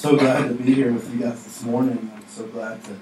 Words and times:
so 0.00 0.16
glad 0.16 0.48
to 0.48 0.54
be 0.54 0.72
here 0.72 0.90
with 0.90 1.12
you 1.12 1.20
guys 1.20 1.44
this 1.44 1.62
morning. 1.62 2.10
I'm 2.16 2.26
so 2.26 2.46
glad 2.46 2.82
to 2.84 2.96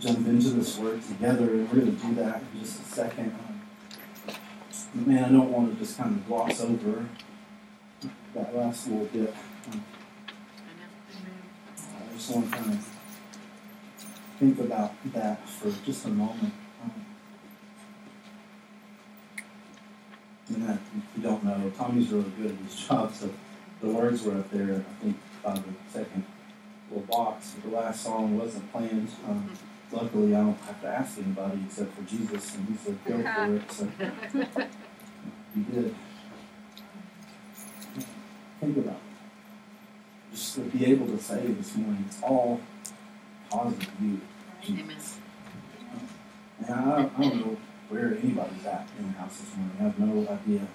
jump 0.00 0.26
into 0.26 0.48
this 0.48 0.78
work 0.78 1.00
together, 1.06 1.44
and 1.44 1.70
we're 1.70 1.78
going 1.82 1.96
to 1.96 2.06
do 2.08 2.14
that 2.16 2.42
in 2.42 2.60
just 2.60 2.80
a 2.80 2.84
second. 2.86 3.32
Um, 3.38 5.06
man, 5.06 5.26
I 5.26 5.28
don't 5.28 5.52
want 5.52 5.72
to 5.72 5.78
just 5.78 5.96
kind 5.96 6.16
of 6.16 6.26
gloss 6.26 6.60
over 6.60 7.06
that 8.34 8.56
last 8.56 8.88
little 8.88 9.06
bit. 9.06 9.32
Um, 9.70 9.84
I 11.76 12.16
just 12.16 12.34
want 12.34 12.50
to 12.50 12.58
kind 12.58 12.72
of 12.72 12.88
think 14.40 14.58
about 14.58 14.92
that 15.12 15.48
for 15.48 15.70
just 15.86 16.04
a 16.06 16.08
moment. 16.08 16.52
Um, 16.82 17.06
and 20.48 20.68
that, 20.68 20.78
if 20.96 21.16
you 21.16 21.22
don't 21.22 21.44
know, 21.44 21.70
Tommy's 21.78 22.10
really 22.10 22.32
good 22.36 22.50
at 22.50 22.56
his 22.56 22.74
job, 22.74 23.14
so 23.14 23.30
the 23.80 23.86
words 23.86 24.24
were 24.24 24.36
up 24.36 24.50
there, 24.50 24.74
I 24.74 25.04
think, 25.04 25.16
by 25.44 25.54
the 25.54 25.62
second 25.92 26.24
little 26.90 27.06
box. 27.06 27.54
The 27.62 27.70
last 27.70 28.02
song 28.02 28.38
wasn't 28.38 28.70
planned. 28.72 29.08
Um, 29.26 29.50
luckily, 29.92 30.34
I 30.34 30.40
don't 30.40 30.60
have 30.60 30.80
to 30.82 30.88
ask 30.88 31.18
anybody 31.18 31.62
except 31.66 31.94
for 31.94 32.02
Jesus, 32.02 32.54
and 32.56 32.68
he 32.68 32.76
said, 32.76 32.98
go 33.04 33.22
for 33.22 33.56
it. 33.56 33.72
So 33.72 33.88
he 35.54 35.60
did. 35.60 35.94
Think 38.60 38.76
about 38.76 38.94
it. 38.94 40.32
Just 40.32 40.54
to 40.56 40.60
be 40.60 40.86
able 40.86 41.06
to 41.06 41.18
say 41.18 41.46
this 41.46 41.76
morning, 41.76 42.04
it's 42.06 42.22
all 42.22 42.60
because 43.48 43.72
of 43.72 43.88
you, 44.00 44.20
Jesus. 44.62 45.18
And 46.60 46.74
I, 46.74 47.10
I 47.16 47.22
don't 47.22 47.36
know 47.36 47.56
where 47.88 48.16
anybody's 48.22 48.66
at 48.66 48.86
in 48.98 49.06
the 49.06 49.12
house 49.18 49.38
this 49.38 49.56
morning. 49.56 49.76
I 49.80 49.82
have 49.84 49.98
no 49.98 50.20
idea. 50.32 50.66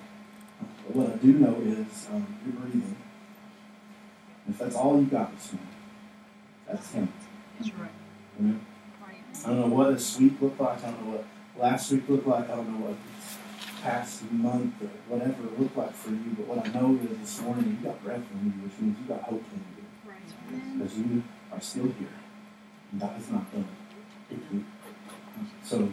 But 0.60 0.96
what 0.96 1.13
I 1.13 1.16
do 1.18 1.34
know 1.34 1.55
is 1.62 2.08
um, 2.12 2.36
you're 2.46 2.55
breathing. 2.55 2.98
If 4.50 4.58
that's 4.58 4.76
all 4.76 5.00
you 5.00 5.05
got 5.05 5.34
this 5.36 5.54
morning, 5.54 5.75
that's 6.68 6.92
Him. 6.92 7.12
That's 7.60 7.74
right. 7.76 7.90
Mm-hmm. 8.42 8.50
Amen. 8.50 8.66
I 9.44 9.48
don't 9.50 9.60
know 9.60 9.76
what 9.76 9.94
this 9.94 10.20
week 10.20 10.41
looked 10.41 10.60
like. 10.60 10.84
I 10.84 10.91
don't 10.91 11.05
know 11.05 11.18
what 11.18 11.26
last 11.58 11.91
week 11.91 12.08
looked 12.10 12.27
like. 12.27 12.49
I 12.49 12.55
don't 12.55 12.70
know 12.70 12.88
what 12.88 12.98
past 13.84 14.32
month 14.32 14.82
or 14.82 14.90
whatever 15.08 15.43
it 15.46 15.60
looked 15.60 15.77
like 15.77 15.93
for 15.93 16.10
you. 16.10 16.36
But 16.38 16.48
what 16.48 16.68
I 16.68 16.71
know 16.80 16.98
is 17.04 17.18
this 17.20 17.41
morning 17.41 17.77
you 17.80 17.88
got 17.88 18.04
breath 18.04 18.24
in 18.34 18.46
you, 18.46 18.52
which 18.63 18.80
means 18.80 18.98
you 18.99 19.08
got 19.08 19.24
hope 19.24 19.43
in 19.54 19.63
you. 19.77 19.84
Right. 20.10 20.80
Because 20.80 20.98
you 20.98 21.24
are 21.52 21.62
still 21.62 21.86
here. 21.99 22.08
And 22.91 23.02
that 23.02 23.20
is 23.20 23.30
not 23.30 23.52
done. 23.52 23.68
So, 25.63 25.90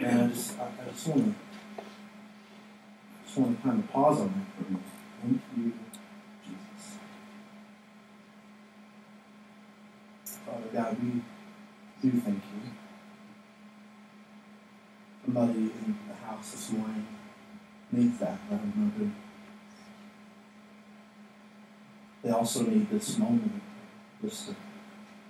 man, 0.00 0.20
I 0.20 0.26
just, 0.28 0.58
I, 0.58 0.64
I 0.64 0.90
just 0.92 1.08
want 1.08 1.24
to, 1.24 1.34
just 3.24 3.38
want 3.38 3.56
to 3.56 3.62
kind 3.62 3.78
of 3.82 3.90
pause 3.90 4.20
on 4.20 4.28
that 4.28 4.46
for 4.56 4.68
a 4.68 4.70
minute. 4.70 4.86
Thank 5.22 5.42
you, 5.56 5.72
Jesus. 6.44 6.98
Father 10.44 10.68
God, 10.72 11.02
we 11.02 11.22
do 12.02 12.20
thank 12.20 12.36
you. 12.36 12.70
Somebody 15.24 15.52
in 15.52 15.98
the 16.08 16.14
house 16.26 16.50
this 16.50 16.72
morning 16.72 17.06
needs 17.92 18.18
that. 18.18 18.38
Let 18.50 18.60
them 18.60 18.72
know 18.76 19.04
that 19.04 19.12
they 22.22 22.30
also 22.42 22.64
need 22.64 22.90
this 22.90 23.18
moment 23.18 23.62
just 24.20 24.48
to, 24.48 24.56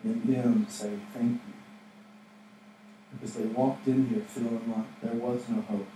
in 0.03 0.33
them, 0.33 0.67
say 0.67 0.99
thank 1.13 1.33
you. 1.33 1.55
Because 3.13 3.35
they 3.35 3.45
walked 3.45 3.87
in 3.87 4.07
here 4.07 4.23
feeling 4.27 4.73
like 4.75 5.03
there 5.03 5.21
was 5.21 5.47
no 5.51 5.61
hope. 5.61 5.89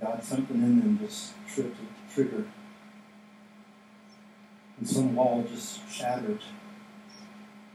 God, 0.00 0.22
something 0.22 0.62
in 0.62 0.78
them 0.78 0.98
just 1.02 1.32
tripped 1.52 1.76
a 1.76 2.14
trigger. 2.14 2.44
And 4.78 4.88
some 4.88 5.16
wall 5.16 5.44
just 5.50 5.80
shattered. 5.90 6.42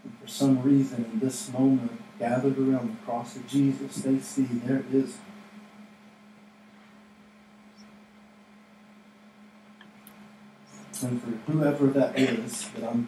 And 0.05 0.17
for 0.21 0.27
some 0.29 0.63
reason, 0.63 1.03
in 1.11 1.19
this 1.19 1.51
moment, 1.51 2.01
gathered 2.17 2.57
around 2.57 2.97
the 2.97 3.05
cross 3.05 3.35
of 3.35 3.45
Jesus, 3.45 3.97
they 3.97 4.19
see 4.19 4.43
there 4.43 4.85
is 4.93 5.17
And 11.07 11.21
for 11.23 11.51
whoever 11.51 11.87
that 11.87 12.19
is 12.19 12.67
that 12.71 12.83
I'm 12.83 13.07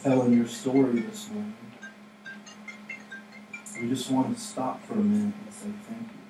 telling 0.00 0.32
your 0.32 0.46
story 0.46 1.00
this 1.00 1.28
morning, 1.28 1.56
we 3.80 3.88
just 3.88 4.08
want 4.12 4.36
to 4.36 4.40
stop 4.40 4.80
for 4.86 4.92
a 4.92 4.98
minute 4.98 5.34
and 5.44 5.52
say 5.52 5.70
thank 5.88 6.08
you. 6.12 6.20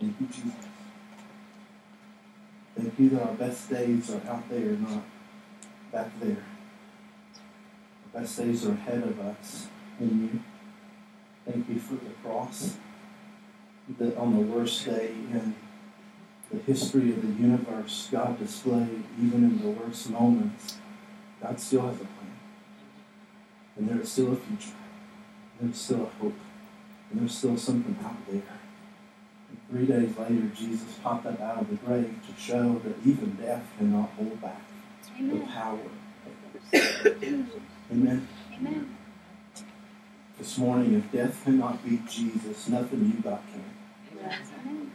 Thank 0.00 0.20
you, 0.20 0.26
Jesus. 0.28 0.66
Thank 2.78 2.98
you 2.98 3.10
that 3.10 3.22
our 3.24 3.34
best 3.34 3.68
days 3.68 4.10
are 4.10 4.22
out 4.26 4.48
there, 4.48 4.72
not 4.72 5.04
back 5.92 6.18
there. 6.18 6.44
Our 8.14 8.22
best 8.22 8.38
days 8.38 8.64
are 8.64 8.72
ahead 8.72 9.02
of 9.02 9.20
us 9.20 9.66
in 10.00 10.22
you. 10.22 10.40
Thank 11.44 11.68
you 11.68 11.78
for 11.78 11.96
the 11.96 12.10
cross. 12.22 12.78
That 13.98 14.16
on 14.16 14.32
the 14.32 14.40
worst 14.40 14.86
day 14.86 15.10
in 15.10 15.54
the 16.50 16.58
history 16.58 17.10
of 17.10 17.22
the 17.22 17.42
universe, 17.42 18.08
God 18.10 18.38
displayed, 18.38 19.02
even 19.20 19.44
in 19.44 19.60
the 19.60 19.68
worst 19.68 20.10
moments, 20.10 20.78
God 21.42 21.58
still 21.60 21.82
has 21.82 21.96
a 21.96 21.98
plan. 21.98 22.38
And 23.76 23.88
there 23.88 24.00
is 24.00 24.10
still 24.10 24.32
a 24.32 24.36
future. 24.36 24.76
There's 25.60 25.76
still 25.76 26.02
a 26.02 26.22
hope. 26.22 26.34
And 27.10 27.20
there's 27.20 27.36
still 27.36 27.56
something 27.56 27.96
out 28.04 28.16
there. 28.28 28.42
And 29.48 29.58
three 29.70 29.86
days 29.86 30.16
later, 30.18 30.50
Jesus 30.54 30.98
popped 31.02 31.26
up 31.26 31.40
out 31.40 31.62
of 31.62 31.70
the 31.70 31.76
grave 31.76 32.14
to 32.26 32.40
show 32.40 32.80
that 32.84 32.94
even 33.04 33.36
death 33.36 33.64
cannot 33.78 34.10
hold 34.10 34.40
back 34.40 34.62
Amen. 35.18 35.38
the 35.40 35.46
power 35.46 35.78
of 35.78 37.22
Amen. 37.92 38.28
Amen. 38.54 38.96
This 40.38 40.58
morning, 40.58 40.94
if 40.94 41.12
death 41.12 41.42
cannot 41.44 41.84
beat 41.84 42.06
Jesus, 42.08 42.68
nothing 42.68 43.12
you 43.14 43.22
got 43.22 43.42
can. 43.52 43.64
Amen. 44.20 44.85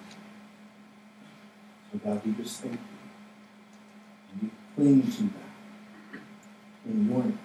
So 1.91 1.97
God, 1.97 2.25
we 2.25 2.31
just 2.34 2.62
thank 2.62 2.74
you. 2.74 2.79
And 4.31 4.41
we 4.44 4.50
cling 4.75 5.12
to 5.12 5.24
that 5.24 6.90
in 6.90 7.09
your 7.09 7.24
name. 7.24 7.40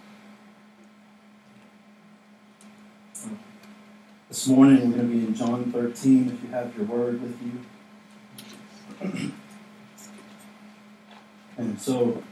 This 4.29 4.47
morning 4.49 4.91
we're 4.91 4.97
going 4.99 5.09
to 5.09 5.17
be 5.17 5.27
in 5.27 5.35
John 5.35 5.73
13 5.73 6.29
if 6.29 6.43
you 6.43 6.49
have 6.51 6.77
your 6.77 6.87
word 6.87 7.21
with 7.23 7.41
you. 7.43 9.33
And 11.57 11.81
so 11.81 12.23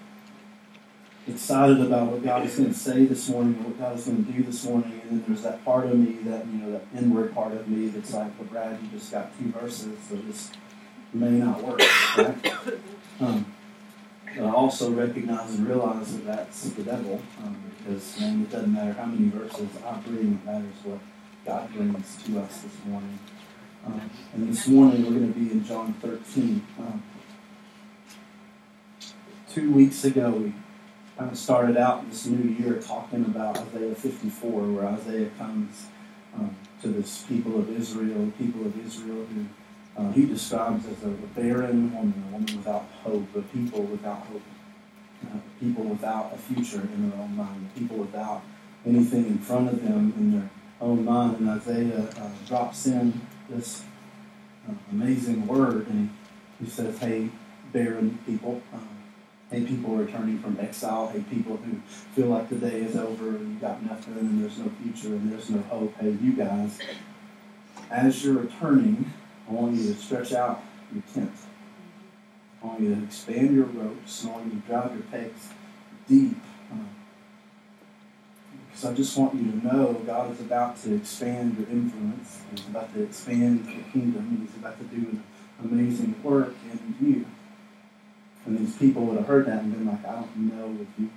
excited 1.27 1.81
about 1.81 2.09
what 2.09 2.23
God 2.23 2.45
is 2.45 2.57
going 2.57 2.69
to 2.69 2.75
say 2.79 3.07
this 3.07 3.29
morning 3.29 3.55
and 3.55 3.65
what 3.65 3.79
God 3.79 3.99
is 3.99 4.05
going 4.05 4.25
to 4.25 4.33
do 4.33 4.43
this 4.43 4.65
morning. 4.65 5.01
And 5.03 5.11
then 5.11 5.25
there's 5.27 5.43
that 5.43 5.65
part 5.65 5.87
of 5.87 5.99
me, 5.99 6.19
that 6.25 6.47
you 6.47 6.59
know, 6.59 6.73
that 6.73 6.85
inward 6.97 7.35
part 7.35 7.53
of 7.53 7.67
me 7.67 7.89
that's 7.89 8.13
like, 8.13 8.39
well, 8.39 8.49
Brad, 8.51 8.79
you 8.83 8.89
just 8.89 9.11
got 9.11 9.37
two 9.39 9.47
verses, 9.47 9.97
so 10.09 10.17
this 10.17 10.51
may 11.15 11.31
not 11.31 11.63
work. 11.63 11.81
Right? 12.17 12.55
Um, 13.21 13.47
but 14.37 14.47
I 14.47 14.51
also 14.51 14.91
recognize 14.91 15.55
and 15.55 15.69
realize 15.69 16.13
that 16.13 16.27
that's 16.27 16.71
the 16.71 16.83
devil, 16.83 17.23
um, 17.43 17.57
because 17.79 18.19
man, 18.21 18.43
it 18.43 18.51
doesn't 18.51 18.73
matter 18.73 18.93
how 18.93 19.07
many 19.07 19.29
verses 19.29 19.69
I 19.87 19.97
bring, 19.99 20.33
it 20.35 20.45
matters 20.45 20.75
what 20.83 20.99
God 21.47 21.73
brings 21.73 22.23
to 22.25 22.41
us 22.41 22.63
this 22.63 22.85
morning. 22.87 23.19
Um, 23.87 24.11
and 24.33 24.49
this 24.49 24.67
morning 24.67 25.05
we're 25.05 25.21
going 25.21 25.33
to 25.33 25.39
be 25.39 25.53
in 25.53 25.65
John 25.65 25.93
13. 25.95 26.67
Um, 26.79 27.03
two 29.53 29.71
weeks 29.71 30.05
ago 30.05 30.31
we 30.31 30.55
kind 31.17 31.31
of 31.31 31.39
started 31.39 31.77
out 31.77 32.11
this 32.11 32.27
new 32.27 32.51
year 32.55 32.81
talking 32.81 33.25
about 33.25 33.59
Isaiah 33.59 33.95
54, 33.95 34.63
where 34.63 34.87
Isaiah 34.87 35.31
comes 35.39 35.87
um, 36.35 36.57
to 36.83 36.89
this 36.89 37.23
people 37.29 37.59
of 37.61 37.71
Israel, 37.71 38.27
the 38.27 38.33
people 38.33 38.67
of 38.67 38.85
Israel 38.85 39.25
who 39.27 39.47
uh, 39.97 40.11
he 40.13 40.27
describes 40.27 40.87
as 40.87 41.03
a 41.05 41.09
barren 41.09 41.95
woman, 41.95 42.25
a 42.29 42.33
woman 42.33 42.57
without 42.57 42.85
hope, 43.03 43.27
a 43.37 43.43
people 43.43 43.83
without 43.83 44.27
hope, 44.27 44.43
uh, 45.25 45.39
people 45.61 45.85
without 45.85 46.33
a 46.35 46.39
future 46.39 46.81
in 46.81 47.11
their 47.11 47.21
own 47.21 47.37
mind, 47.37 47.71
people 47.77 47.97
without 47.99 48.43
anything 48.85 49.27
in 49.27 49.39
front 49.39 49.69
of 49.69 49.83
them 49.83 50.13
in 50.17 50.33
their 50.33 50.51
own 50.81 51.05
mind. 51.05 51.39
And 51.39 51.49
Isaiah 51.49 52.09
uh, 52.19 52.31
drops 52.47 52.87
in 52.87 53.21
this 53.49 53.85
uh, 54.69 54.73
amazing 54.91 55.47
word, 55.47 55.87
and 55.89 56.11
he, 56.59 56.65
he 56.65 56.71
says, 56.71 56.99
"Hey, 56.99 57.31
barren 57.73 58.19
people." 58.27 58.63
Um, 58.73 58.89
Hey, 59.51 59.61
people 59.61 59.95
returning 59.95 60.41
from 60.41 60.59
exile. 60.59 61.09
Hey, 61.09 61.23
people 61.31 61.59
who 61.59 61.77
feel 62.17 62.27
like 62.27 62.49
the 62.49 62.57
day 62.57 62.81
is 62.81 62.97
over 62.97 63.29
and 63.29 63.55
you 63.55 63.61
got 63.61 63.85
nothing 63.85 64.15
and 64.15 64.43
there's 64.43 64.59
no 64.59 64.69
future 64.83 65.15
and 65.15 65.31
there's 65.31 65.49
no 65.49 65.61
hope. 65.63 65.95
Hey, 66.01 66.11
you 66.21 66.33
guys, 66.33 66.79
as 67.89 68.25
you're 68.25 68.35
returning, 68.35 69.13
I 69.49 69.53
want 69.53 69.75
you 69.75 69.93
to 69.93 70.01
stretch 70.01 70.33
out 70.33 70.63
your 70.93 71.03
tent. 71.13 71.33
I 72.63 72.67
want 72.67 72.81
you 72.81 72.95
to 72.95 73.05
expand 73.05 73.55
your 73.55 73.67
ropes. 73.67 74.25
I 74.25 74.31
want 74.31 74.47
you 74.47 74.61
to 74.61 74.67
drive 74.67 74.93
your 74.93 75.03
pegs 75.05 75.49
deep. 76.09 76.37
Because 78.67 78.85
I 78.91 78.95
just 78.95 79.17
want 79.17 79.35
you 79.35 79.53
to 79.53 79.67
know 79.67 79.93
God 80.07 80.33
is 80.33 80.41
about 80.41 80.83
to 80.83 80.95
expand 80.95 81.57
your 81.59 81.69
influence. 81.69 82.41
He's 82.51 82.67
about 82.67 82.93
to 82.95 83.03
expand 83.03 83.67
your 83.67 83.85
kingdom. 83.93 84.47
He's 84.47 84.57
about 84.57 84.79
to 84.79 84.85
do 84.85 85.09
an 85.09 85.23
amazing 85.63 86.21
work 86.23 86.55
in 86.73 87.07
you. 87.07 87.27
And 88.47 88.59
these 88.59 88.77
people 88.77 89.05
would 89.07 89.19
have 89.19 89.27
heard 89.27 89.47
that 89.47 89.63
and 89.63 89.73
been 89.73 89.87
like, 89.87 90.05
I 90.05 90.17
don't 90.17 90.37
know 90.37 90.77
if 90.81 90.89
you 90.99 91.11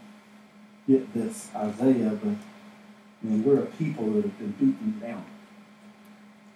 get 0.87 1.13
this, 1.13 1.49
Isaiah, 1.55 2.11
but 2.11 2.35
I 3.23 3.25
mean, 3.25 3.43
we're 3.43 3.59
a 3.59 3.65
people 3.65 4.05
that 4.11 4.23
have 4.23 4.37
been 4.37 4.51
beaten 4.51 4.99
down. 4.99 5.25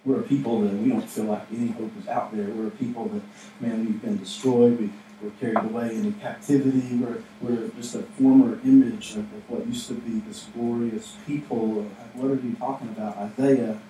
We're 0.04 0.20
a 0.20 0.22
people 0.22 0.62
that 0.62 0.72
we 0.72 0.88
don't 0.88 1.08
feel 1.08 1.26
like 1.26 1.46
any 1.52 1.68
hope 1.68 1.92
is 2.00 2.08
out 2.08 2.34
there. 2.36 2.48
We're 2.48 2.68
a 2.68 2.72
people 2.72 3.08
that, 3.08 3.22
man, 3.60 3.86
we've 3.86 4.02
been 4.02 4.18
destroyed. 4.18 4.80
We, 4.80 4.90
we're 5.22 5.30
carried 5.38 5.58
away 5.58 5.94
into 5.94 6.18
captivity. 6.18 6.96
We're, 6.96 7.22
we're 7.40 7.68
just 7.68 7.94
a 7.94 8.02
former 8.02 8.58
image 8.64 9.12
of, 9.12 9.18
of 9.18 9.48
what 9.48 9.66
used 9.66 9.86
to 9.88 9.94
be 9.94 10.18
this 10.20 10.48
glorious 10.54 11.16
people. 11.24 11.82
What 12.14 12.32
are 12.32 12.34
you 12.34 12.56
talking 12.58 12.88
about? 12.88 13.16
Isaiah. 13.16 13.80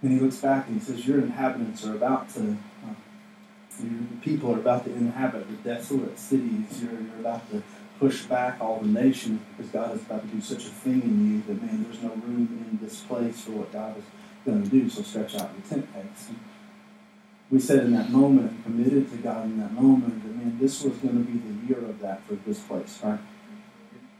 And 0.00 0.12
he 0.12 0.18
looks 0.18 0.36
back 0.36 0.66
and 0.66 0.80
he 0.80 0.84
says, 0.84 1.06
Your 1.06 1.18
inhabitants 1.18 1.84
are 1.84 1.94
about 1.94 2.30
to, 2.30 2.56
uh, 2.86 2.94
your 3.82 4.00
people 4.22 4.54
are 4.54 4.58
about 4.58 4.84
to 4.86 4.92
inhabit 4.94 5.46
the 5.48 5.56
desolate 5.56 6.18
cities. 6.18 6.82
You're, 6.82 6.92
you're 6.92 7.20
about 7.20 7.50
to 7.50 7.62
push 8.00 8.22
back 8.22 8.60
all 8.62 8.80
the 8.80 8.88
nations 8.88 9.42
because 9.56 9.70
God 9.70 9.94
is 9.94 10.02
about 10.02 10.22
to 10.22 10.28
do 10.28 10.40
such 10.40 10.64
a 10.64 10.70
thing 10.70 11.02
in 11.02 11.34
you 11.34 11.42
that, 11.54 11.62
man, 11.62 11.84
there's 11.84 12.02
no 12.02 12.10
room 12.10 12.66
in 12.70 12.78
this 12.82 13.00
place 13.00 13.42
for 13.42 13.52
what 13.52 13.72
God 13.72 13.98
is 13.98 14.04
going 14.44 14.62
to 14.62 14.68
do. 14.68 14.88
So 14.88 15.02
stretch 15.02 15.34
out 15.34 15.50
your 15.52 15.66
tent 15.68 15.92
pegs. 15.92 16.30
We 17.50 17.60
said 17.60 17.80
in 17.80 17.92
that 17.92 18.10
moment 18.10 18.64
committed 18.64 19.10
to 19.10 19.16
God 19.18 19.44
in 19.44 19.60
that 19.60 19.72
moment 19.72 20.22
that, 20.22 20.34
man, 20.34 20.58
this 20.58 20.82
was 20.82 20.94
going 20.98 21.24
to 21.24 21.30
be 21.30 21.38
the 21.38 21.66
year 21.66 21.78
of 21.88 22.00
that 22.00 22.24
for 22.24 22.34
this 22.34 22.60
place, 22.60 22.98
right? 23.02 23.20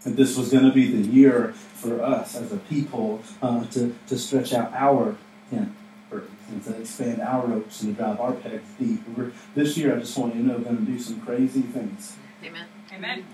And 0.05 0.17
this 0.17 0.37
was 0.37 0.50
going 0.50 0.65
to 0.65 0.73
be 0.73 0.91
the 0.91 1.09
year 1.09 1.53
for 1.53 2.03
us 2.03 2.37
as 2.37 2.53
a 2.53 2.59
people 2.59 3.23
uh, 3.41 3.65
to, 3.69 3.94
to 4.06 4.19
stretch 4.19 4.53
out 4.53 4.73
our 4.75 5.17
tent 5.50 5.73
curtains 6.11 6.31
and 6.50 6.65
to 6.65 6.81
expand 6.81 7.23
our 7.23 7.47
ropes 7.47 7.82
and 7.82 7.97
to 7.97 8.03
drive 8.03 8.21
our 8.21 8.32
pegs 8.32 8.69
deep. 8.79 9.00
We're, 9.17 9.32
this 9.55 9.79
year, 9.79 9.97
I 9.97 10.00
just 10.00 10.17
want 10.19 10.35
you 10.35 10.43
to 10.43 10.49
know, 10.49 10.59
going 10.59 10.76
to 10.76 10.82
do 10.82 10.99
some 10.99 11.21
crazy 11.23 11.62
things. 11.62 12.17
Amen. 12.44 12.67
Amen. 12.93 13.25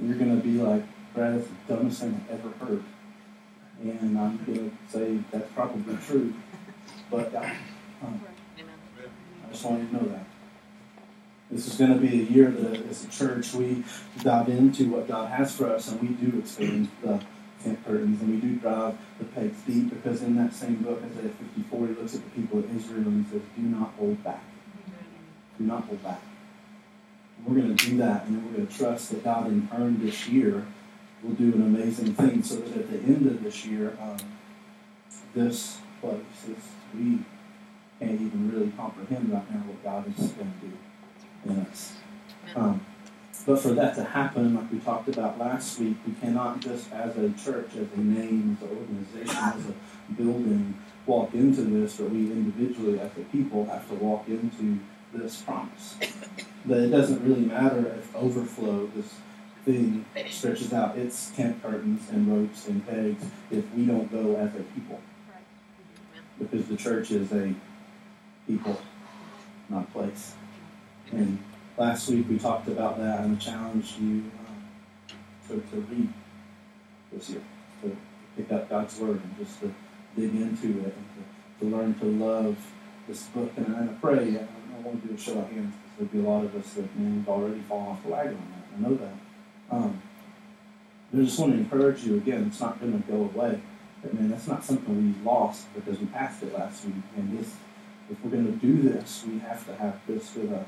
You're 0.00 0.16
going 0.16 0.36
to 0.36 0.42
be 0.46 0.58
like, 0.60 0.84
Brad, 1.14 1.40
that's 1.40 1.48
the 1.48 1.74
dumbest 1.74 2.00
thing 2.02 2.24
I've 2.30 2.38
ever 2.38 2.50
heard. 2.64 2.84
And 3.80 4.18
I'm 4.18 4.44
going 4.44 4.70
to 4.70 4.92
say 4.92 5.18
that's 5.30 5.50
probably 5.52 5.96
true. 6.04 6.34
But 7.10 7.34
uh, 7.34 7.50
um, 8.02 8.20
I 9.46 9.50
just 9.52 9.64
want 9.64 9.82
you 9.82 9.88
to 9.88 9.94
know 9.94 10.08
that. 10.10 10.24
This 11.50 11.66
is 11.66 11.76
going 11.76 11.94
to 11.94 11.98
be 11.98 12.20
a 12.20 12.24
year 12.24 12.50
that, 12.50 12.86
as 12.90 13.04
a 13.04 13.08
church, 13.08 13.54
we 13.54 13.82
dive 14.22 14.50
into 14.50 14.90
what 14.90 15.08
God 15.08 15.30
has 15.30 15.56
for 15.56 15.70
us, 15.70 15.90
and 15.90 16.00
we 16.02 16.08
do 16.08 16.38
expand 16.38 16.88
the 17.02 17.22
tent 17.62 17.84
curtains, 17.86 18.20
and 18.20 18.34
we 18.34 18.36
do 18.36 18.56
drive 18.56 18.98
the 19.18 19.24
pegs 19.24 19.58
deep, 19.66 19.88
because 19.88 20.22
in 20.22 20.36
that 20.36 20.52
same 20.52 20.76
book, 20.76 21.02
Isaiah 21.02 21.30
54, 21.30 21.86
he 21.86 21.94
looks 21.94 22.14
at 22.14 22.24
the 22.24 22.30
people 22.30 22.58
of 22.58 22.76
Israel 22.76 23.06
and 23.06 23.24
he 23.24 23.32
says, 23.32 23.42
Do 23.56 23.62
not 23.62 23.94
hold 23.98 24.22
back. 24.22 24.44
Do 25.58 25.64
not 25.64 25.84
hold 25.84 26.02
back. 26.02 26.20
We're 27.46 27.54
going 27.54 27.74
to 27.74 27.86
do 27.86 27.96
that, 27.98 28.26
and 28.26 28.44
we're 28.44 28.52
going 28.52 28.66
to 28.66 28.76
trust 28.76 29.10
that 29.10 29.24
God, 29.24 29.46
in 29.46 29.68
turn, 29.68 30.04
this 30.04 30.28
year, 30.28 30.66
will 31.22 31.34
do 31.34 31.52
an 31.54 31.62
amazing 31.62 32.14
thing, 32.14 32.42
so 32.42 32.56
that 32.56 32.76
at 32.76 32.90
the 32.90 32.98
end 32.98 33.26
of 33.26 33.42
this 33.42 33.64
year, 33.64 33.96
um, 34.00 34.16
this 35.34 35.78
place, 36.00 36.20
this, 36.46 36.58
we 36.94 37.18
can't 37.98 38.20
even 38.20 38.50
really 38.52 38.70
comprehend 38.76 39.32
right 39.32 39.50
now 39.50 39.60
what 39.60 39.82
God 39.82 40.08
is 40.08 40.30
going 40.32 40.52
to 40.60 40.66
do 40.66 41.52
in 41.52 41.66
us. 41.66 41.94
Um, 42.54 42.84
but 43.46 43.60
for 43.60 43.70
that 43.70 43.94
to 43.94 44.04
happen, 44.04 44.54
like 44.54 44.70
we 44.70 44.78
talked 44.78 45.08
about 45.08 45.38
last 45.38 45.78
week, 45.78 45.96
we 46.06 46.12
cannot 46.14 46.60
just 46.60 46.92
as 46.92 47.16
a 47.16 47.30
church, 47.30 47.70
as 47.74 47.86
a 47.96 48.00
name, 48.00 48.56
as 48.60 48.68
an 48.68 48.76
organization, 48.76 49.36
as 49.36 49.64
a 49.66 50.12
building, 50.12 50.78
walk 51.06 51.34
into 51.34 51.62
this, 51.62 51.96
but 51.96 52.10
we 52.10 52.30
individually, 52.30 53.00
as 53.00 53.10
a 53.16 53.20
people, 53.32 53.64
have 53.66 53.88
to 53.88 53.94
walk 53.94 54.28
into 54.28 54.78
this 55.12 55.40
promise. 55.42 55.96
That 56.66 56.84
it 56.84 56.88
doesn't 56.88 57.24
really 57.26 57.46
matter 57.46 57.86
if 57.98 58.14
overflow, 58.14 58.86
this 58.94 59.14
thing 59.68 60.04
stretches 60.30 60.72
out 60.72 60.96
its 60.96 61.30
tent 61.30 61.62
curtains 61.62 62.08
and 62.10 62.26
ropes 62.26 62.68
and 62.68 62.86
pegs, 62.86 63.24
if 63.50 63.64
we 63.74 63.84
don't 63.84 64.10
go 64.10 64.34
as 64.36 64.54
a 64.54 64.62
people. 64.74 65.00
Because 66.38 66.66
the 66.68 66.76
church 66.76 67.10
is 67.10 67.30
a 67.32 67.54
people, 68.46 68.80
not 69.68 69.92
place. 69.92 70.34
And 71.10 71.38
last 71.76 72.08
week 72.08 72.26
we 72.28 72.38
talked 72.38 72.68
about 72.68 72.98
that 72.98 73.20
and 73.20 73.40
challenged 73.40 73.98
you 73.98 74.24
um, 74.38 74.64
to, 75.48 75.54
to 75.70 75.80
read 75.90 76.08
this 77.12 77.30
year, 77.30 77.42
to 77.82 77.96
pick 78.36 78.50
up 78.52 78.70
God's 78.70 78.98
Word 78.98 79.20
and 79.22 79.38
just 79.38 79.60
to 79.60 79.74
dig 80.16 80.34
into 80.34 80.80
it 80.80 80.94
and 80.96 81.08
to, 81.60 81.64
to 81.64 81.76
learn 81.76 81.94
to 81.94 82.04
love 82.04 82.56
this 83.06 83.24
book. 83.24 83.52
And, 83.56 83.76
I 83.76 83.86
pray, 84.00 84.28
I 84.28 84.46
don't 84.72 84.84
want 84.84 85.02
to 85.02 85.08
do 85.08 85.14
a 85.14 85.18
show 85.18 85.38
of 85.38 85.50
hands 85.50 85.74
because 85.74 86.10
there'll 86.10 86.12
be 86.12 86.26
a 86.26 86.30
lot 86.30 86.44
of 86.44 86.54
us 86.54 86.72
that 86.74 86.96
man, 86.96 87.16
we've 87.16 87.28
already 87.28 87.60
fallen 87.60 87.88
off 87.88 88.02
the 88.02 88.10
wagon 88.10 88.36
on 88.36 88.52
that. 88.52 88.76
I 88.76 88.88
know 88.88 88.96
that. 88.96 89.27
Um, 89.70 90.02
I 91.12 91.16
just 91.16 91.38
want 91.38 91.52
to 91.52 91.58
encourage 91.58 92.04
you 92.04 92.16
again, 92.16 92.46
it's 92.48 92.60
not 92.60 92.80
going 92.80 93.02
to 93.02 93.08
go 93.10 93.16
away. 93.16 93.60
But 94.02 94.14
man, 94.14 94.30
that's 94.30 94.46
not 94.46 94.64
something 94.64 95.14
we 95.14 95.24
lost 95.24 95.66
because 95.74 95.98
we 95.98 96.06
passed 96.06 96.42
it 96.42 96.52
last 96.56 96.84
week. 96.84 96.94
And 97.16 97.38
this, 97.38 97.54
if 98.10 98.22
we're 98.22 98.30
going 98.30 98.46
to 98.46 98.66
do 98.66 98.82
this, 98.88 99.24
we 99.26 99.38
have 99.40 99.66
to 99.66 99.74
have 99.76 100.00
this 100.06 100.34
with 100.34 100.52
us. 100.52 100.66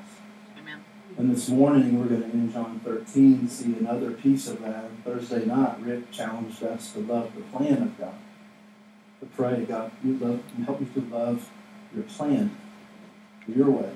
Amen. 0.58 0.82
And 1.19 1.31
this 1.31 1.49
morning 1.49 1.99
we're 1.99 2.06
going 2.06 2.23
to 2.23 2.31
in 2.31 2.52
John 2.52 2.81
13 2.85 3.49
see 3.49 3.76
another 3.79 4.12
piece 4.12 4.49
of 4.49 4.61
that. 4.62 4.87
Thursday 5.05 5.44
night, 5.44 5.81
Rick 5.81 6.11
challenged 6.11 6.62
us 6.62 6.93
to 6.93 7.00
love 7.00 7.32
the 7.35 7.43
plan 7.56 7.82
of 7.82 7.99
God. 7.99 8.14
To 9.20 9.26
pray, 9.26 9.64
God, 9.64 9.93
you 10.03 10.17
love, 10.19 10.43
you 10.56 10.64
help 10.64 10.81
me 10.81 10.88
to 10.94 11.00
love 11.14 11.50
your 11.94 12.05
plan, 12.05 12.56
your 13.46 13.70
way. 13.70 13.93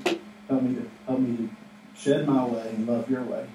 Help 0.49 0.63
me 0.63 0.75
to 0.75 0.91
help 1.07 1.21
me 1.21 1.37
to 1.37 1.51
shed 1.99 2.29
my 2.29 2.45
way 2.45 2.69
and 2.69 2.87
love 2.87 3.09
your 3.09 3.23
way. 3.23 3.47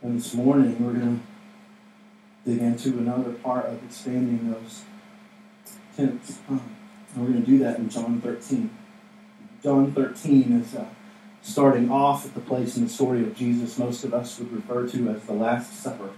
And 0.00 0.18
this 0.18 0.32
morning 0.32 0.84
we're 0.84 0.92
going 0.92 1.20
to 2.44 2.50
dig 2.50 2.62
into 2.62 2.90
another 2.90 3.32
part 3.32 3.66
of 3.66 3.82
expanding 3.84 4.52
those 4.52 4.84
tents. 5.96 6.38
Um, 6.48 6.62
and 7.14 7.24
we're 7.24 7.32
going 7.32 7.44
to 7.44 7.50
do 7.50 7.58
that 7.58 7.78
in 7.78 7.88
John 7.88 8.20
13. 8.20 8.70
John 9.62 9.92
13 9.92 10.60
is 10.60 10.76
uh, 10.76 10.86
starting 11.42 11.90
off 11.90 12.24
at 12.24 12.34
the 12.34 12.40
place 12.40 12.76
in 12.76 12.84
the 12.84 12.90
story 12.90 13.22
of 13.22 13.36
Jesus 13.36 13.76
most 13.76 14.04
of 14.04 14.14
us 14.14 14.38
would 14.38 14.52
refer 14.52 14.86
to 14.86 15.08
as 15.10 15.24
the 15.24 15.32
Last 15.32 15.72
Supper. 15.72 16.10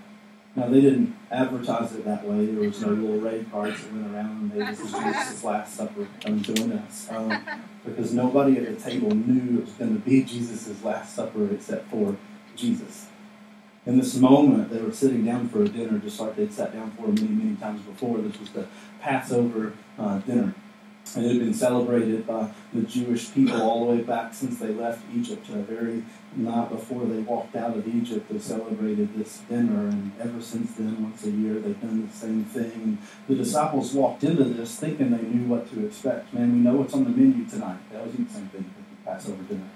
Now, 0.57 0.67
they 0.67 0.81
didn't 0.81 1.17
advertise 1.31 1.95
it 1.95 2.05
that 2.05 2.25
way. 2.25 2.45
There 2.45 2.69
was 2.69 2.83
no 2.83 2.89
little 2.89 3.21
raid 3.21 3.51
cards 3.51 3.81
that 3.83 3.93
went 3.93 4.13
around 4.15 4.31
and 4.31 4.53
they 4.53 4.59
this 4.59 4.81
is 4.81 4.93
Jesus' 4.93 5.43
Last 5.43 5.75
Supper. 5.75 6.07
Come 6.23 6.43
join 6.43 6.73
us. 6.73 7.07
Um, 7.11 7.43
because 7.85 8.13
nobody 8.13 8.59
at 8.59 8.67
the 8.67 8.91
table 8.91 9.15
knew 9.15 9.61
it 9.61 9.65
was 9.65 9.75
going 9.75 9.95
to 9.95 10.01
be 10.01 10.23
Jesus' 10.25 10.85
Last 10.85 11.15
Supper 11.15 11.51
except 11.51 11.89
for 11.89 12.17
Jesus. 12.57 13.07
In 13.87 13.97
this 13.97 14.15
moment, 14.17 14.71
they 14.71 14.81
were 14.81 14.93
sitting 14.93 15.25
down 15.25 15.49
for 15.49 15.63
a 15.63 15.69
dinner 15.69 15.99
just 15.99 16.21
like 16.21 16.37
they'd 16.37 16.53
sat 16.53 16.73
down 16.73 16.91
for 16.93 17.09
many, 17.09 17.29
many 17.29 17.57
times 17.57 17.81
before. 17.83 18.19
This 18.19 18.39
was 18.39 18.51
the 18.51 18.67
Passover 19.01 19.73
uh, 19.99 20.19
dinner. 20.19 20.55
And 21.17 21.25
it 21.25 21.29
had 21.31 21.39
been 21.39 21.55
celebrated 21.55 22.27
by 22.27 22.53
the 22.73 22.83
Jewish 22.83 23.33
people 23.33 23.61
all 23.63 23.87
the 23.87 23.93
way 23.93 24.03
back 24.03 24.33
since 24.33 24.59
they 24.59 24.69
left 24.69 25.03
Egypt 25.13 25.45
the 25.49 25.57
very 25.63 26.05
night 26.37 26.71
before 26.71 27.05
they 27.05 27.19
walked 27.21 27.57
out 27.57 27.77
of 27.77 27.89
Egypt. 27.89 28.29
They 28.31 28.39
celebrated 28.39 29.19
this 29.19 29.39
dinner, 29.49 29.89
and 29.89 30.13
ever 30.21 30.41
since 30.41 30.73
then, 30.75 31.03
once 31.03 31.25
a 31.25 31.31
year, 31.31 31.55
they've 31.55 31.81
done 31.81 32.07
the 32.07 32.17
same 32.17 32.45
thing. 32.45 32.71
And 32.71 32.99
the 33.27 33.35
disciples 33.35 33.93
walked 33.93 34.23
into 34.23 34.45
this 34.45 34.77
thinking 34.77 35.11
they 35.11 35.23
knew 35.23 35.49
what 35.49 35.69
to 35.73 35.85
expect. 35.85 36.33
Man, 36.33 36.53
we 36.53 36.59
know 36.59 36.77
what's 36.77 36.95
on 36.95 37.05
the 37.05 37.11
menu 37.11 37.45
tonight. 37.47 37.79
They 37.91 37.99
always 37.99 38.15
eat 38.15 38.29
the 38.29 38.35
same 38.35 38.49
thing 38.49 38.71
at 38.79 39.05
the 39.05 39.11
Passover 39.11 39.43
dinner. 39.43 39.71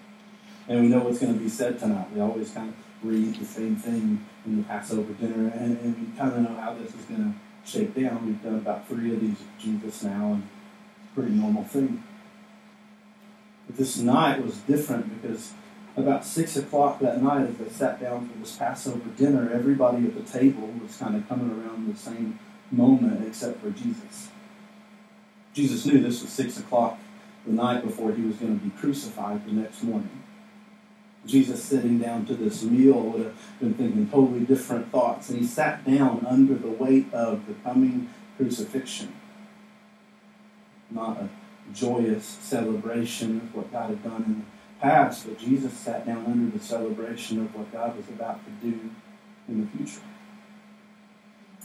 And 0.68 0.82
we 0.82 0.88
know 0.88 1.00
what's 1.00 1.18
going 1.18 1.34
to 1.34 1.40
be 1.40 1.48
said 1.48 1.78
tonight. 1.78 2.14
They 2.14 2.20
always 2.20 2.50
kind 2.50 2.68
of 2.68 2.76
read 3.04 3.34
the 3.36 3.44
same 3.44 3.76
thing 3.76 4.24
in 4.46 4.56
the 4.56 4.62
Passover 4.64 5.12
dinner, 5.12 5.52
and, 5.54 5.78
and 5.78 5.98
we 5.98 6.16
kind 6.18 6.32
of 6.32 6.38
know 6.40 6.60
how 6.60 6.74
this 6.74 6.94
is 6.94 7.04
going 7.04 7.22
to 7.22 7.70
shake 7.70 7.94
down. 7.94 8.26
We've 8.26 8.42
done 8.42 8.56
about 8.56 8.88
three 8.88 9.12
of 9.12 9.20
these 9.20 9.38
with 9.38 9.58
Jesus 9.58 10.02
now, 10.02 10.32
and 10.32 10.42
it's 10.42 11.12
a 11.12 11.14
pretty 11.14 11.32
normal 11.32 11.64
thing. 11.64 12.02
But 13.66 13.76
this 13.76 13.98
night 13.98 14.44
was 14.44 14.58
different 14.58 15.22
because 15.22 15.52
about 15.96 16.24
six 16.24 16.56
o'clock 16.56 16.98
that 17.00 17.22
night, 17.22 17.48
as 17.48 17.56
they 17.56 17.68
sat 17.68 18.00
down 18.00 18.28
for 18.28 18.38
this 18.38 18.56
Passover 18.56 19.08
dinner, 19.16 19.50
everybody 19.52 20.06
at 20.06 20.14
the 20.14 20.38
table 20.38 20.68
was 20.82 20.96
kind 20.96 21.14
of 21.14 21.28
coming 21.28 21.50
around 21.50 21.92
the 21.92 21.98
same 21.98 22.38
moment 22.70 23.26
except 23.26 23.60
for 23.60 23.70
Jesus. 23.70 24.28
Jesus 25.52 25.86
knew 25.86 26.02
this 26.02 26.20
was 26.20 26.30
six 26.30 26.58
o'clock 26.58 26.98
the 27.46 27.52
night 27.52 27.84
before 27.84 28.12
he 28.12 28.22
was 28.22 28.36
going 28.36 28.58
to 28.58 28.64
be 28.64 28.70
crucified 28.70 29.46
the 29.46 29.52
next 29.52 29.82
morning. 29.84 30.23
Jesus 31.26 31.62
sitting 31.62 31.98
down 31.98 32.26
to 32.26 32.34
this 32.34 32.62
meal 32.62 33.00
would 33.00 33.24
have 33.24 33.58
been 33.60 33.74
thinking 33.74 34.08
totally 34.10 34.40
different 34.40 34.92
thoughts, 34.92 35.30
and 35.30 35.38
he 35.38 35.46
sat 35.46 35.84
down 35.86 36.26
under 36.28 36.54
the 36.54 36.68
weight 36.68 37.12
of 37.12 37.46
the 37.46 37.54
coming 37.64 38.10
crucifixion 38.36 39.12
not 40.94 41.18
a 41.18 41.28
joyous 41.72 42.24
celebration 42.24 43.38
of 43.38 43.54
what 43.54 43.72
God 43.72 43.90
had 43.90 44.02
done 44.02 44.24
in 44.24 44.38
the 44.38 44.80
past, 44.80 45.26
but 45.26 45.38
Jesus 45.38 45.72
sat 45.72 46.06
down 46.06 46.24
under 46.26 46.56
the 46.56 46.62
celebration 46.62 47.40
of 47.40 47.54
what 47.54 47.72
God 47.72 47.96
was 47.96 48.08
about 48.08 48.40
to 48.44 48.50
do 48.66 48.90
in 49.48 49.60
the 49.60 49.66
future. 49.76 50.02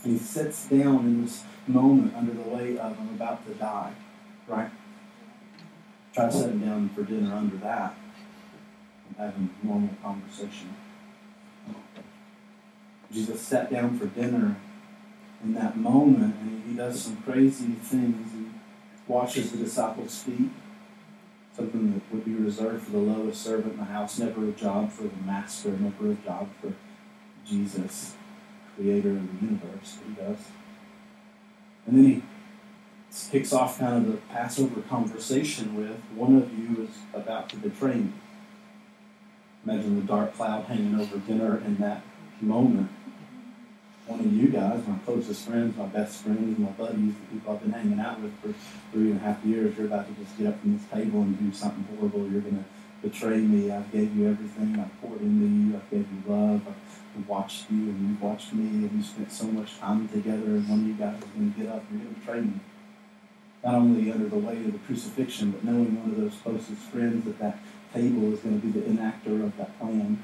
And 0.04 0.14
he 0.14 0.18
sits 0.18 0.68
down 0.68 1.06
in 1.06 1.26
this 1.26 1.44
moment 1.68 2.16
under 2.16 2.34
the 2.34 2.50
weight 2.50 2.78
of 2.78 2.98
I'm 3.00 3.10
about 3.10 3.46
to 3.48 3.54
die, 3.56 3.94
right? 4.48 4.72
Try 6.14 6.30
sitting 6.30 6.60
down 6.60 6.90
for 6.90 7.04
dinner 7.04 7.36
under 7.36 7.58
that. 7.58 7.96
Having 9.18 9.50
normal 9.64 9.96
conversation. 10.02 10.76
Jesus 13.12 13.42
sat 13.42 13.72
down 13.72 13.98
for 13.98 14.06
dinner 14.06 14.56
in 15.44 15.54
that 15.54 15.78
moment 15.78 16.36
and 16.42 16.64
he 16.68 16.76
does 16.76 17.02
some 17.02 17.18
crazy 17.18 17.74
things. 17.74 18.32
He 18.34 18.46
washes 19.08 19.52
the 19.52 19.58
disciples' 19.58 20.22
feet, 20.22 20.50
something 21.56 21.94
that 21.94 22.14
would 22.14 22.26
be 22.26 22.34
reserved 22.34 22.86
for 22.86 22.92
the 22.92 22.98
lowest 23.00 23.44
servant 23.44 23.74
in 23.74 23.80
the 23.80 23.86
house, 23.86 24.20
never 24.20 24.48
a 24.48 24.52
job 24.52 24.92
for 24.92 25.04
the 25.04 25.24
master, 25.26 25.70
never 25.72 26.12
a 26.12 26.16
job 26.16 26.50
for 26.62 26.74
Jesus, 27.46 28.16
creator 28.76 29.10
of 29.10 29.40
the 29.40 29.46
universe, 29.46 29.98
he 30.06 30.14
does. 30.14 30.38
And 31.88 31.98
then 31.98 32.06
he 32.06 32.24
kicks 33.32 33.52
off 33.52 33.80
kind 33.80 34.06
of 34.06 34.12
the 34.12 34.18
Passover 34.32 34.82
conversation 34.82 35.76
with 35.76 36.00
one 36.14 36.36
of 36.36 36.54
you 36.58 36.84
is 36.84 36.96
about 37.14 37.50
to 37.50 37.56
betray 37.58 37.96
me. 37.96 38.14
Imagine 39.66 40.00
the 40.00 40.08
dark 40.08 40.34
cloud 40.36 40.66
hanging 40.66 41.00
over 41.00 41.18
dinner 41.18 41.58
in 41.58 41.78
that 41.78 42.02
moment 42.42 42.90
one 44.10 44.22
of 44.22 44.34
you 44.34 44.48
guys, 44.48 44.82
my 44.88 44.98
closest 45.06 45.46
friends, 45.46 45.78
my 45.78 45.86
best 45.86 46.24
friends, 46.24 46.58
my 46.58 46.72
buddies, 46.72 47.14
the 47.14 47.36
people 47.36 47.54
I've 47.54 47.62
been 47.62 47.72
hanging 47.72 48.00
out 48.00 48.20
with 48.20 48.34
for 48.42 48.54
three 48.92 49.12
and 49.12 49.22
a 49.22 49.24
half 49.24 49.46
years, 49.46 49.78
you're 49.78 49.86
about 49.86 50.08
to 50.08 50.24
just 50.24 50.36
get 50.36 50.48
up 50.48 50.60
from 50.60 50.76
this 50.76 50.88
table 50.90 51.22
and 51.22 51.38
do 51.38 51.56
something 51.56 51.86
horrible. 51.96 52.28
You're 52.28 52.42
going 52.42 52.58
to 52.58 53.08
betray 53.08 53.38
me. 53.38 53.72
I've 53.72 53.92
gave 53.92 54.16
you 54.16 54.28
everything. 54.28 54.80
I've 54.80 55.00
poured 55.00 55.22
into 55.22 55.46
you. 55.46 55.76
I've 55.76 55.90
gave 55.92 56.08
you 56.12 56.24
love. 56.26 56.62
I've 56.68 57.28
watched 57.30 57.70
you 57.70 57.78
and 57.78 58.10
you've 58.10 58.22
watched 58.22 58.52
me 58.52 58.88
and 58.88 58.98
we 58.98 59.04
spent 59.04 59.32
so 59.32 59.46
much 59.46 59.78
time 59.78 60.08
together 60.10 60.58
and 60.58 60.68
one 60.68 60.80
of 60.80 60.88
you 60.88 60.94
guys 60.96 61.22
is 61.22 61.30
going 61.30 61.54
to 61.54 61.60
get 61.60 61.70
up 61.70 61.84
and 61.92 62.00
you're 62.00 62.10
going 62.10 62.16
to 62.16 62.20
betray 62.20 62.42
me. 62.42 62.60
Not 63.64 63.76
only 63.76 64.12
under 64.12 64.28
the 64.28 64.38
weight 64.38 64.66
of 64.66 64.74
the 64.74 64.80
crucifixion, 64.80 65.52
but 65.52 65.64
knowing 65.64 66.02
one 66.02 66.12
of 66.12 66.18
those 66.18 66.34
closest 66.42 66.82
friends 66.90 67.28
at 67.28 67.38
that 67.38 67.60
table 67.94 68.34
is 68.34 68.40
going 68.40 68.60
to 68.60 68.68
be 68.68 68.80
the 68.80 68.86
enactor 68.86 69.44
of 69.44 69.56
that 69.58 69.78
plan 69.80 70.20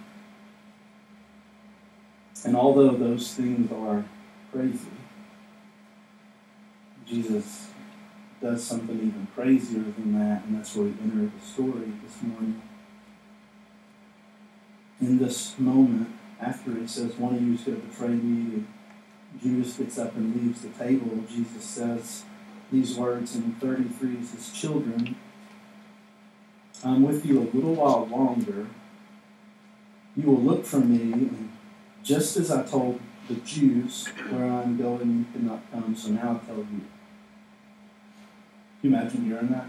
and 2.46 2.56
although 2.56 2.92
those 2.92 3.34
things 3.34 3.72
are 3.72 4.06
crazy, 4.52 4.88
Jesus 7.08 7.70
does 8.42 8.64
something 8.64 8.96
even 8.96 9.28
crazier 9.34 9.80
than 9.80 10.14
that, 10.20 10.44
and 10.44 10.56
that's 10.56 10.76
where 10.76 10.86
we 10.86 10.94
enter 11.02 11.32
the 11.36 11.46
story 11.46 11.92
this 12.04 12.22
morning. 12.22 12.62
In 15.02 15.18
this 15.18 15.58
moment, 15.58 16.10
after 16.40 16.76
he 16.76 16.88
says, 16.88 17.16
One 17.16 17.36
of 17.36 17.42
you 17.42 17.56
is 17.56 17.62
going 17.62 17.82
to 17.82 17.88
betray 17.88 18.10
me, 18.10 18.64
Judas 19.42 19.78
gets 19.78 19.98
up 19.98 20.16
and 20.16 20.36
leaves 20.36 20.62
the 20.62 20.70
table, 20.70 21.24
Jesus 21.30 21.64
says 21.64 22.24
these 22.72 22.96
words 22.96 23.36
in 23.36 23.54
33 23.56 24.18
He 24.18 24.24
says, 24.24 24.52
Children, 24.52 25.16
I'm 26.86 27.02
with 27.02 27.26
you 27.26 27.40
a 27.40 27.48
little 27.56 27.74
while 27.74 28.06
longer. 28.06 28.68
You 30.16 30.28
will 30.28 30.42
look 30.42 30.66
for 30.66 30.80
me 30.80 31.14
and 31.14 31.52
just 32.04 32.38
as 32.38 32.52
I 32.52 32.64
told 32.64 33.00
the 33.28 33.36
Jews, 33.36 34.08
where 34.30 34.46
I'm 34.46 34.78
going, 34.78 35.18
you 35.20 35.26
cannot 35.34 35.60
come, 35.72 35.96
so 35.96 36.12
now 36.12 36.40
I 36.42 36.46
tell 36.46 36.58
you. 36.58 36.66
Can 38.82 38.84
you 38.84 38.90
imagine 38.92 39.26
hearing 39.26 39.50
that? 39.50 39.66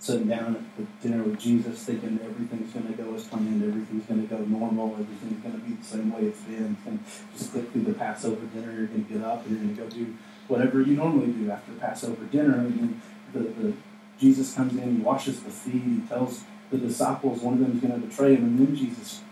Sitting 0.00 0.26
down 0.26 0.56
at 0.56 0.76
the 0.76 1.08
dinner 1.08 1.22
with 1.22 1.38
Jesus, 1.38 1.84
thinking 1.84 2.18
everything's 2.22 2.72
going 2.72 2.88
to 2.88 3.02
go 3.02 3.14
as 3.14 3.28
planned, 3.28 3.62
everything's 3.62 4.04
going 4.06 4.28
to 4.28 4.34
go 4.34 4.42
normal, 4.44 4.92
everything's 4.98 5.42
going 5.42 5.54
to 5.54 5.60
be 5.60 5.74
the 5.74 5.84
same 5.84 6.12
way 6.12 6.22
it's 6.22 6.40
been. 6.42 6.76
And 6.86 7.04
just 7.36 7.52
click 7.52 7.70
through 7.70 7.82
the 7.82 7.94
Passover 7.94 8.44
dinner, 8.46 8.72
you're 8.72 8.86
going 8.86 9.04
to 9.04 9.14
get 9.14 9.22
up 9.22 9.46
and 9.46 9.50
you're 9.52 9.74
going 9.74 9.76
to 9.76 9.82
go 9.82 10.04
do 10.04 10.14
whatever 10.48 10.82
you 10.82 10.96
normally 10.96 11.32
do 11.32 11.50
after 11.50 11.72
Passover 11.74 12.24
dinner. 12.24 12.54
And 12.54 12.78
then 12.78 13.02
the, 13.32 13.38
the, 13.38 13.72
Jesus 14.18 14.54
comes 14.54 14.72
in, 14.76 14.96
he 14.96 15.02
washes 15.02 15.42
the 15.42 15.50
feet, 15.50 15.82
he 15.82 16.00
tells 16.08 16.44
the 16.70 16.78
disciples 16.78 17.42
one 17.42 17.54
of 17.54 17.60
them 17.60 17.72
is 17.72 17.80
going 17.80 18.00
to 18.00 18.06
betray 18.06 18.34
him, 18.34 18.44
and 18.44 18.58
then 18.58 18.76
Jesus 18.76 19.22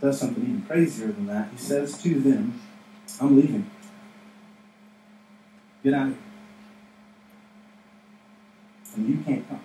does 0.00 0.18
something 0.18 0.42
even 0.42 0.62
crazier 0.62 1.08
than 1.08 1.26
that. 1.26 1.48
He 1.52 1.58
says 1.58 2.00
to 2.02 2.20
them, 2.20 2.60
I'm 3.20 3.36
leaving. 3.36 3.70
Get 5.84 5.94
out 5.94 6.08
of 6.08 6.14
here. 6.14 6.18
And 8.94 9.08
you 9.08 9.24
can't 9.24 9.48
come. 9.48 9.60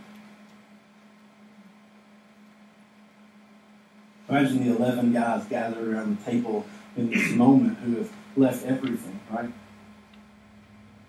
Imagine 4.30 4.68
the 4.68 4.76
11 4.76 5.14
guys 5.14 5.46
gathered 5.46 5.88
around 5.88 6.18
the 6.18 6.32
table 6.32 6.66
in 6.96 7.10
this 7.10 7.32
moment 7.32 7.78
who 7.80 7.98
have 7.98 8.12
left 8.36 8.66
everything, 8.66 9.20
right? 9.30 9.50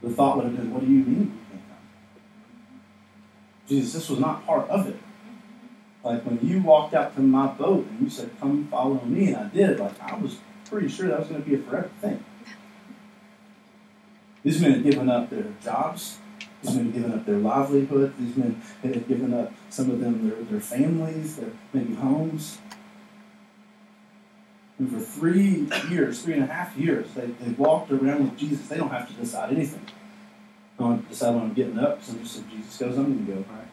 The 0.03 0.11
thought 0.11 0.37
would 0.37 0.47
have 0.47 0.57
been, 0.57 0.73
What 0.73 0.85
do 0.85 0.87
you 0.87 1.05
mean? 1.05 1.39
Jesus, 3.69 3.93
this 3.93 4.09
was 4.09 4.19
not 4.19 4.47
part 4.47 4.69
of 4.71 4.87
it. 4.87 4.97
Like 6.03 6.25
when 6.25 6.39
you 6.43 6.63
walked 6.63 6.95
out 6.95 7.15
to 7.17 7.21
my 7.21 7.49
boat 7.49 7.87
and 7.87 8.01
you 8.01 8.11
said, 8.11 8.31
Come 8.41 8.67
follow 8.69 9.01
me, 9.05 9.29
and 9.29 9.37
I 9.37 9.49
did, 9.49 9.79
like 9.79 10.01
I 10.01 10.17
was 10.17 10.39
pretty 10.65 10.89
sure 10.89 11.09
that 11.09 11.19
was 11.19 11.29
going 11.29 11.43
to 11.43 11.49
be 11.49 11.57
a 11.57 11.59
forever 11.59 11.91
thing. 12.01 12.25
These 14.43 14.61
men 14.63 14.73
had 14.73 14.85
given 14.85 15.11
up 15.11 15.31
their 15.31 15.47
jobs. 15.63 16.19
These 16.63 16.77
men 16.77 16.87
had 16.87 16.95
given 16.95 17.13
up 17.13 17.27
their 17.27 17.39
livelihood. 17.39 18.15
These 18.19 18.37
men 18.37 18.63
had 18.83 19.09
given 19.09 19.35
up, 19.35 19.53
some 19.69 19.91
of 19.91 20.01
them, 20.01 20.29
their, 20.29 20.43
their 20.45 20.61
families, 20.61 21.37
their 21.37 21.51
maybe 21.73 21.95
homes. 21.95 22.59
And 24.79 24.91
for 24.91 25.01
three 25.01 25.67
years, 25.91 26.23
three 26.23 26.35
and 26.35 26.45
a 26.45 26.47
half 26.47 26.77
years, 26.77 27.09
they, 27.15 27.27
they 27.27 27.51
walked 27.53 27.91
around 27.91 28.31
with 28.31 28.39
Jesus. 28.39 28.69
They 28.69 28.77
don't 28.77 28.91
have 28.91 29.09
to 29.09 29.15
decide 29.15 29.53
anything. 29.53 29.85
I 30.79 30.83
don't 30.83 31.09
decide 31.09 31.35
when 31.35 31.45
I'm 31.45 31.55
getting 31.55 31.79
up. 31.79 32.03
So 32.03 32.15
just 32.15 32.39
if 32.39 32.51
Jesus 32.51 32.79
goes, 32.79 32.97
I'm 32.97 33.05
going 33.05 33.27
to 33.27 33.33
go, 33.33 33.39
right? 33.53 33.67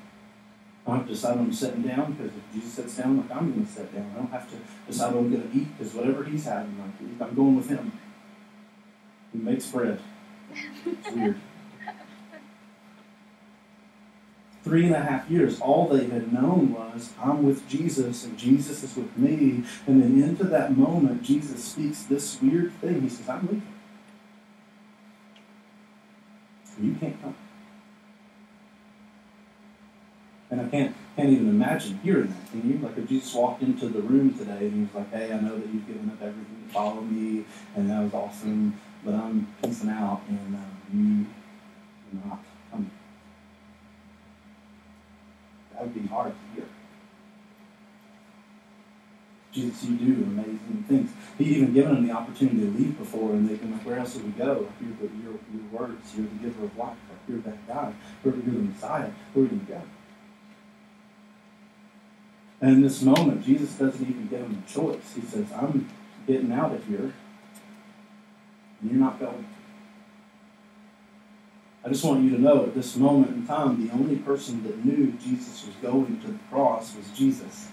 I 0.88 0.90
don't 0.90 0.98
have 1.00 1.08
to 1.08 1.14
decide 1.14 1.36
when 1.36 1.46
I'm 1.46 1.54
sitting 1.54 1.82
down 1.82 2.14
because 2.14 2.32
if 2.36 2.54
Jesus 2.54 2.74
sits 2.74 2.98
down, 2.98 3.18
like 3.18 3.32
I'm 3.32 3.52
going 3.52 3.66
to 3.66 3.72
sit 3.72 3.94
down. 3.94 4.12
I 4.14 4.20
don't 4.20 4.32
have 4.32 4.50
to 4.52 4.58
decide 4.88 5.14
what 5.14 5.22
I'm 5.22 5.32
going 5.32 5.50
to 5.50 5.58
eat 5.58 5.78
because 5.78 5.94
whatever 5.94 6.24
he's 6.24 6.46
having, 6.46 6.78
like 6.80 7.30
I'm 7.30 7.36
going 7.36 7.56
with 7.56 7.70
him. 7.70 7.92
He 9.32 9.40
makes 9.40 9.68
bread. 9.68 10.00
It's 10.86 11.12
weird. 11.12 11.40
Three 14.64 14.86
and 14.88 14.96
a 14.96 15.00
half 15.00 15.30
years, 15.30 15.62
all 15.62 15.88
they 15.88 16.08
had 16.08 16.34
known 16.34 16.74
was, 16.74 17.12
I'm 17.22 17.46
with 17.46 17.68
Jesus 17.70 18.26
and 18.26 18.36
Jesus 18.36 18.82
is 18.82 18.96
with 18.96 19.16
me. 19.16 19.64
And 19.86 20.02
then 20.02 20.24
into 20.24 20.44
that 20.46 20.76
moment, 20.76 21.22
Jesus 21.22 21.64
speaks 21.64 22.04
this 22.04 22.42
weird 22.42 22.74
thing. 22.82 23.02
He 23.02 23.10
says, 23.10 23.30
I'm 23.30 23.42
leaving. 23.42 23.75
You 26.80 26.96
can't 26.96 27.22
come. 27.22 27.36
And 30.52 30.62
I 30.62 30.68
can't 30.70 30.96
can't 31.16 31.30
even 31.30 31.50
imagine 31.50 32.00
hearing 32.04 32.28
that. 32.28 32.52
Can 32.52 32.70
you? 32.70 32.78
Like 32.78 32.98
if 32.98 33.08
Jesus 33.08 33.34
walked 33.34 33.62
into 33.62 33.88
the 33.88 34.02
room 34.02 34.38
today 34.38 34.68
and 34.68 34.74
he 34.74 34.82
was 34.82 34.94
like, 34.94 35.12
"Hey, 35.12 35.32
I 35.34 35.40
know 35.40 35.58
that 35.58 35.68
you've 35.74 35.88
given 35.88 36.10
up 36.10 36.22
everything 36.22 36.64
to 36.68 36.74
follow 36.74 37.02
me, 37.02 37.46
and 37.76 37.90
that 37.90 38.04
was 38.04 38.14
awesome, 38.14 38.80
but 39.04 39.14
I'm 39.14 39.48
peacing 39.64 39.90
out, 39.90 40.22
and 40.28 40.56
um, 40.56 41.28
you 42.14 42.20
are 42.20 42.28
not 42.28 42.40
coming." 42.70 42.92
That 45.74 45.84
would 45.84 45.94
be 45.94 46.08
hard 46.08 46.34
to 46.34 46.62
hear. 46.62 46.70
Jesus, 49.56 49.86
you 49.86 49.96
do 49.98 50.24
amazing 50.24 50.86
things. 50.88 51.12
He'd 51.38 51.48
even 51.48 51.74
given 51.74 51.96
them 51.96 52.08
the 52.08 52.14
opportunity 52.14 52.60
to 52.60 52.72
leave 52.78 52.98
before, 52.98 53.32
and 53.32 53.50
they've 53.50 53.60
been 53.60 53.72
like, 53.72 53.86
"Where 53.86 53.98
else 53.98 54.16
would 54.16 54.26
we 54.26 54.32
go? 54.32 54.68
You're 54.82 55.10
the, 55.10 55.16
your, 55.24 55.34
your 55.54 55.64
words. 55.72 56.14
You're 56.16 56.28
the 56.28 56.36
giver 56.36 56.66
of 56.66 56.78
life. 56.78 56.98
Like, 57.10 57.20
you're 57.28 57.40
that 57.40 57.68
God. 57.68 57.96
You're 58.24 58.34
the 58.34 58.52
Messiah. 58.52 59.10
Where 59.34 59.46
do 59.48 59.56
we 59.56 59.66
go?" 59.66 59.82
And 62.62 62.72
in 62.72 62.82
this 62.82 63.02
moment, 63.02 63.46
Jesus 63.46 63.74
doesn't 63.74 64.02
even 64.02 64.28
give 64.28 64.40
him 64.40 64.64
a 64.66 64.72
choice. 64.72 65.14
He 65.14 65.22
says, 65.22 65.46
I'm 65.54 65.90
getting 66.26 66.52
out 66.52 66.74
of 66.74 66.86
here, 66.88 67.14
and 68.82 68.92
you're 68.92 69.00
not 69.00 69.20
going. 69.20 69.48
I 71.84 71.90
just 71.90 72.04
want 72.04 72.24
you 72.24 72.32
to 72.32 72.42
know 72.42 72.64
at 72.64 72.74
this 72.74 72.96
moment 72.96 73.36
in 73.36 73.46
time, 73.46 73.86
the 73.86 73.94
only 73.94 74.16
person 74.16 74.64
that 74.64 74.84
knew 74.84 75.12
Jesus 75.24 75.68
was 75.68 75.76
going 75.82 76.20
to 76.22 76.28
the 76.28 76.40
cross 76.50 76.96
was 76.96 77.08
Jesus. 77.16 77.68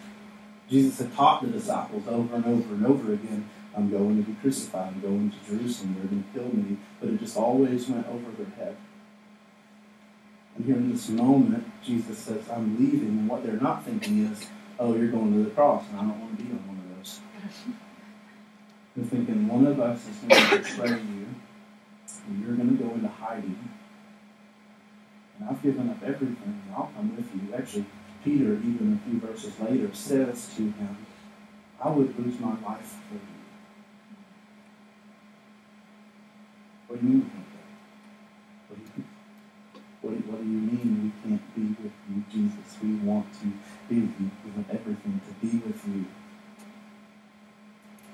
Jesus 0.69 0.99
had 0.99 1.14
taught 1.14 1.42
the 1.42 1.49
disciples 1.49 2.04
over 2.09 2.37
and 2.37 2.45
over 2.47 2.75
and 2.75 2.87
over 2.87 3.12
again, 3.12 3.49
I'm 3.76 3.90
going 3.90 4.23
to 4.23 4.31
be 4.31 4.37
crucified, 4.40 4.95
I'm 4.95 5.00
going 5.00 5.31
to 5.31 5.50
Jerusalem, 5.50 5.97
they're 5.99 6.07
going 6.07 6.25
to 6.25 6.38
kill 6.38 6.57
me. 6.57 6.76
But 7.00 7.11
it 7.11 7.21
just 7.21 7.37
always 7.37 7.88
went 7.88 8.07
over 8.07 8.31
their 8.33 8.54
head. 8.57 8.76
And 10.57 10.66
here 10.66 10.76
in 10.76 10.92
this 10.92 11.09
moment, 11.09 11.71
Jesus 11.83 12.19
says, 12.19 12.49
I'm 12.50 12.78
leaving. 12.78 13.09
And 13.09 13.28
what 13.28 13.42
they're 13.42 13.54
not 13.54 13.85
thinking 13.85 14.26
is, 14.26 14.47
oh, 14.78 14.95
you're 14.95 15.09
going 15.09 15.33
to 15.33 15.45
the 15.45 15.50
cross, 15.50 15.85
and 15.90 15.99
I 15.99 16.02
don't 16.02 16.21
want 16.21 16.38
to 16.38 16.45
be 16.45 16.50
on 16.50 16.66
one 16.69 16.76
of 16.76 16.97
those. 16.97 17.21
You're 18.95 19.07
thinking 19.07 19.49
one 19.49 19.66
of 19.66 19.81
us 19.81 20.07
is 20.07 20.16
going 20.16 20.50
to 20.50 20.59
betray 20.59 20.90
you, 20.90 21.26
and 22.28 22.45
you're 22.45 22.54
going 22.54 22.76
to 22.76 22.85
go 22.85 22.92
into 22.92 23.09
hiding. 23.09 23.71
And 25.38 25.49
I've 25.49 25.62
given 25.62 25.88
up 25.88 26.02
everything, 26.02 26.37
and 26.66 26.75
I'll 26.76 26.92
come 26.95 27.16
with 27.16 27.26
you. 27.35 27.54
Actually, 27.54 27.87
Peter, 28.24 28.54
even 28.54 29.00
a 29.02 29.08
few 29.08 29.20
verses 29.20 29.58
later, 29.60 29.92
says 29.94 30.48
to 30.56 30.62
him, 30.62 31.06
I 31.80 31.90
would 31.90 32.18
lose 32.18 32.38
my 32.38 32.54
life 32.60 32.96
for 33.08 33.14
you. 33.14 33.20
What 36.86 37.00
do 37.00 37.06
you 37.06 37.12
mean? 37.12 37.30
What 38.68 38.78
do 38.78 38.84
you, 38.96 39.04
what 40.02 40.12
what 40.26 40.42
do 40.42 40.48
you 40.48 40.58
mean 40.58 41.12
we 41.24 41.28
can't 41.28 41.54
be 41.54 41.82
with 41.82 41.92
you, 42.08 42.24
Jesus. 42.30 42.78
We 42.82 42.94
want 42.96 43.32
to 43.40 43.46
be 43.88 44.00
with 44.00 44.20
you. 44.20 44.30
We 44.44 44.50
want 44.52 44.68
everything 44.70 45.20
to 45.26 45.46
be 45.46 45.58
with 45.58 45.82
you. 45.86 46.06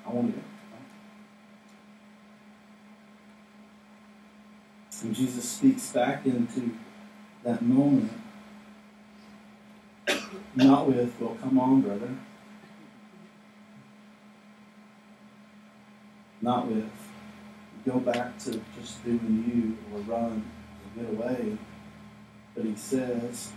I 0.06 0.10
want 0.10 0.34
to 0.34 0.40
go. 0.40 0.44
And 5.02 5.14
Jesus 5.14 5.48
speaks 5.48 5.92
back 5.92 6.26
into 6.26 6.74
that 7.44 7.62
moment, 7.62 8.10
not 10.54 10.86
with, 10.86 11.14
well, 11.20 11.36
come 11.40 11.58
on, 11.58 11.80
brother. 11.80 12.14
Not 16.40 16.68
with, 16.68 16.90
go 17.84 17.98
back 17.98 18.38
to 18.40 18.60
just 18.78 19.04
doing 19.04 19.44
you 19.46 19.96
or 19.96 20.00
run 20.02 20.50
or 20.84 21.02
get 21.02 21.12
away. 21.12 21.58
But 22.54 22.64
he 22.64 22.76
says, 22.76 23.52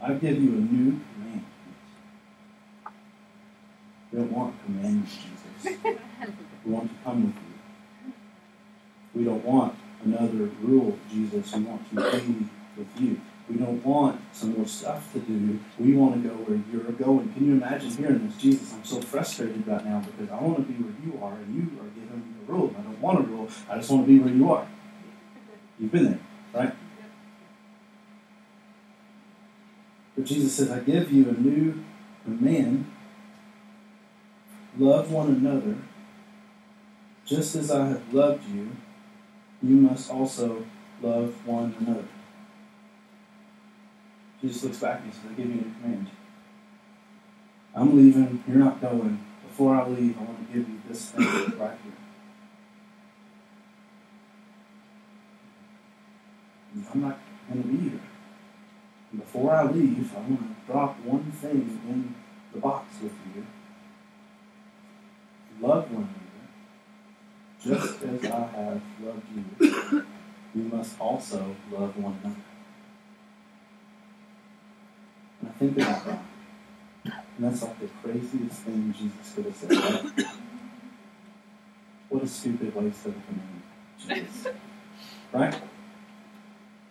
I 0.00 0.14
give 0.14 0.40
you 0.40 0.50
a 0.50 0.60
new 0.60 1.00
command. 1.14 1.44
We 4.12 4.18
don't 4.18 4.32
want 4.32 4.64
commands, 4.64 5.16
Jesus. 5.16 5.78
We 6.64 6.72
want 6.72 6.90
to 6.90 7.04
come 7.04 7.26
with 7.26 7.34
you. 7.34 8.12
We 9.14 9.24
don't 9.24 9.44
want 9.44 9.74
another 10.04 10.50
rule, 10.62 10.98
Jesus. 11.10 11.54
We 11.54 11.62
want 11.62 11.88
to 11.90 12.20
be 12.20 12.48
with 12.78 13.00
you. 13.00 13.20
We 13.48 13.56
don't 13.56 13.84
want 13.84 14.20
some 14.32 14.56
more 14.56 14.66
stuff 14.66 15.12
to 15.14 15.20
do. 15.20 15.58
We 15.78 15.94
want 15.94 16.22
to 16.22 16.28
go 16.28 16.34
where 16.34 16.60
you're 16.70 16.92
going. 16.92 17.32
Can 17.32 17.46
you 17.46 17.52
imagine 17.52 17.90
hearing 17.90 18.26
this? 18.26 18.36
Jesus, 18.36 18.72
I'm 18.74 18.84
so 18.84 19.00
frustrated 19.00 19.66
right 19.66 19.84
now 19.84 20.00
because 20.00 20.30
I 20.30 20.40
want 20.40 20.56
to 20.58 20.62
be 20.62 20.74
where 20.74 20.94
you 21.04 21.22
are, 21.22 21.32
and 21.32 21.54
you 21.54 21.80
are 21.80 21.88
giving 21.88 22.18
me 22.18 22.40
a 22.46 22.52
rule. 22.52 22.74
I 22.78 22.82
don't 22.82 23.00
want 23.00 23.18
a 23.20 23.22
rule. 23.22 23.48
I 23.68 23.76
just 23.76 23.90
want 23.90 24.06
to 24.06 24.06
be 24.06 24.18
where 24.18 24.32
you 24.32 24.52
are. 24.52 24.66
You've 25.78 25.92
been 25.92 26.04
there, 26.04 26.20
right? 26.52 26.74
But 30.14 30.24
Jesus 30.24 30.54
says, 30.54 30.70
I 30.70 30.80
give 30.80 31.10
you 31.10 31.28
a 31.28 31.32
new 31.32 31.82
command. 32.24 32.90
Love 34.78 35.10
one 35.10 35.28
another 35.28 35.76
just 37.24 37.54
as 37.56 37.70
I 37.70 37.88
have 37.88 38.14
loved 38.14 38.48
you 38.48 38.70
you 39.62 39.76
must 39.76 40.10
also 40.10 40.64
love 41.02 41.46
one 41.46 41.74
another. 41.80 42.04
Jesus 44.40 44.64
looks 44.64 44.78
back 44.78 45.00
and 45.02 45.12
says, 45.12 45.24
I 45.30 45.34
give 45.34 45.46
you 45.46 45.60
a 45.60 45.82
command. 45.82 46.06
I'm 47.74 47.96
leaving, 47.96 48.42
you're 48.46 48.58
not 48.58 48.80
going. 48.80 49.24
Before 49.46 49.74
I 49.74 49.88
leave, 49.88 50.16
I 50.18 50.22
want 50.22 50.46
to 50.46 50.58
give 50.58 50.68
you 50.68 50.80
this 50.88 51.10
thing 51.10 51.24
right 51.58 51.78
here. 51.82 51.92
I'm 56.92 57.00
not 57.00 57.18
going 57.48 57.62
to 57.62 57.68
be 57.68 57.90
here. 57.90 58.00
before 59.16 59.52
I 59.52 59.64
leave, 59.64 60.14
I 60.14 60.20
want 60.20 60.40
to 60.40 60.72
drop 60.72 61.00
one 61.00 61.30
thing 61.32 61.80
in 61.88 62.14
the 62.52 62.60
box 62.60 62.94
with 63.02 63.12
you. 63.34 63.46
Love 65.60 65.90
one 65.90 66.02
another 66.02 66.28
just 67.64 68.02
as 68.02 68.24
I 68.24 68.46
have 68.46 68.82
loved 69.02 69.26
you, 69.34 70.06
you 70.54 70.62
must 70.62 71.00
also 71.00 71.56
love 71.70 71.96
one 71.96 72.18
another. 72.22 72.36
And 75.48 75.54
I 75.54 75.58
think 75.58 75.76
about 75.76 76.04
that. 76.04 76.22
And 77.04 77.46
that's 77.46 77.62
like 77.62 77.78
the 77.80 77.88
craziest 78.02 78.62
thing 78.62 78.94
Jesus 78.96 79.34
could 79.34 79.44
have 79.46 79.56
said. 79.56 79.70
Right? 79.70 80.26
What 82.08 82.22
a 82.22 82.26
stupid 82.26 82.74
waste 82.74 83.06
of 83.06 83.16
a 83.16 83.20
command. 83.20 83.62
Jesus. 83.98 84.46
Right? 85.32 85.60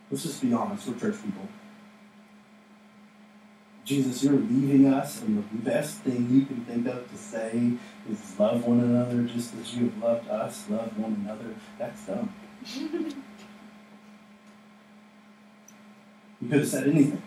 Let's 0.09 0.23
just 0.23 0.41
be 0.41 0.53
honest, 0.53 0.87
we're 0.87 0.99
church 0.99 1.21
people. 1.23 1.47
Jesus, 3.83 4.23
you're 4.23 4.33
leaving 4.33 4.93
us, 4.93 5.21
and 5.21 5.37
the 5.37 5.57
best 5.69 5.99
thing 5.99 6.29
you 6.29 6.45
can 6.45 6.63
think 6.65 6.87
of 6.87 7.09
to 7.09 7.17
say 7.17 7.71
is 8.09 8.39
love 8.39 8.65
one 8.65 8.79
another 8.81 9.23
just 9.23 9.55
as 9.55 9.75
you 9.75 9.85
have 9.85 9.97
loved 10.03 10.29
us, 10.29 10.69
love 10.69 10.97
one 10.97 11.25
another. 11.25 11.55
That's 11.77 12.05
dumb. 12.05 12.33
you 12.75 13.23
could 16.49 16.59
have 16.59 16.67
said 16.67 16.87
anything. 16.87 17.23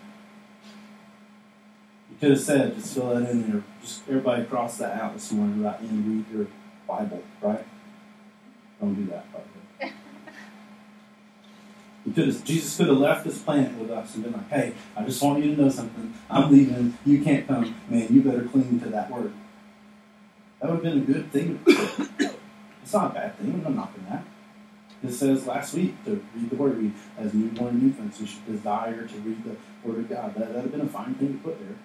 Could 2.21 2.29
have 2.29 2.39
said, 2.39 2.75
just 2.75 2.93
fill 2.93 3.09
that 3.15 3.27
in 3.31 3.51
there. 3.51 3.63
Just 3.81 4.07
everybody 4.07 4.45
cross 4.45 4.77
that 4.77 5.01
out 5.01 5.15
this 5.15 5.31
morning, 5.31 5.63
right 5.63 5.79
in, 5.79 6.23
read 6.29 6.37
your 6.37 6.45
Bible, 6.87 7.23
right? 7.41 7.65
Don't 8.79 8.93
do 8.93 9.07
that, 9.07 9.25
by 9.33 9.39
the 9.81 9.87
way. 12.13 12.31
Jesus 12.43 12.77
could 12.77 12.89
have 12.89 12.97
left 12.97 13.25
this 13.25 13.39
planet 13.39 13.75
with 13.75 13.89
us 13.89 14.13
and 14.13 14.23
been 14.23 14.33
like, 14.33 14.49
hey, 14.49 14.73
I 14.95 15.03
just 15.03 15.19
want 15.23 15.43
you 15.43 15.55
to 15.55 15.61
know 15.63 15.69
something. 15.69 16.13
I'm 16.29 16.51
leaving. 16.51 16.95
You 17.07 17.23
can't 17.23 17.47
come. 17.47 17.73
Man, 17.89 18.05
you 18.11 18.21
better 18.21 18.43
cling 18.43 18.79
to 18.81 18.89
that 18.89 19.09
word. 19.09 19.33
That 20.59 20.69
would 20.69 20.85
have 20.85 20.93
been 20.93 21.01
a 21.01 21.13
good 21.13 21.31
thing. 21.31 21.59
it's 21.65 22.93
not 22.93 23.09
a 23.09 23.13
bad 23.15 23.35
thing. 23.39 23.51
I'm 23.51 23.63
not 23.63 23.73
knocking 23.73 24.05
that. 24.11 24.23
It 25.03 25.11
says 25.11 25.47
last 25.47 25.73
week 25.73 25.95
to 26.05 26.23
read 26.35 26.51
the 26.51 26.55
Word. 26.55 26.79
We, 26.79 26.91
as 27.17 27.33
newborn 27.33 27.81
infants, 27.81 28.21
you 28.21 28.27
should 28.27 28.45
desire 28.45 29.07
to 29.07 29.15
read 29.21 29.43
the 29.43 29.55
Word 29.83 30.01
of 30.01 30.09
God. 30.09 30.35
That 30.35 30.53
would 30.53 30.61
have 30.61 30.71
been 30.71 30.81
a 30.81 30.87
fine 30.87 31.15
thing 31.15 31.33
to 31.33 31.39
put 31.39 31.59
there. 31.59 31.77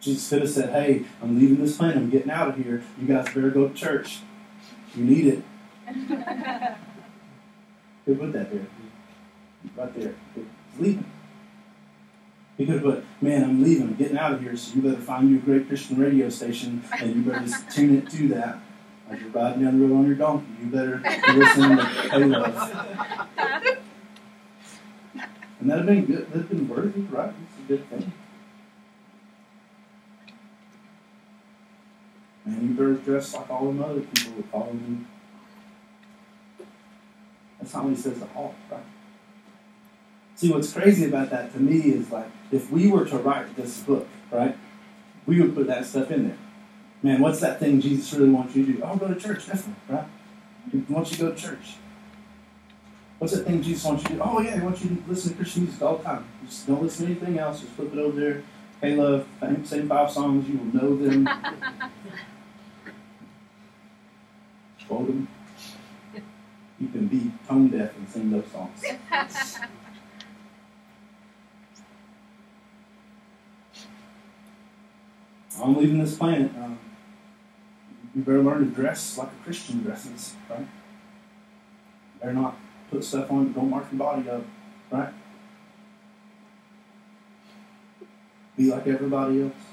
Jesus 0.00 0.28
could 0.28 0.42
have 0.42 0.50
said, 0.50 0.70
Hey, 0.70 1.04
I'm 1.22 1.38
leaving 1.38 1.62
this 1.64 1.76
plane. 1.76 1.96
I'm 1.96 2.10
getting 2.10 2.30
out 2.30 2.48
of 2.48 2.56
here. 2.56 2.82
You 3.00 3.06
guys 3.06 3.26
better 3.26 3.50
go 3.50 3.68
to 3.68 3.74
church. 3.74 4.20
You 4.94 5.04
need 5.04 5.26
it. 5.26 5.44
Who 8.06 8.14
put 8.16 8.32
that 8.32 8.50
there? 8.50 8.66
Right 9.76 9.94
there. 9.94 10.14
He's 10.34 10.44
leaving. 10.78 11.04
He 12.56 12.66
could 12.66 12.74
have 12.76 12.84
put, 12.84 13.04
man, 13.22 13.44
I'm 13.44 13.62
leaving, 13.62 13.84
I'm 13.84 13.94
getting 13.94 14.18
out 14.18 14.32
of 14.32 14.42
here, 14.42 14.54
so 14.54 14.74
you 14.74 14.82
better 14.82 15.00
find 15.00 15.30
you 15.30 15.36
a 15.36 15.40
great 15.40 15.66
Christian 15.66 15.96
radio 15.96 16.28
station 16.28 16.84
and 17.00 17.16
you 17.16 17.22
better 17.22 17.40
just 17.46 17.70
tune 17.70 17.96
it 17.96 18.10
to 18.10 18.28
that. 18.28 18.58
As 19.08 19.18
you're 19.18 19.30
riding 19.30 19.64
down 19.64 19.80
the 19.80 19.86
road 19.86 19.96
on 19.98 20.06
your 20.06 20.14
donkey, 20.14 20.46
you 20.60 20.66
better 20.66 21.00
listen 21.02 21.38
listening 21.38 21.78
to 21.78 21.84
Halo. 21.84 23.76
And 25.60 25.68
that'd 25.68 25.86
have 25.86 25.94
been 25.94 26.06
good. 26.06 26.26
That'd 26.28 26.40
have 26.40 26.48
been 26.48 26.68
worthy, 26.68 27.02
right? 27.02 27.34
It's 27.50 27.58
a 27.58 27.68
good 27.68 27.90
thing. 27.90 28.12
Man, 32.50 32.68
you 32.68 32.74
better 32.74 32.94
dress 32.94 33.34
like 33.34 33.48
all 33.48 33.66
them 33.66 33.82
other 33.82 34.00
people 34.00 34.32
that 34.36 34.46
follow 34.50 34.72
you. 34.72 35.06
That's 37.60 37.72
how 37.72 37.88
he 37.88 37.94
says 37.94 38.20
at 38.20 38.28
all, 38.34 38.54
right? 38.70 38.80
See, 40.34 40.50
what's 40.50 40.72
crazy 40.72 41.04
about 41.04 41.30
that 41.30 41.52
to 41.52 41.60
me 41.60 41.76
is 41.92 42.10
like, 42.10 42.26
if 42.50 42.70
we 42.72 42.90
were 42.90 43.04
to 43.04 43.18
write 43.18 43.54
this 43.56 43.80
book, 43.80 44.08
right, 44.32 44.56
we 45.26 45.40
would 45.40 45.54
put 45.54 45.66
that 45.68 45.86
stuff 45.86 46.10
in 46.10 46.28
there. 46.28 46.38
Man, 47.02 47.20
what's 47.20 47.40
that 47.40 47.60
thing 47.60 47.80
Jesus 47.80 48.12
really 48.14 48.30
wants 48.30 48.56
you 48.56 48.66
to 48.66 48.72
do? 48.72 48.82
Oh, 48.82 48.96
go 48.96 49.08
to 49.08 49.20
church, 49.20 49.46
definitely, 49.46 49.74
right? 49.88 50.06
He 50.72 50.78
wants 50.88 51.12
you 51.12 51.18
to 51.18 51.22
go 51.24 51.30
to 51.32 51.36
church. 51.40 51.76
What's 53.18 53.34
that 53.34 53.44
thing 53.44 53.62
Jesus 53.62 53.84
wants 53.84 54.02
you 54.04 54.08
to 54.10 54.14
do? 54.16 54.22
Oh, 54.24 54.40
yeah, 54.40 54.56
he 54.56 54.60
wants 54.62 54.82
you 54.82 54.88
to 54.90 55.02
listen 55.06 55.32
to 55.32 55.36
Christian 55.36 55.64
music 55.64 55.82
all 55.82 55.98
the 55.98 56.04
time. 56.04 56.24
Just 56.46 56.66
don't 56.66 56.82
listen 56.82 57.06
to 57.06 57.12
anything 57.12 57.38
else. 57.38 57.60
Just 57.60 57.72
flip 57.72 57.92
it 57.92 57.98
over 57.98 58.18
there. 58.18 58.42
Hey, 58.80 58.96
love, 58.96 59.26
same 59.64 59.88
five 59.88 60.10
songs. 60.10 60.48
You 60.48 60.58
will 60.58 60.82
know 60.82 60.96
them. 60.96 61.28
You 64.90 66.88
can 66.88 67.06
be 67.06 67.30
tone 67.46 67.68
deaf 67.68 67.96
and 67.96 68.08
sing 68.08 68.30
those 68.30 68.46
songs. 68.50 68.82
I'm 75.62 75.76
leaving 75.76 75.98
this 75.98 76.16
planet. 76.16 76.50
Um, 76.56 76.78
you 78.14 78.22
better 78.22 78.42
learn 78.42 78.60
to 78.60 78.66
dress 78.74 79.18
like 79.18 79.28
a 79.28 79.44
Christian 79.44 79.82
dresses, 79.82 80.34
right? 80.48 80.60
You 80.60 80.66
better 82.20 82.32
not 82.32 82.56
put 82.90 83.04
stuff 83.04 83.30
on, 83.30 83.52
don't 83.52 83.70
mark 83.70 83.86
your 83.92 83.98
body 83.98 84.28
up, 84.28 84.42
right? 84.90 85.12
Be 88.56 88.70
like 88.70 88.86
everybody 88.86 89.42
else. 89.42 89.69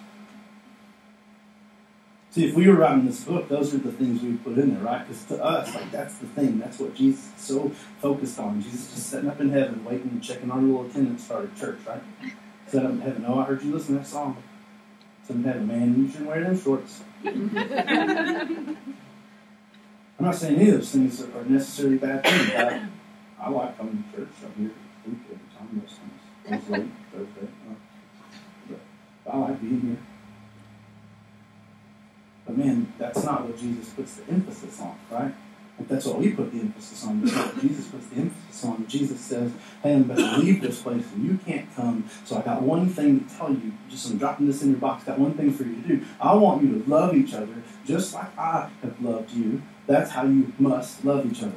See, 2.37 2.45
if 2.45 2.53
we 2.53 2.67
were 2.67 2.75
writing 2.75 3.07
this 3.07 3.23
book, 3.23 3.49
those 3.49 3.73
are 3.73 3.79
the 3.79 3.91
things 3.91 4.21
we 4.21 4.33
put 4.33 4.59
in 4.59 4.75
there, 4.75 4.83
right? 4.83 5.07
Because 5.07 5.23
to 5.23 5.43
us, 5.43 5.73
like 5.73 5.89
that's 5.91 6.19
the 6.19 6.27
thing. 6.27 6.59
That's 6.59 6.77
what 6.77 6.93
Jesus 6.93 7.25
is 7.35 7.41
so 7.41 7.69
focused 7.99 8.37
on. 8.37 8.61
Jesus 8.61 8.93
just 8.93 9.09
sitting 9.09 9.27
up 9.27 9.41
in 9.41 9.49
heaven, 9.49 9.83
waiting 9.83 10.09
and 10.11 10.23
checking 10.23 10.51
on 10.51 10.59
our 10.59 10.63
little 10.63 10.85
attendance 10.85 11.23
start 11.23 11.45
at 11.45 11.57
church, 11.57 11.79
right? 11.87 11.99
Sitting 12.67 12.85
up 12.85 12.93
in 12.93 13.01
heaven. 13.01 13.25
Oh, 13.27 13.39
I 13.39 13.45
heard 13.45 13.63
you 13.63 13.73
listen 13.73 13.95
to 13.95 14.01
that 14.01 14.07
song. 14.07 14.37
Sit 15.25 15.37
in 15.37 15.43
heaven, 15.45 15.65
man. 15.65 15.97
You 15.97 16.07
shouldn't 16.11 16.27
wear 16.29 16.43
them 16.43 16.61
shorts. 16.61 17.01
I'm 17.25 18.77
not 20.19 20.35
saying 20.35 20.59
any 20.59 20.69
of 20.69 20.75
those 20.75 20.91
things 20.91 21.19
are 21.19 21.43
necessarily 21.45 21.97
bad 21.97 22.23
things. 22.23 22.51
I, 22.51 22.87
I 23.39 23.49
like 23.49 23.75
coming 23.79 24.03
to 24.11 24.15
church. 24.15 24.29
I'm 24.45 24.53
here 24.61 24.71
every 25.07 25.39
time. 25.57 25.81
those 25.81 25.97
times, 25.97 26.69
Wednesday, 26.69 26.91
Thursday. 27.11 27.47
But 29.25 29.33
I 29.33 29.37
like 29.39 29.59
being 29.59 29.81
here. 29.81 29.97
But 32.47 32.57
man, 32.57 32.93
that's 32.97 33.23
not 33.25 33.43
what 33.43 33.59
Jesus 33.59 33.89
puts 33.89 34.15
the 34.15 34.31
emphasis 34.31 34.79
on, 34.79 34.97
right? 35.11 35.33
That's 35.87 36.05
what 36.05 36.17
we 36.17 36.31
put 36.31 36.51
the 36.51 36.61
emphasis 36.61 37.05
on. 37.05 37.23
That's 37.23 37.35
what 37.35 37.61
Jesus 37.61 37.87
puts 37.87 38.07
the 38.07 38.15
emphasis 38.15 38.65
on. 38.65 38.87
Jesus 38.87 39.19
says, 39.19 39.51
Hey, 39.83 39.93
I'm 39.93 40.09
about 40.09 40.17
to 40.17 40.37
leave 40.37 40.61
this 40.61 40.81
place 40.81 41.05
and 41.13 41.25
you 41.25 41.37
can't 41.45 41.73
come. 41.75 42.09
So 42.25 42.37
I 42.37 42.41
got 42.41 42.63
one 42.63 42.89
thing 42.89 43.27
to 43.27 43.37
tell 43.37 43.51
you. 43.51 43.73
Just 43.89 44.09
I'm 44.09 44.17
dropping 44.17 44.47
this 44.47 44.63
in 44.63 44.71
your 44.71 44.79
box. 44.79 45.03
Got 45.03 45.19
one 45.19 45.33
thing 45.33 45.53
for 45.53 45.63
you 45.63 45.75
to 45.75 45.87
do. 45.87 46.05
I 46.19 46.33
want 46.33 46.63
you 46.63 46.81
to 46.81 46.89
love 46.89 47.15
each 47.15 47.33
other 47.33 47.53
just 47.85 48.13
like 48.13 48.35
I 48.39 48.69
have 48.81 48.99
loved 49.01 49.31
you. 49.31 49.61
That's 49.85 50.11
how 50.11 50.23
you 50.23 50.51
must 50.57 51.05
love 51.05 51.31
each 51.31 51.43
other. 51.43 51.53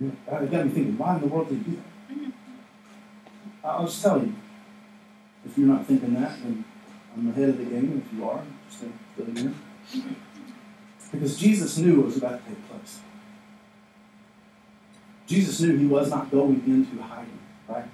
You 0.00 0.16
It 0.26 0.50
got 0.50 0.66
me 0.66 0.72
thinking, 0.72 0.98
why 0.98 1.14
in 1.14 1.20
the 1.20 1.28
world 1.28 1.48
did 1.48 1.58
he 1.58 1.70
do 1.70 1.76
that? 1.76 2.32
I'll 3.64 3.84
just 3.84 4.02
tell 4.02 4.18
you. 4.18 4.34
If 5.44 5.58
you're 5.58 5.66
not 5.66 5.86
thinking 5.86 6.14
that, 6.14 6.40
then 6.42 6.64
I'm 7.16 7.28
ahead 7.30 7.50
of 7.50 7.58
the 7.58 7.64
game. 7.64 8.02
If 8.06 8.16
you 8.16 8.28
are, 8.28 8.42
just 8.68 8.82
going 8.82 8.92
to 8.92 9.24
fill 9.24 9.42
you 9.42 9.54
in. 9.94 10.16
Because 11.10 11.36
Jesus 11.38 11.76
knew 11.78 11.96
what 11.96 12.06
was 12.06 12.16
about 12.16 12.42
to 12.44 12.48
take 12.48 12.68
place. 12.68 13.00
Jesus 15.26 15.60
knew 15.60 15.76
he 15.76 15.86
was 15.86 16.10
not 16.10 16.30
going 16.30 16.62
into 16.66 17.02
hiding, 17.02 17.38
right? 17.68 17.88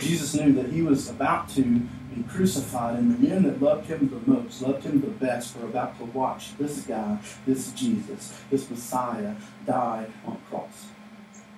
Jesus 0.00 0.34
knew 0.34 0.52
that 0.54 0.70
he 0.72 0.82
was 0.82 1.08
about 1.08 1.48
to 1.50 1.62
be 1.62 2.22
crucified, 2.28 2.98
and 2.98 3.14
the 3.14 3.28
men 3.28 3.42
that 3.44 3.62
loved 3.62 3.86
him 3.86 4.08
the 4.08 4.30
most, 4.30 4.62
loved 4.62 4.84
him 4.84 5.00
the 5.00 5.06
best, 5.06 5.56
were 5.56 5.66
about 5.66 5.98
to 5.98 6.04
watch 6.06 6.56
this 6.58 6.80
guy, 6.80 7.18
this 7.46 7.72
Jesus, 7.72 8.40
this 8.50 8.68
Messiah, 8.68 9.34
die 9.66 10.06
on 10.26 10.34
a 10.34 10.50
cross. 10.50 10.86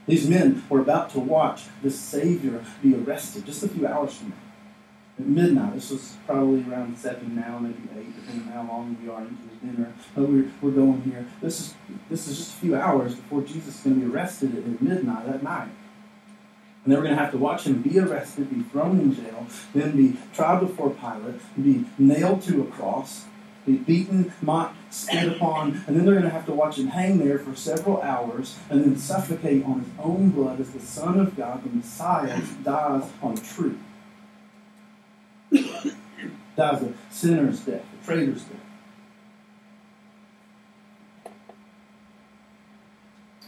These 0.07 0.29
men 0.29 0.65
were 0.69 0.81
about 0.81 1.11
to 1.11 1.21
watch 1.21 1.65
the 1.83 1.91
Savior 1.91 2.65
be 2.83 2.95
arrested 2.95 3.47
just 3.47 3.63
a 3.63 3.69
few 3.69 3.87
hours 3.87 4.15
from 4.15 4.31
now. 4.31 4.37
At 5.19 5.27
midnight, 5.27 5.75
this 5.75 5.91
was 5.91 6.17
probably 6.27 6.65
around 6.71 6.97
7 6.97 7.35
now, 7.37 7.59
maybe 7.59 7.83
8, 7.95 8.17
depending 8.17 8.49
on 8.49 8.53
how 8.53 8.73
long 8.73 8.97
we 9.03 9.11
are 9.11 9.21
into 9.21 9.43
the 9.43 9.67
dinner. 9.67 9.93
But 10.15 10.29
we're, 10.29 10.51
we're 10.63 10.71
going 10.71 11.03
here. 11.03 11.27
This 11.43 11.61
is, 11.61 11.75
this 12.09 12.27
is 12.27 12.39
just 12.39 12.55
a 12.55 12.57
few 12.57 12.75
hours 12.75 13.15
before 13.15 13.43
Jesus 13.43 13.77
is 13.77 13.81
going 13.83 14.01
to 14.01 14.07
be 14.07 14.13
arrested 14.13 14.57
at 14.57 14.81
midnight 14.81 15.27
that 15.27 15.43
night. 15.43 15.69
And 16.85 16.93
they 16.93 16.97
were 16.97 17.03
going 17.03 17.15
to 17.15 17.23
have 17.23 17.33
to 17.33 17.39
watch 17.39 17.65
him 17.65 17.83
be 17.83 17.99
arrested, 17.99 18.49
be 18.49 18.63
thrown 18.63 18.99
in 18.99 19.15
jail, 19.15 19.47
then 19.75 19.95
be 19.95 20.17
tried 20.33 20.61
before 20.61 20.91
Pilate, 20.91 21.41
be 21.63 21.85
nailed 21.99 22.43
to 22.45 22.63
a 22.63 22.67
cross, 22.67 23.27
be 23.67 23.77
beaten, 23.77 24.33
mocked, 24.41 24.77
spit 24.91 25.29
upon, 25.29 25.83
and 25.87 25.97
then 25.97 26.05
they're 26.05 26.15
going 26.15 26.25
to 26.25 26.31
have 26.31 26.47
to 26.47 26.53
watch 26.53 26.79
him 26.79 26.89
hang 26.89 27.19
there 27.19 27.39
for 27.39 27.55
several 27.55 28.03
hours 28.03 28.57
and 28.69 28.85
then 28.85 28.97
suffocate 28.97 29.65
on 29.65 29.81
his 29.81 29.89
own 29.99 30.31
blood 30.31 30.61
as 30.61 30.71
the 30.71 30.81
Son 30.81 31.19
of 31.21 31.37
God, 31.37 31.65
the 31.65 31.71
Messiah, 31.71 32.41
dies 32.63 33.09
on 33.23 33.35
a 33.35 33.41
tree. 33.41 33.77
dies 36.57 36.83
a 36.83 36.93
sinner's 37.11 37.61
death, 37.61 37.85
a 38.01 38.05
traitor's 38.05 38.43
death. 38.43 38.61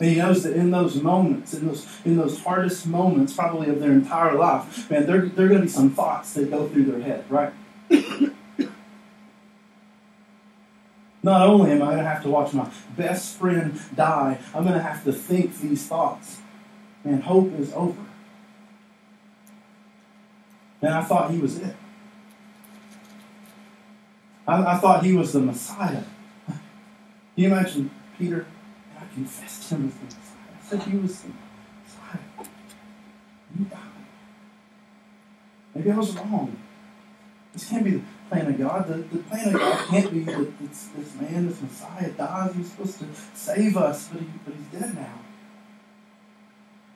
And 0.03 0.11
he 0.11 0.17
knows 0.17 0.43
that 0.43 0.55
in 0.55 0.73
those 0.73 0.97
moments, 0.97 1.55
in 1.55 1.69
those 1.69 1.87
in 2.05 2.17
those 2.17 2.43
hardest 2.43 2.89
moments, 2.89 3.35
probably 3.35 3.69
of 3.69 3.79
their 3.79 3.93
entire 3.93 4.35
life, 4.35 4.91
man, 4.91 5.07
there, 5.07 5.27
there 5.27 5.47
are 5.47 5.49
going 5.49 5.61
to 5.61 5.67
be 5.67 5.73
some 5.73 5.91
thoughts 5.91 6.33
that 6.35 6.51
go 6.51 6.69
through 6.69 6.87
their 6.87 7.01
head, 7.01 7.25
right? 7.31 7.53
Not 11.23 11.47
only 11.47 11.71
am 11.71 11.83
I 11.83 11.87
going 11.87 11.99
to 11.99 12.05
have 12.05 12.23
to 12.25 12.31
watch 12.31 12.53
my 12.53 12.69
best 12.97 13.37
friend 13.37 13.81
die, 13.95 14.39
I'm 14.55 14.65
going 14.65 14.75
to 14.75 14.83
have 14.83 15.05
to 15.05 15.13
think 15.13 15.59
these 15.61 15.87
thoughts. 15.87 16.41
Man, 17.05 17.21
hope 17.21 17.53
is 17.59 17.73
over. 17.75 18.01
And 20.81 20.93
I 20.93 21.03
thought 21.03 21.31
he 21.31 21.39
was 21.39 21.59
it. 21.59 21.77
I, 24.47 24.75
I 24.75 24.79
thought 24.79 25.05
he 25.05 25.13
was 25.13 25.33
the 25.33 25.41
Messiah. 25.41 26.03
Can 26.47 26.61
you 27.37 27.47
imagine 27.47 27.91
Peter? 28.19 28.47
And 28.91 28.99
I 28.99 29.15
confessed 29.15 29.71
him 29.71 29.89
as 29.89 29.95
the 29.95 30.05
Messiah. 30.05 30.27
I 30.61 30.69
said 30.69 30.93
he 30.93 30.99
was 30.99 31.21
the 31.21 31.29
Messiah. 31.85 32.49
You 33.57 33.65
died. 33.67 33.79
Maybe 35.75 35.91
I 35.91 35.97
was 35.97 36.17
wrong. 36.17 36.57
This 37.53 37.69
can't 37.69 37.85
be 37.85 37.93
the 37.93 38.03
plan 38.33 38.47
of 38.47 38.59
God. 38.59 38.89
The, 38.89 38.95
the 39.17 39.23
plan 39.25 39.49
of 39.49 39.61
God 39.61 39.89
can't 39.89 40.11
be 40.11 40.21
that 40.21 40.59
this, 40.61 40.89
this 40.97 41.15
man, 41.21 41.49
this 41.49 41.61
Messiah, 41.61 42.11
dies. 42.11 42.55
He's 42.55 42.71
supposed 42.71 42.99
to 43.01 43.07
save 43.35 43.77
us, 43.77 44.09
but, 44.09 44.21
he, 44.21 44.29
but 44.45 44.55
he's 44.55 44.81
dead 44.81 44.95
now. 44.95 45.19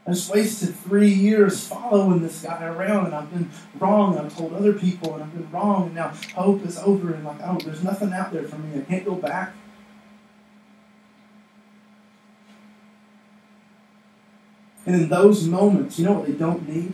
I 0.07 0.12
just 0.12 0.33
wasted 0.33 0.75
three 0.77 1.12
years 1.12 1.66
following 1.66 2.22
this 2.22 2.42
guy 2.42 2.64
around, 2.64 3.07
and 3.07 3.14
I've 3.14 3.31
been 3.31 3.51
wrong. 3.79 4.16
I've 4.16 4.37
told 4.37 4.55
other 4.55 4.72
people, 4.72 5.14
and 5.14 5.25
I've 5.25 5.35
been 5.35 5.51
wrong, 5.51 5.87
and 5.87 5.94
now 5.96 6.12
hope 6.35 6.64
is 6.64 6.79
over, 6.79 7.12
and 7.12 7.25
like, 7.25 7.40
oh, 7.42 7.59
there's 7.59 7.83
nothing 7.83 8.12
out 8.12 8.33
there 8.33 8.44
for 8.44 8.57
me. 8.57 8.81
I 8.81 8.85
can't 8.85 9.05
go 9.05 9.16
back. 9.16 9.53
And 14.87 14.94
in 14.94 15.09
those 15.09 15.49
moments, 15.49 15.99
you 15.99 16.05
know 16.05 16.12
what 16.12 16.27
they 16.27 16.35
don't 16.35 16.68
need? 16.68 16.92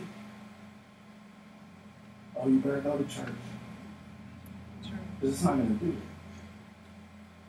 Oh, 2.35 2.47
you 2.47 2.57
better 2.59 2.81
go 2.81 2.97
to 2.97 3.03
church. 3.03 3.29
Because 5.23 5.37
it's 5.37 5.45
not 5.45 5.55
going 5.55 5.79
to 5.79 5.85
do 5.85 5.91
it. 5.91 5.97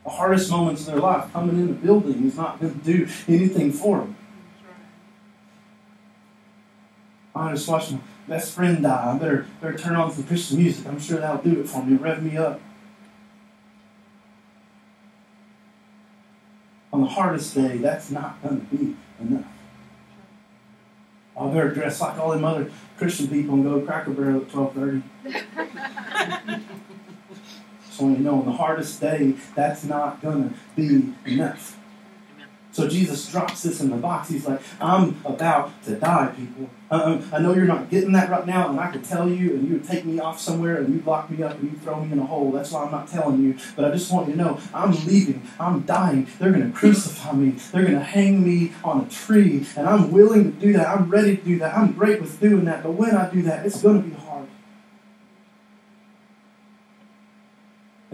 The 0.05 0.09
hardest 0.09 0.49
moments 0.49 0.87
of 0.87 0.93
their 0.93 1.01
life, 1.01 1.33
coming 1.33 1.57
in 1.57 1.67
the 1.67 1.73
building, 1.73 2.25
is 2.25 2.37
not 2.37 2.61
going 2.61 2.79
to 2.79 2.85
do 2.85 3.05
anything 3.27 3.73
for 3.73 3.97
them. 3.97 4.15
I 7.35 7.51
just 7.51 7.67
watched 7.67 7.91
my 7.91 7.99
best 8.29 8.53
friend 8.53 8.81
die. 8.81 9.13
I 9.13 9.17
better, 9.17 9.45
better 9.59 9.77
turn 9.77 9.97
on 9.97 10.09
some 10.09 10.23
Christian 10.23 10.59
music. 10.59 10.87
I'm 10.87 11.01
sure 11.01 11.19
that'll 11.19 11.43
do 11.43 11.59
it 11.59 11.67
for 11.67 11.85
me, 11.85 11.97
rev 11.97 12.23
me 12.23 12.37
up. 12.37 12.61
On 16.93 17.01
the 17.01 17.07
hardest 17.07 17.55
day, 17.55 17.79
that's 17.79 18.09
not 18.09 18.41
going 18.41 18.65
to 18.65 18.73
be 18.73 18.95
enough. 19.19 19.43
I 21.37 21.47
better 21.47 21.73
dress 21.73 21.99
like 21.99 22.17
all 22.17 22.31
them 22.31 22.45
other 22.45 22.71
Christian 22.97 23.27
people 23.27 23.55
and 23.55 23.65
go 23.65 23.81
to 23.81 23.85
Cracker 23.85 24.11
Barrel 24.11 24.43
at 24.43 24.55
1230. 24.55 26.63
so 27.95 28.09
you 28.09 28.17
know, 28.17 28.39
on 28.39 28.45
the 28.45 28.51
hardest 28.51 28.99
day, 28.99 29.35
that's 29.55 29.83
not 29.83 30.21
going 30.21 30.49
to 30.49 30.55
be 30.75 31.13
enough. 31.25 31.77
So 32.75 32.89
Jesus 32.89 33.31
drops 33.31 33.63
this 33.63 33.79
in 33.79 33.89
the 33.89 33.95
box. 33.95 34.27
He's 34.27 34.45
like, 34.45 34.59
I'm 34.81 35.15
about 35.23 35.81
to 35.85 35.95
die, 35.95 36.33
people. 36.35 36.69
Uh, 36.91 37.21
I 37.31 37.39
know 37.39 37.53
you're 37.53 37.63
not 37.63 37.89
getting 37.89 38.11
that 38.11 38.29
right 38.29 38.45
now, 38.45 38.69
and 38.69 38.77
I 38.77 38.91
could 38.91 39.05
tell 39.05 39.29
you, 39.29 39.53
and 39.53 39.65
you 39.65 39.75
would 39.75 39.87
take 39.87 40.03
me 40.03 40.19
off 40.19 40.41
somewhere, 40.41 40.81
and 40.81 40.93
you'd 40.93 41.07
lock 41.07 41.29
me 41.31 41.41
up, 41.41 41.53
and 41.53 41.71
you'd 41.71 41.81
throw 41.81 42.03
me 42.03 42.11
in 42.11 42.19
a 42.19 42.25
hole. 42.25 42.51
That's 42.51 42.73
why 42.73 42.83
I'm 42.83 42.91
not 42.91 43.07
telling 43.07 43.41
you. 43.41 43.57
But 43.77 43.85
I 43.85 43.91
just 43.91 44.11
want 44.11 44.27
you 44.27 44.33
to 44.33 44.39
know, 44.39 44.59
I'm 44.73 44.91
leaving. 45.05 45.41
I'm 45.57 45.83
dying. 45.83 46.27
They're 46.37 46.51
going 46.51 46.69
to 46.69 46.77
crucify 46.77 47.31
me. 47.31 47.51
They're 47.71 47.83
going 47.83 47.95
to 47.95 48.03
hang 48.03 48.43
me 48.43 48.73
on 48.83 49.05
a 49.05 49.09
tree, 49.09 49.65
and 49.77 49.87
I'm 49.87 50.11
willing 50.11 50.51
to 50.51 50.59
do 50.59 50.73
that. 50.73 50.89
I'm 50.89 51.09
ready 51.09 51.37
to 51.37 51.43
do 51.43 51.57
that. 51.59 51.77
I'm 51.77 51.93
great 51.93 52.19
with 52.19 52.41
doing 52.41 52.65
that. 52.65 52.83
But 52.83 52.91
when 52.91 53.15
I 53.15 53.29
do 53.29 53.41
that, 53.43 53.65
it's 53.65 53.81
going 53.81 54.03
to 54.03 54.09
be 54.09 54.15
hard. 54.15 54.49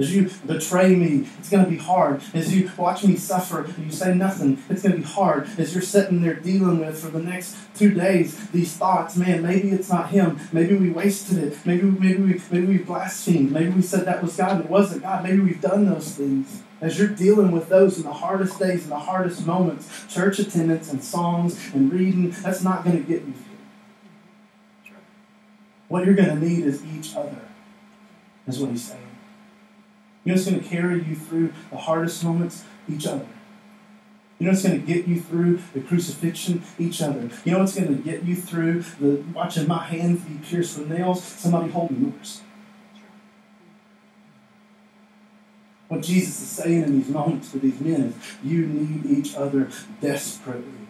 As 0.02 0.16
you 0.16 0.32
betray 0.48 0.96
me, 0.96 1.28
it's 1.38 1.50
going 1.52 1.64
to 1.64 1.70
be 1.70 1.78
hard. 1.78 2.24
As 2.34 2.56
you 2.56 2.72
watch 2.76 3.04
me 3.04 3.16
suffer 3.16 3.66
and 3.66 3.86
you 3.86 3.92
say 3.92 4.16
nothing, 4.16 4.58
it's 4.68 4.82
going 4.82 4.94
to 4.94 4.98
be 4.98 5.04
hard. 5.04 5.48
As 5.60 5.76
you're 5.76 5.84
sitting 5.84 6.24
there 6.24 6.34
dealing 6.34 6.80
with 6.80 7.00
for 7.00 7.10
the 7.10 7.22
next 7.22 7.56
two 7.76 7.94
days 7.94 8.50
these 8.50 8.76
thoughts, 8.76 9.16
man, 9.16 9.44
maybe 9.44 9.70
it's 9.70 9.92
not 9.92 10.10
him. 10.10 10.40
Maybe 10.52 10.74
we 10.74 10.90
wasted 10.90 11.38
it. 11.38 11.66
Maybe, 11.68 11.84
maybe, 11.84 12.20
we, 12.20 12.42
maybe 12.50 12.66
we 12.66 12.78
blasphemed. 12.80 13.52
Maybe 13.52 13.70
we 13.70 13.84
said 13.84 14.06
that 14.06 14.24
was 14.24 14.36
God 14.36 14.54
and 14.54 14.66
it 14.66 14.72
wasn't 14.72 15.04
God. 15.04 15.24
Maybe 15.24 15.40
we've 15.40 15.62
done 15.62 15.86
those 15.86 16.16
things. 16.16 16.64
As 16.82 16.98
you're 16.98 17.08
dealing 17.08 17.52
with 17.52 17.70
those 17.70 17.98
in 17.98 18.04
the 18.04 18.14
hardest 18.14 18.58
days 18.58 18.82
and 18.82 18.92
the 18.92 18.98
hardest 18.98 19.46
moments, 19.46 19.88
church 20.12 20.40
attendance 20.40 20.92
and 20.92 21.04
songs 21.04 21.60
and 21.76 21.94
reading, 21.94 22.32
that's 22.32 22.64
not 22.64 22.84
going 22.84 22.98
to 22.98 23.04
get 23.04 23.22
you 23.22 23.34
through. 24.84 24.96
What 25.90 26.06
you're 26.06 26.16
going 26.16 26.30
to 26.30 26.44
need 26.44 26.66
is 26.66 26.84
each 26.84 27.16
other, 27.16 27.42
is 28.48 28.58
what 28.58 28.72
he's 28.72 28.88
saying. 28.88 29.11
You 30.24 30.32
know 30.32 30.36
what's 30.36 30.50
going 30.50 30.62
to 30.62 30.68
carry 30.68 31.04
you 31.04 31.16
through 31.16 31.54
the 31.72 31.78
hardest 31.78 32.24
moments? 32.24 32.64
Each 32.88 33.08
other. 33.08 33.28
You 34.38 34.46
know 34.46 34.52
what's 34.52 34.64
going 34.64 34.80
to 34.80 34.86
get 34.86 35.08
you 35.08 35.20
through 35.20 35.60
the 35.74 35.82
crucifixion? 35.82 36.64
Each 36.80 37.02
other. 37.02 37.30
You 37.46 37.54
know 37.54 37.60
what's 37.60 37.76
going 37.76 37.96
to 37.96 38.04
get 38.04 38.24
you 38.24 38.36
through 38.36 38.84
the 39.00 39.24
watching 39.34 39.68
my 39.68 39.84
hands 39.84 40.22
be 40.22 40.36
pierced 40.44 40.78
with 40.78 40.90
nails? 40.90 41.24
Somebody 41.24 41.72
holding 41.72 42.02
yours. 42.02 42.42
What 45.88 46.02
Jesus 46.02 46.42
is 46.42 46.48
saying 46.48 46.84
in 46.84 47.00
these 47.00 47.10
moments 47.10 47.52
to 47.52 47.60
these 47.60 47.80
men 47.82 48.02
is 48.02 48.16
you 48.44 48.66
need 48.66 49.06
each 49.06 49.36
other 49.36 49.70
desperately. 50.00 50.81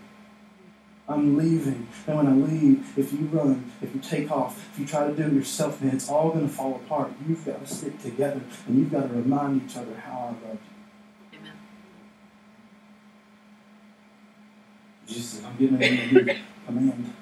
I'm 1.11 1.37
leaving. 1.37 1.87
And 2.07 2.17
when 2.17 2.27
I 2.27 2.33
leave, 2.33 2.97
if 2.97 3.11
you 3.13 3.19
run, 3.27 3.71
if 3.81 3.93
you 3.93 4.01
take 4.01 4.31
off, 4.31 4.69
if 4.73 4.79
you 4.79 4.85
try 4.85 5.07
to 5.07 5.13
do 5.13 5.23
it 5.23 5.33
yourself, 5.33 5.81
man, 5.81 5.95
it's 5.95 6.09
all 6.09 6.29
going 6.31 6.47
to 6.47 6.53
fall 6.53 6.75
apart. 6.75 7.11
You've 7.27 7.45
got 7.45 7.65
to 7.65 7.73
stick 7.73 8.01
together 8.01 8.41
and 8.67 8.77
you've 8.79 8.91
got 8.91 9.03
to 9.03 9.07
remind 9.07 9.69
each 9.69 9.77
other 9.77 9.95
how 9.95 10.19
I 10.19 10.47
love 10.47 10.59
you. 11.31 11.39
Amen. 11.39 11.53
Jesus 15.07 15.25
says, 15.25 15.45
I'm 15.45 15.57
giving 15.57 15.81
you 15.81 15.87
a 15.87 16.25
new 16.25 16.35
command. 16.65 17.13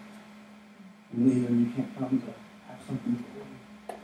I'm 1.14 1.28
leaving. 1.28 1.60
You 1.60 1.72
can't 1.76 1.98
come 1.98 2.22
to 2.22 2.34
have 2.68 2.80
something 2.86 3.16
for 3.16 3.40
you. 3.40 3.98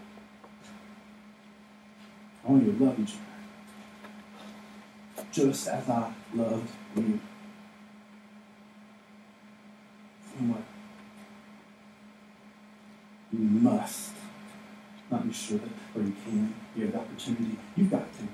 I 2.44 2.52
want 2.52 2.66
you 2.66 2.72
to 2.74 2.84
love 2.84 3.00
each 3.00 3.14
other. 3.14 3.22
Just 5.32 5.68
as 5.68 5.90
I 5.90 6.14
loved 6.34 6.70
you. 6.96 7.20
And 10.38 10.50
what? 10.52 10.64
You 13.32 13.40
must, 13.40 14.12
not 15.12 15.26
you 15.26 15.34
should, 15.34 15.62
or 15.96 16.02
you 16.02 16.14
can, 16.24 16.54
you 16.76 16.86
have 16.86 16.94
the 16.94 17.00
opportunity. 17.00 17.58
You've 17.76 17.92
got 17.92 18.12
to. 18.14 18.28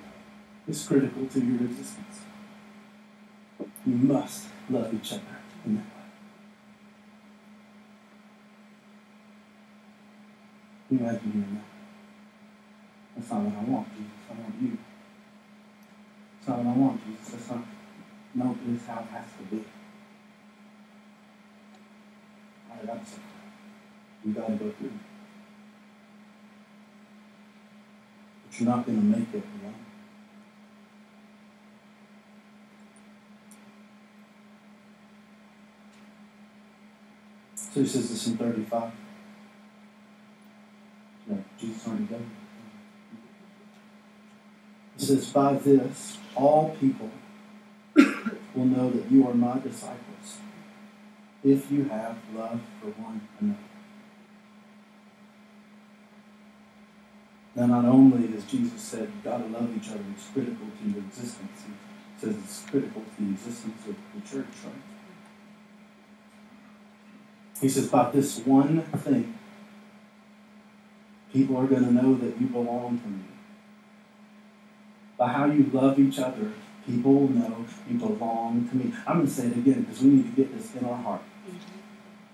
It's 0.68 0.88
critical 0.88 1.26
to 1.26 1.40
your 1.40 1.62
existence. 1.64 2.22
You 3.86 3.96
must 3.96 4.48
love 4.70 4.94
each 4.94 5.14
other 5.14 5.22
in 5.66 5.76
that 5.76 5.82
way. 5.82 5.88
You 10.92 11.00
imagine 11.00 11.32
doing 11.32 11.56
that? 11.56 11.64
That's 13.16 13.32
not 13.32 13.42
what 13.42 13.56
I 13.56 13.64
want, 13.72 13.88
Jesus. 13.94 14.12
I 14.30 14.34
want 14.34 14.62
you. 14.62 14.78
That's 16.38 16.50
not 16.50 16.58
what 16.60 16.74
I 16.74 16.78
want, 16.78 17.06
Jesus. 17.06 17.34
That's 17.34 17.50
not, 17.50 17.66
no, 18.36 18.58
is 18.70 18.86
how 18.86 19.00
it 19.00 19.08
has 19.08 19.26
to 19.38 19.56
be. 19.56 19.64
You 22.84 24.34
got 24.34 24.48
to 24.48 24.54
go 24.56 24.72
through. 24.72 24.92
But 28.46 28.60
you're 28.60 28.70
not 28.70 28.86
to 28.86 28.92
make 28.92 29.34
it 29.34 29.44
alone. 29.62 29.76
So 37.56 37.80
he 37.82 37.88
says 37.88 38.10
this 38.10 38.28
in 38.28 38.38
35. 38.38 38.92
No, 41.28 41.44
Jesus 41.60 41.88
already 41.88 42.04
done 42.06 42.32
it. 44.98 45.02
It 45.02 45.06
says, 45.06 45.30
By 45.32 45.54
this, 45.54 46.18
all 46.36 46.76
people 46.80 47.10
will 47.96 48.66
know 48.66 48.90
that 48.90 49.10
you 49.12 49.28
are 49.28 49.34
my 49.34 49.60
disciples 49.60 50.40
if 51.44 51.72
you 51.72 51.86
have 51.86 52.18
love 52.36 52.62
for 52.80 52.88
one 53.02 53.28
another. 53.40 53.58
Now, 57.56 57.66
not 57.66 57.86
only, 57.86 58.36
as 58.38 58.46
Jesus 58.46 58.80
said, 58.80 59.02
you've 59.02 59.24
got 59.24 59.40
to 59.40 59.48
love 59.48 59.76
each 59.76 59.90
other, 59.90 60.04
it's 60.16 60.28
critical 60.30 60.68
to 60.68 60.90
your 60.90 61.00
existence. 61.00 61.66
He 61.66 62.26
says 62.26 62.36
it's 62.38 62.64
critical 62.70 63.02
to 63.02 63.24
the 63.24 63.32
existence 63.32 63.88
of 63.88 63.96
the 64.14 64.22
church, 64.30 64.54
right? 64.64 64.74
He 67.60 67.68
says, 67.68 67.88
by 67.88 68.10
this 68.12 68.40
one 68.40 68.82
thing, 68.82 69.38
people 71.34 71.58
are 71.58 71.68
going 71.68 71.86
to 71.86 71.92
know 71.92 72.16
that 72.16 72.40
you 72.40 72.48
belong 72.48 73.00
to 73.00 73.08
me. 73.08 73.26
By 75.18 75.28
how 75.28 75.46
you 75.46 75.70
love 75.74 76.00
each 76.00 76.20
other, 76.20 76.54
people 76.86 77.14
will 77.14 77.30
know 77.30 77.66
you 77.90 77.98
belong 77.98 78.68
to 78.70 78.76
me. 78.76 78.94
I'm 79.06 79.18
going 79.18 79.28
to 79.28 79.34
say 79.34 79.48
it 79.48 79.58
again 79.58 79.82
because 79.84 80.02
we 80.02 80.10
need 80.10 80.36
to 80.36 80.42
get 80.42 80.58
this 80.58 80.74
in 80.76 80.86
our 80.86 80.96
heart. 80.96 81.22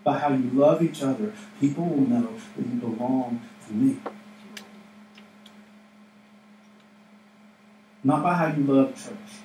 By 0.04 0.20
how 0.20 0.30
you 0.30 0.50
love 0.52 0.82
each 0.82 1.02
other, 1.04 1.34
people 1.60 1.86
will 1.86 2.08
know 2.08 2.34
that 2.56 2.66
you 2.66 2.76
belong 2.76 3.42
to 3.68 3.74
me. 3.74 3.98
Not 8.04 8.24
by 8.24 8.34
how 8.36 8.48
you 8.48 8.64
love 8.64 8.96
church. 8.96 9.42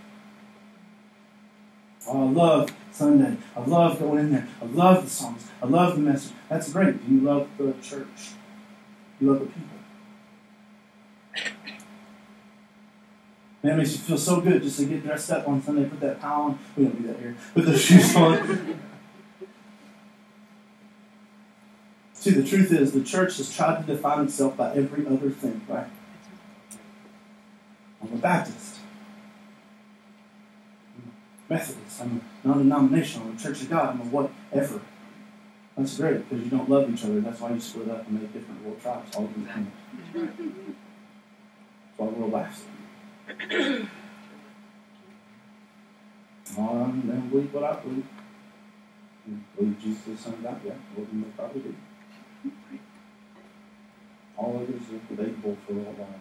Oh, 2.07 2.29
I 2.29 2.31
love 2.31 2.70
Sunday. 2.92 3.37
I 3.57 3.61
love 3.61 3.98
going 3.98 4.18
in 4.18 4.33
there. 4.33 4.48
I 4.61 4.64
love 4.66 5.05
the 5.05 5.11
songs. 5.11 5.48
I 5.62 5.66
love 5.66 5.96
the 5.96 6.01
message. 6.01 6.33
That's 6.48 6.72
great. 6.72 7.07
Do 7.07 7.14
you 7.14 7.20
love 7.20 7.48
the 7.59 7.75
church? 7.83 8.33
You 9.20 9.33
love 9.33 9.40
the 9.40 9.46
people? 9.46 9.68
Man, 13.62 13.75
it 13.75 13.77
makes 13.77 13.92
you 13.92 13.98
feel 13.98 14.18
so 14.18 14.40
good 14.40 14.62
just 14.62 14.79
to 14.79 14.87
get 14.87 15.05
dressed 15.05 15.31
up 15.31 15.48
on 15.48 15.62
Sunday, 15.62 15.88
put 15.88 16.01
that 16.01 16.20
towel 16.20 16.46
on. 16.46 16.59
We 16.77 16.85
don't 16.85 17.01
do 17.01 17.09
that 17.09 17.18
here. 17.20 17.37
Put 17.55 17.66
those 17.66 17.81
shoes 17.81 18.16
on. 18.16 18.81
See, 22.22 22.30
the 22.30 22.44
truth 22.48 22.70
is, 22.70 22.92
the 22.92 23.02
church 23.02 23.38
has 23.38 23.52
tried 23.52 23.85
to 23.85 23.94
define 23.94 24.26
itself 24.26 24.56
by 24.56 24.72
every 24.76 25.04
other 25.04 25.28
thing, 25.28 25.61
right? 25.66 25.88
I'm 28.00 28.12
a 28.12 28.16
Baptist. 28.16 28.76
I'm 30.94 31.11
a 31.50 31.52
Methodist. 31.52 32.00
I'm 32.00 32.22
a 32.44 32.46
non-denominational. 32.46 33.26
I'm 33.26 33.35
a 33.35 33.40
Church 33.40 33.62
of 33.62 33.70
God. 33.70 33.88
I'm 33.88 34.02
a 34.02 34.04
whatever. 34.04 34.80
That's 35.76 35.98
great 35.98 36.28
because 36.28 36.44
you 36.44 36.50
don't 36.50 36.70
love 36.70 36.88
each 36.94 37.02
other. 37.02 37.20
That's 37.22 37.40
why 37.40 37.50
you 37.50 37.58
split 37.58 37.90
up 37.90 38.06
and 38.06 38.20
make 38.20 38.32
different 38.32 38.62
little 38.62 38.78
tribes 38.78 39.16
all 39.16 39.24
over 39.24 39.40
the 39.40 39.46
kingdom. 39.46 39.72
That's 40.14 40.46
why 41.96 42.06
the 42.06 42.12
world 42.12 42.32
laughs. 42.32 42.62
Oh, 46.56 46.68
I 46.68 46.82
don't 46.87 47.28
believe 47.30 47.52
what 47.52 47.64
I 47.64 47.80
believe. 47.80 48.06
You 49.26 49.40
believe 49.56 49.80
Jesus 49.80 50.06
is 50.06 50.18
the 50.18 50.22
Son 50.22 50.35
of 50.35 50.42
God? 50.44 50.61
Yeah, 50.64 50.74
well, 50.96 51.06
then 51.11 51.22
they 51.22 51.30
probably 51.37 51.62
do. 51.62 51.74
All 54.37 54.57
others 54.57 54.83
are 54.90 55.14
debatable 55.14 55.57
for 55.66 55.72
a 55.72 55.76
while. 55.76 56.20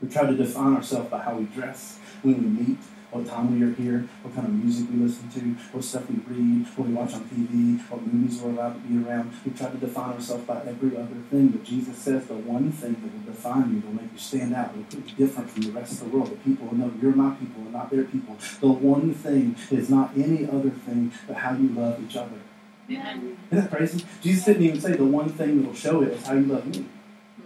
We 0.00 0.08
try 0.08 0.26
to 0.26 0.36
define 0.36 0.76
ourselves 0.76 1.10
by 1.10 1.22
how 1.22 1.36
we 1.36 1.44
dress 1.46 1.98
when 2.22 2.34
we 2.34 2.64
meet, 2.64 2.78
what 3.10 3.26
time 3.26 3.58
we 3.58 3.66
are 3.66 3.72
here, 3.72 4.06
what 4.22 4.34
kind 4.34 4.46
of 4.46 4.52
music 4.52 4.88
we 4.90 4.96
listen 4.98 5.28
to, 5.30 5.40
what 5.72 5.82
stuff 5.82 6.08
we 6.10 6.16
read, 6.26 6.66
what 6.76 6.88
we 6.88 6.94
watch 6.94 7.14
on 7.14 7.24
TV, 7.24 7.80
what 7.88 8.06
movies 8.06 8.40
we're 8.40 8.50
allowed 8.50 8.74
to 8.74 8.80
be 8.80 9.02
around. 9.02 9.32
We 9.44 9.52
try 9.52 9.70
to 9.70 9.76
define 9.76 10.14
ourselves 10.14 10.44
by 10.44 10.60
every 10.66 10.96
other 10.96 11.16
thing, 11.30 11.48
but 11.48 11.64
Jesus 11.64 11.96
says 11.96 12.26
the 12.26 12.34
one 12.34 12.70
thing 12.72 12.92
that 12.92 13.12
will 13.12 13.32
define 13.32 13.74
you, 13.74 13.80
that 13.80 13.86
will 13.86 14.02
make 14.02 14.12
you 14.12 14.18
stand 14.18 14.54
out, 14.54 14.76
will 14.76 14.84
put 14.84 15.08
you 15.08 15.16
different 15.16 15.50
from 15.50 15.62
the 15.62 15.70
rest 15.70 15.92
of 15.92 16.10
the 16.10 16.16
world. 16.16 16.30
The 16.30 16.36
people 16.36 16.66
will 16.66 16.76
know 16.76 16.92
you're 17.00 17.12
my 17.12 17.34
people 17.36 17.62
and 17.62 17.72
not 17.72 17.90
their 17.90 18.04
people. 18.04 18.36
The 18.60 18.68
one 18.68 19.14
thing 19.14 19.56
is 19.70 19.88
not 19.88 20.10
any 20.16 20.46
other 20.46 20.70
thing 20.70 21.12
but 21.26 21.36
how 21.36 21.54
you 21.54 21.68
love 21.68 22.02
each 22.04 22.16
other. 22.16 22.40
Amen. 22.88 23.36
Isn't 23.50 23.64
that 23.64 23.70
crazy? 23.70 24.04
Jesus 24.22 24.44
didn't 24.44 24.62
even 24.62 24.80
say 24.80 24.92
the 24.92 25.04
one 25.04 25.28
thing 25.28 25.60
that 25.60 25.68
will 25.68 25.74
show 25.74 26.02
it 26.02 26.10
is 26.10 26.26
how 26.26 26.34
you 26.34 26.46
love 26.46 26.66
me. 26.66 26.86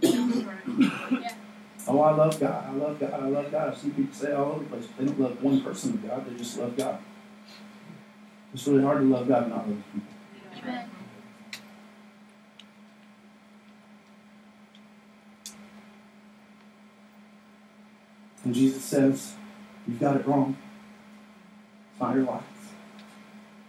Yeah. 0.03 1.35
Oh, 1.88 2.00
I 2.00 2.12
love 2.12 2.38
God. 2.38 2.66
I 2.66 2.72
love 2.72 3.00
God. 3.00 3.12
I 3.12 3.26
love 3.26 3.50
God. 3.50 3.72
I 3.72 3.76
see 3.76 3.90
people 3.90 4.14
say 4.14 4.33
all 4.33 4.53
over 4.53 4.64
the 4.64 4.70
place. 4.70 4.87
They 4.98 5.05
don't 5.07 5.20
love 5.20 5.42
one 5.42 5.61
person 5.62 5.94
of 5.94 6.07
God. 6.07 6.26
They 6.31 6.37
just 6.37 6.59
love 6.59 6.76
God. 6.76 6.98
It's 8.53 8.66
really 8.66 8.83
hard 8.83 8.98
to 8.98 9.05
love 9.05 9.26
God 9.26 9.44
and 9.44 9.53
not 9.53 9.68
love 9.68 9.83
people. 9.92 10.09
Amen. 10.62 10.90
And 18.44 18.55
Jesus 18.55 18.85
says, 18.85 19.35
You've 19.87 20.00
got 20.00 20.16
it 20.16 20.26
wrong. 20.26 20.57
It's 21.92 22.00
not 22.00 22.14
your 22.14 22.24
lights. 22.24 22.60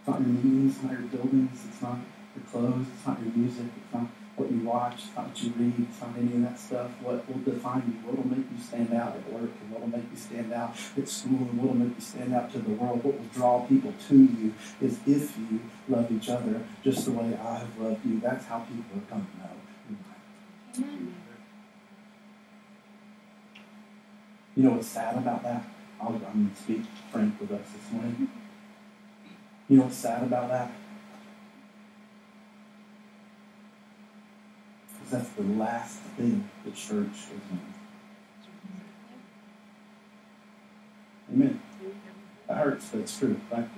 It's 0.01 0.07
not 0.07 0.19
your 0.19 0.29
meetings. 0.29 0.73
It's 0.73 0.83
not 0.83 0.93
your 0.93 1.09
buildings. 1.09 1.65
It's 1.69 1.81
not 1.83 1.99
your 2.33 2.45
clothes. 2.49 2.87
It's 2.91 3.05
not 3.05 3.21
your 3.21 3.33
music. 3.35 3.65
It's 3.77 3.93
not 3.93 4.07
what 4.35 4.51
you 4.51 4.59
watch. 4.61 4.95
It's 5.05 5.15
not 5.15 5.27
what 5.27 5.43
you 5.43 5.53
read. 5.55 5.75
It's 5.77 6.01
not 6.01 6.17
any 6.17 6.33
of 6.33 6.41
that 6.41 6.57
stuff. 6.57 6.89
What 7.01 7.29
will 7.29 7.37
define 7.45 7.83
you? 7.85 8.09
What 8.09 8.17
will 8.17 8.35
make 8.35 8.49
you 8.49 8.57
stand 8.57 8.91
out 8.95 9.15
at 9.15 9.31
work? 9.31 9.51
And 9.61 9.69
what 9.69 9.81
will 9.81 9.93
make 9.93 10.09
you 10.09 10.17
stand 10.17 10.51
out 10.53 10.73
at 10.97 11.07
school? 11.07 11.45
And 11.45 11.55
what 11.59 11.67
will 11.67 11.85
make 11.85 11.93
you 11.93 12.01
stand 12.01 12.33
out 12.33 12.51
to 12.53 12.57
the 12.57 12.71
world? 12.71 13.03
What 13.03 13.13
will 13.13 13.29
draw 13.31 13.61
people 13.67 13.93
to 14.09 14.15
you 14.17 14.55
is 14.81 14.97
if 15.05 15.37
you 15.37 15.61
love 15.87 16.11
each 16.11 16.29
other 16.29 16.65
just 16.83 17.05
the 17.05 17.11
way 17.11 17.37
I 17.37 17.59
have 17.59 17.77
loved 17.77 18.03
you. 18.03 18.19
That's 18.21 18.45
how 18.45 18.65
people 18.65 18.97
are 18.97 19.05
going 19.05 19.27
to 19.29 19.37
know. 19.37 20.97
you. 20.97 21.13
You 24.55 24.63
know 24.63 24.71
what's 24.71 24.87
sad 24.87 25.15
about 25.15 25.43
that? 25.43 25.63
I'll, 26.01 26.07
I'm 26.09 26.19
going 26.19 26.51
to 26.55 26.61
speak 26.61 26.81
frank 27.11 27.39
with 27.39 27.51
us 27.51 27.67
this 27.69 27.91
morning. 27.93 28.29
You 29.71 29.77
know 29.77 29.84
what's 29.84 29.95
sad 29.95 30.21
about 30.23 30.49
that? 30.49 30.69
Because 34.91 35.12
that's 35.12 35.29
the 35.29 35.43
last 35.43 35.99
thing 36.17 36.49
the 36.65 36.71
church 36.71 37.07
is 37.07 37.29
doing. 37.29 37.73
Amen. 41.31 41.62
That 42.49 42.57
hurts, 42.57 42.89
but 42.89 42.99
it's 42.99 43.17
true, 43.17 43.39
right? 43.49 43.69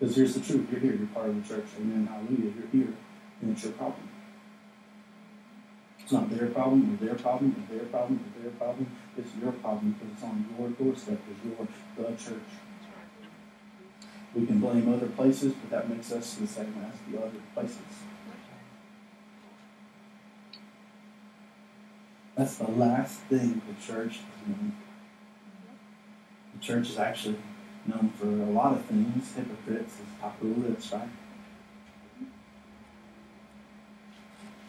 Because 0.00 0.16
here's 0.16 0.34
the 0.34 0.40
truth. 0.40 0.66
You're 0.72 0.80
here. 0.80 0.94
You're 0.94 1.06
part 1.06 1.28
of 1.28 1.40
the 1.46 1.54
church. 1.54 1.66
Amen. 1.78 2.08
Hallelujah. 2.08 2.52
You're 2.58 2.84
here. 2.84 2.94
And 3.40 3.52
it's 3.52 3.62
your 3.62 3.74
problem. 3.74 4.08
It's 6.00 6.10
not 6.10 6.28
their 6.28 6.48
problem 6.48 6.92
or 6.92 7.06
their 7.06 7.14
problem 7.14 7.54
or 7.54 7.76
their 7.76 7.86
problem 7.86 8.18
or 8.18 8.42
their 8.42 8.50
problem. 8.50 8.90
It's 9.16 9.30
your 9.40 9.52
problem 9.52 9.92
because 9.92 10.12
it's 10.12 10.24
on 10.24 10.44
your 10.58 10.70
doorstep 10.70 11.20
because 11.24 11.68
you're 11.96 12.04
the 12.04 12.16
church. 12.16 12.63
We 14.34 14.46
can 14.46 14.58
blame 14.58 14.92
other 14.92 15.06
places, 15.06 15.52
but 15.54 15.70
that 15.70 15.88
makes 15.88 16.10
us 16.12 16.34
the 16.34 16.46
same 16.46 16.74
as 16.84 17.12
the 17.12 17.18
other 17.18 17.38
places. 17.54 17.78
That's 22.36 22.56
the 22.56 22.70
last 22.70 23.20
thing 23.20 23.62
the 23.68 23.86
church 23.86 24.16
is 24.16 24.48
known. 24.48 24.76
The 26.54 26.60
church 26.60 26.90
is 26.90 26.98
actually 26.98 27.36
known 27.86 28.12
for 28.18 28.26
a 28.26 28.50
lot 28.50 28.72
of 28.72 28.84
things. 28.86 29.32
Hypocrites 29.36 29.94
is 29.94 30.20
popular, 30.20 30.76
right. 30.92 31.08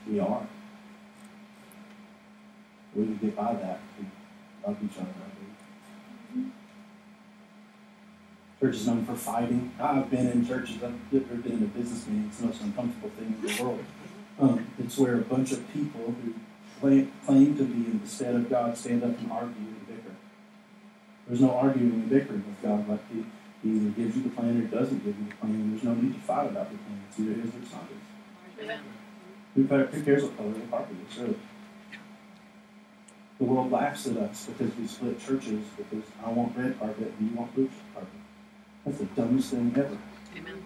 We 0.07 0.19
are. 0.19 0.47
We 2.93 3.05
can 3.05 3.17
get 3.17 3.35
by 3.35 3.53
that. 3.55 3.79
We 3.97 4.05
love 4.65 4.77
each 4.83 4.97
other. 4.97 5.09
Church 8.65 8.77
is 8.77 8.87
known 8.87 9.05
for 9.05 9.13
fighting. 9.13 9.71
I've 9.79 10.09
been 10.09 10.25
in 10.25 10.47
churches, 10.47 10.81
I've 10.81 11.11
been 11.11 11.43
in 11.45 11.61
a 11.61 11.67
business 11.77 12.07
meeting, 12.07 12.25
it's 12.29 12.39
the 12.39 12.47
most 12.47 12.61
uncomfortable 12.61 13.11
thing 13.11 13.35
in 13.39 13.55
the 13.55 13.63
world. 13.63 13.85
Um, 14.39 14.65
it's 14.79 14.97
where 14.97 15.13
a 15.13 15.21
bunch 15.21 15.51
of 15.51 15.71
people 15.71 16.15
who 16.23 16.33
claim, 16.81 17.11
claim 17.27 17.55
to 17.57 17.63
be 17.63 17.91
in 17.91 18.01
the 18.01 18.07
stead 18.07 18.33
of 18.33 18.49
God 18.49 18.75
stand 18.75 19.03
up 19.03 19.19
and 19.19 19.31
argue 19.31 19.53
and 19.55 19.87
bicker. 19.87 20.15
There's 21.27 21.41
no 21.41 21.51
arguing 21.51 21.91
and 21.91 22.09
bickering 22.09 22.43
with 22.43 22.59
God. 22.63 22.89
Like 22.89 23.01
he, 23.13 23.23
he 23.61 23.75
either 23.75 23.89
gives 23.89 24.17
you 24.17 24.23
the 24.23 24.29
plan 24.29 24.59
or 24.59 24.65
doesn't 24.75 25.05
give 25.05 25.15
you 25.15 25.25
the 25.29 25.35
plan. 25.35 25.69
There's 25.69 25.83
no 25.83 25.93
need 25.93 26.15
to 26.15 26.21
fight 26.21 26.49
about 26.49 26.71
the 26.71 26.77
plan. 26.79 27.03
It's 27.07 27.19
either 27.19 27.33
his 27.33 27.53
or 27.53 27.57
it's 27.61 27.71
not 27.71 27.83
his. 28.57 28.79
Who, 29.53 29.63
who 29.63 30.03
cares 30.03 30.23
what 30.23 30.37
color 30.37 30.53
the 30.53 30.59
carpet 30.61 30.95
is, 31.07 31.17
really? 31.19 31.39
The 33.37 33.43
world 33.43 33.71
laughs 33.71 34.07
at 34.07 34.17
us 34.17 34.47
because 34.47 34.75
we 34.75 34.87
split 34.87 35.19
churches 35.19 35.63
because 35.77 36.03
I 36.25 36.31
want 36.31 36.57
red 36.57 36.79
carpet 36.79 37.13
and 37.19 37.29
you 37.29 37.37
want 37.37 37.53
blue 37.53 37.69
carpet. 37.93 38.09
That's 38.85 38.99
the 38.99 39.05
dumbest 39.05 39.51
thing 39.51 39.73
ever. 39.75 39.97
Amen. 40.37 40.63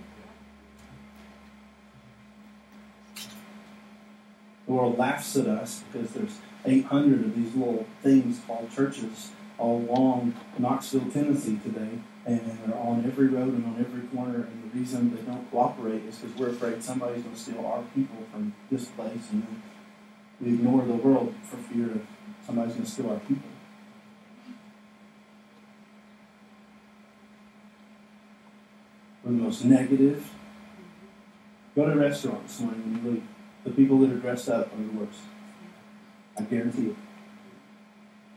The 4.68 4.74
world 4.74 4.98
laughs 4.98 5.36
at 5.38 5.48
us 5.48 5.84
because 5.92 6.12
there's 6.12 6.38
800 6.66 7.26
of 7.26 7.36
these 7.36 7.56
little 7.56 7.88
things 8.04 8.42
called 8.46 8.70
churches 8.72 9.32
all 9.58 9.78
along 9.90 10.36
Knoxville, 10.58 11.10
Tennessee 11.12 11.60
today, 11.64 12.00
and 12.26 12.60
they're 12.66 12.78
on 12.78 13.04
every 13.06 13.28
road 13.28 13.54
and 13.54 13.66
on 13.66 13.78
every 13.80 14.08
corner. 14.08 14.48
And 14.48 14.72
the 14.72 14.80
reason 14.80 15.16
they 15.16 15.22
don't 15.22 15.50
cooperate 15.52 16.04
is 16.04 16.18
because 16.18 16.38
we're 16.38 16.50
afraid 16.50 16.84
somebody's 16.84 17.24
going 17.24 17.36
to 17.36 17.42
steal 17.42 17.66
our 17.66 17.84
people 17.96 18.18
from 18.32 18.54
this 18.72 18.86
place, 18.86 19.32
and 19.32 19.44
then 19.44 19.62
we 20.42 20.54
ignore 20.54 20.86
the 20.86 20.94
world 20.94 21.34
for 21.44 21.58
fear 21.58 21.92
of 21.92 22.02
somebody's 22.46 22.74
going 22.74 22.86
to 22.86 22.92
steal 22.92 23.10
our 23.10 23.20
people. 23.20 23.50
We're 29.19 29.19
the 29.38 29.44
most 29.44 29.66
negative. 29.66 30.32
Go 31.76 31.86
to 31.86 31.92
a 31.92 31.96
restaurant 31.96 32.48
this 32.48 32.60
morning 32.60 32.82
when 32.82 33.06
you 33.06 33.12
leave. 33.12 33.24
The 33.64 33.72
people 33.72 34.00
that 34.00 34.12
are 34.12 34.18
dressed 34.18 34.50
up 34.50 34.74
are 34.74 34.78
the 34.78 35.00
worst. 35.00 35.20
I 36.38 36.42
guarantee 36.44 36.88
it. 36.90 36.96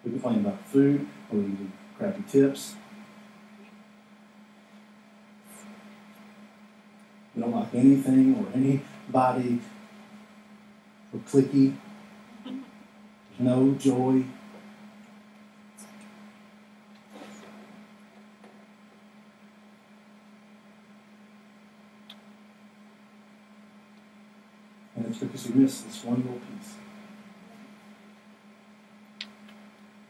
We 0.05 0.11
complain 0.11 0.41
about 0.41 0.67
food, 0.67 1.07
or 1.31 1.39
we 1.39 1.51
do 1.51 1.71
crappy 1.97 2.23
tips. 2.29 2.75
We 7.35 7.43
don't 7.43 7.53
like 7.53 7.75
anything 7.75 8.37
or 8.37 8.47
anybody. 8.55 9.61
We're 11.13 11.21
clicky. 11.21 11.77
There's 12.45 12.61
no 13.39 13.73
joy. 13.75 14.25
Because 25.23 25.49
we 25.49 25.63
miss 25.63 25.81
this 25.83 26.05
one 26.05 26.17
little 26.17 26.39
piece. 26.39 26.75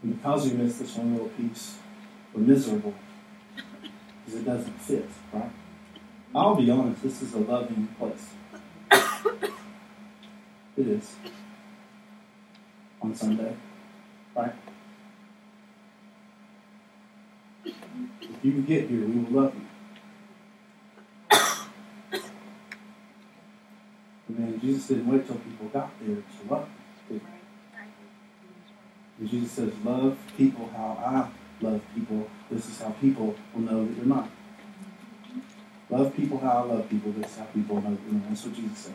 And 0.02 0.16
because 0.16 0.50
we 0.50 0.56
miss 0.56 0.78
this 0.78 0.96
one 0.96 1.12
little 1.12 1.28
piece, 1.28 1.76
we're 2.34 2.42
miserable 2.42 2.94
because 4.24 4.40
it 4.40 4.44
doesn't 4.44 4.80
fit, 4.80 5.08
right? 5.32 5.50
I'll 6.34 6.54
be 6.54 6.70
honest, 6.70 7.02
this 7.02 7.22
is 7.22 7.34
a 7.34 7.38
loving 7.38 7.88
place. 7.98 8.30
It 10.74 10.86
is. 10.86 11.16
On 13.02 13.14
Sunday, 13.14 13.54
right? 14.34 14.54
If 17.64 17.74
you 18.42 18.62
get 18.62 18.88
here, 18.88 19.04
we 19.06 19.20
will 19.20 19.42
love 19.42 19.54
you. 19.54 19.66
Jesus 24.60 24.88
didn't 24.88 25.06
wait 25.08 25.26
till 25.26 25.36
people 25.36 25.68
got 25.68 25.90
there 26.00 26.16
to 26.16 26.52
love 26.54 26.68
them. 27.08 27.20
And 29.18 29.30
Jesus 29.30 29.52
says, 29.52 29.72
Love 29.84 30.18
people 30.36 30.68
how 30.74 30.98
I 31.04 31.64
love 31.64 31.80
people. 31.94 32.28
This 32.50 32.68
is 32.68 32.80
how 32.80 32.90
people 32.90 33.34
will 33.54 33.62
know 33.62 33.86
that 33.86 33.96
you're 33.96 34.06
mine. 34.06 34.30
Love 35.90 36.16
people 36.16 36.38
how 36.38 36.64
I 36.64 36.74
love 36.74 36.88
people. 36.88 37.12
This 37.12 37.30
is 37.30 37.38
how 37.38 37.44
people 37.46 37.76
know 37.76 37.90
that 37.90 38.02
you're 38.04 38.12
mine. 38.12 38.26
That's 38.28 38.44
what 38.44 38.54
Jesus 38.54 38.78
says. 38.78 38.94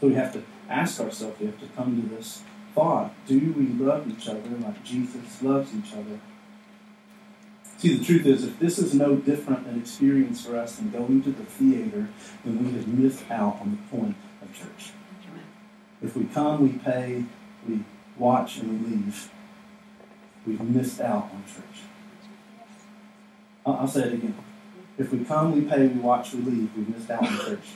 So 0.00 0.08
we 0.08 0.14
have 0.14 0.32
to 0.32 0.42
ask 0.68 1.00
ourselves, 1.00 1.38
we 1.38 1.46
have 1.46 1.60
to 1.60 1.66
come 1.76 2.02
to 2.02 2.16
this 2.16 2.42
thought 2.74 3.12
do 3.26 3.52
we 3.52 3.66
love 3.84 4.08
each 4.08 4.28
other 4.28 4.48
like 4.60 4.82
Jesus 4.82 5.42
loves 5.42 5.70
each 5.74 5.92
other? 5.92 6.18
See, 7.82 7.96
the 7.96 8.04
truth 8.04 8.26
is, 8.26 8.44
if 8.44 8.60
this 8.60 8.78
is 8.78 8.94
no 8.94 9.16
different 9.16 9.66
an 9.66 9.76
experience 9.76 10.46
for 10.46 10.56
us 10.56 10.76
than 10.76 10.92
going 10.92 11.20
to 11.24 11.32
the 11.32 11.44
theater, 11.44 12.06
then 12.44 12.64
we 12.64 12.74
have 12.74 12.86
missed 12.86 13.28
out 13.28 13.58
on 13.60 13.72
the 13.72 13.96
point 13.96 14.14
of 14.40 14.56
church. 14.56 14.92
If 16.00 16.16
we 16.16 16.26
come, 16.26 16.62
we 16.62 16.78
pay, 16.78 17.24
we 17.68 17.80
watch, 18.16 18.58
and 18.58 18.84
we 18.84 18.88
leave, 18.88 19.28
we've 20.46 20.60
missed 20.60 21.00
out 21.00 21.24
on 21.34 21.42
church. 21.52 21.82
I'll, 23.66 23.74
I'll 23.74 23.88
say 23.88 24.02
it 24.02 24.12
again. 24.12 24.36
If 24.96 25.10
we 25.10 25.24
come, 25.24 25.50
we 25.50 25.62
pay, 25.62 25.88
we 25.88 25.98
watch, 25.98 26.34
we 26.34 26.42
leave, 26.42 26.70
we've 26.76 26.88
missed 26.88 27.10
out 27.10 27.26
on 27.26 27.36
church. 27.36 27.66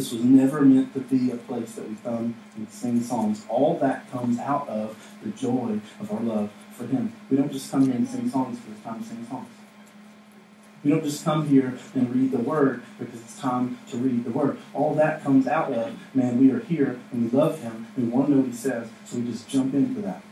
This 0.00 0.12
was 0.12 0.24
never 0.24 0.62
meant 0.62 0.94
to 0.94 1.00
be 1.00 1.30
a 1.30 1.36
place 1.36 1.72
that 1.72 1.86
we 1.86 1.94
come 2.02 2.34
and 2.56 2.66
sing 2.70 3.02
songs. 3.02 3.44
All 3.50 3.78
that 3.80 4.10
comes 4.10 4.38
out 4.38 4.66
of 4.66 4.96
the 5.22 5.28
joy 5.28 5.78
of 6.00 6.10
our 6.10 6.20
love 6.20 6.50
for 6.72 6.86
Him. 6.86 7.12
We 7.28 7.36
don't 7.36 7.52
just 7.52 7.70
come 7.70 7.84
here 7.84 7.96
and 7.96 8.08
sing 8.08 8.30
songs 8.30 8.58
because 8.58 8.76
it's 8.76 8.82
time 8.82 9.02
to 9.02 9.06
sing 9.06 9.26
songs. 9.28 9.48
We 10.82 10.90
don't 10.90 11.04
just 11.04 11.22
come 11.22 11.46
here 11.48 11.78
and 11.94 12.14
read 12.14 12.30
the 12.30 12.38
Word 12.38 12.82
because 12.98 13.20
it's 13.20 13.38
time 13.38 13.78
to 13.90 13.98
read 13.98 14.24
the 14.24 14.30
Word. 14.30 14.56
All 14.72 14.94
that 14.94 15.22
comes 15.22 15.46
out 15.46 15.70
of, 15.70 15.94
man, 16.14 16.40
we 16.40 16.50
are 16.50 16.60
here 16.60 16.98
and 17.12 17.30
we 17.30 17.38
love 17.38 17.60
Him. 17.60 17.88
and 17.94 18.06
We 18.06 18.10
want 18.10 18.28
to 18.28 18.32
know 18.32 18.40
what 18.40 18.46
He 18.46 18.56
says, 18.56 18.88
so 19.04 19.18
we 19.18 19.26
just 19.26 19.50
jump 19.50 19.74
into 19.74 20.00
that. 20.00 20.22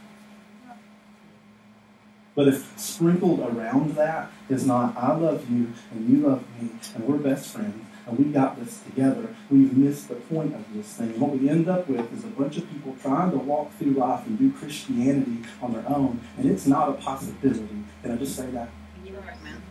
But 2.35 2.49
if 2.49 2.73
sprinkled 2.81 3.41
around 3.41 3.97
that 3.97 4.33
is 4.49 4.65
not, 4.65 4.97
I 4.97 5.15
love 5.15 5.51
you 5.51 5.75
and 5.91 6.09
you 6.09 6.27
love 6.27 6.43
me 6.59 6.71
and 6.95 7.07
we're 7.07 7.19
best 7.19 7.53
friends 7.53 7.85
and 8.09 8.19
we 8.19 8.25
got 8.33 8.59
this 8.59 8.81
together, 8.81 9.35
we've 9.51 9.77
missed 9.77 10.09
the 10.09 10.15
point 10.15 10.55
of 10.55 10.65
this 10.75 10.95
thing. 10.95 11.19
What 11.21 11.39
we 11.39 11.49
end 11.49 11.69
up 11.69 11.89
with 11.89 12.13
is 12.13 12.25
a 12.25 12.29
bunch 12.29 12.57
of 12.57 12.69
people 12.71 12.97
trying 13.03 13.31
to 13.33 13.39
walk 13.39 13.73
through 13.75 13.93
life 13.93 14.27
and 14.27 14.39
do 14.39 14.51
Christianity 14.53 15.43
on 15.63 15.73
their 15.73 15.89
own, 15.89 16.21
and 16.37 16.51
it's 16.51 16.67
not 16.67 16.89
a 16.89 16.93
possibility. 16.95 17.85
Can 18.03 18.13
I 18.13 18.17
just 18.17 18.35
say 18.35 18.47
that? 18.51 18.71
You're 19.05 19.21
right, 19.21 19.43
man. 19.45 19.63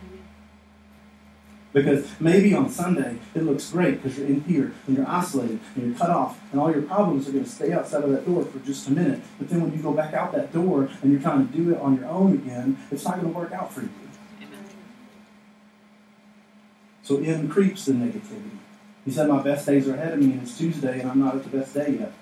Because 1.72 2.08
maybe 2.18 2.54
on 2.54 2.70
Sunday 2.70 3.18
it 3.34 3.42
looks 3.42 3.70
great 3.70 4.02
because 4.02 4.18
you're 4.18 4.26
in 4.26 4.40
here 4.42 4.72
and 4.86 4.96
you're 4.96 5.08
isolated 5.08 5.60
and 5.74 5.86
you're 5.86 5.98
cut 5.98 6.10
off 6.10 6.40
and 6.50 6.60
all 6.60 6.72
your 6.72 6.82
problems 6.82 7.28
are 7.28 7.32
going 7.32 7.44
to 7.44 7.50
stay 7.50 7.72
outside 7.72 8.02
of 8.04 8.10
that 8.10 8.26
door 8.26 8.44
for 8.44 8.58
just 8.60 8.88
a 8.88 8.90
minute. 8.90 9.20
But 9.38 9.50
then 9.50 9.60
when 9.60 9.72
you 9.72 9.82
go 9.82 9.92
back 9.92 10.14
out 10.14 10.32
that 10.32 10.52
door 10.52 10.88
and 11.02 11.12
you're 11.12 11.20
trying 11.20 11.46
to 11.46 11.56
do 11.56 11.70
it 11.72 11.78
on 11.78 11.96
your 11.96 12.06
own 12.06 12.34
again, 12.34 12.78
it's 12.90 13.04
not 13.04 13.20
going 13.20 13.32
to 13.32 13.38
work 13.38 13.52
out 13.52 13.72
for 13.72 13.82
you. 13.82 13.90
Amen. 14.38 14.64
So 17.08 17.16
in 17.16 17.48
creeps 17.48 17.86
the 17.86 17.92
negativity. 17.92 18.58
He 19.06 19.10
said, 19.10 19.28
My 19.28 19.40
best 19.40 19.64
days 19.64 19.88
are 19.88 19.94
ahead 19.94 20.12
of 20.12 20.18
me 20.18 20.32
and 20.32 20.42
it's 20.42 20.58
Tuesday 20.58 21.00
and 21.00 21.10
I'm 21.10 21.20
not 21.20 21.36
at 21.36 21.42
the 21.42 21.56
best 21.56 21.72
day 21.72 21.98
yet. 22.00 22.12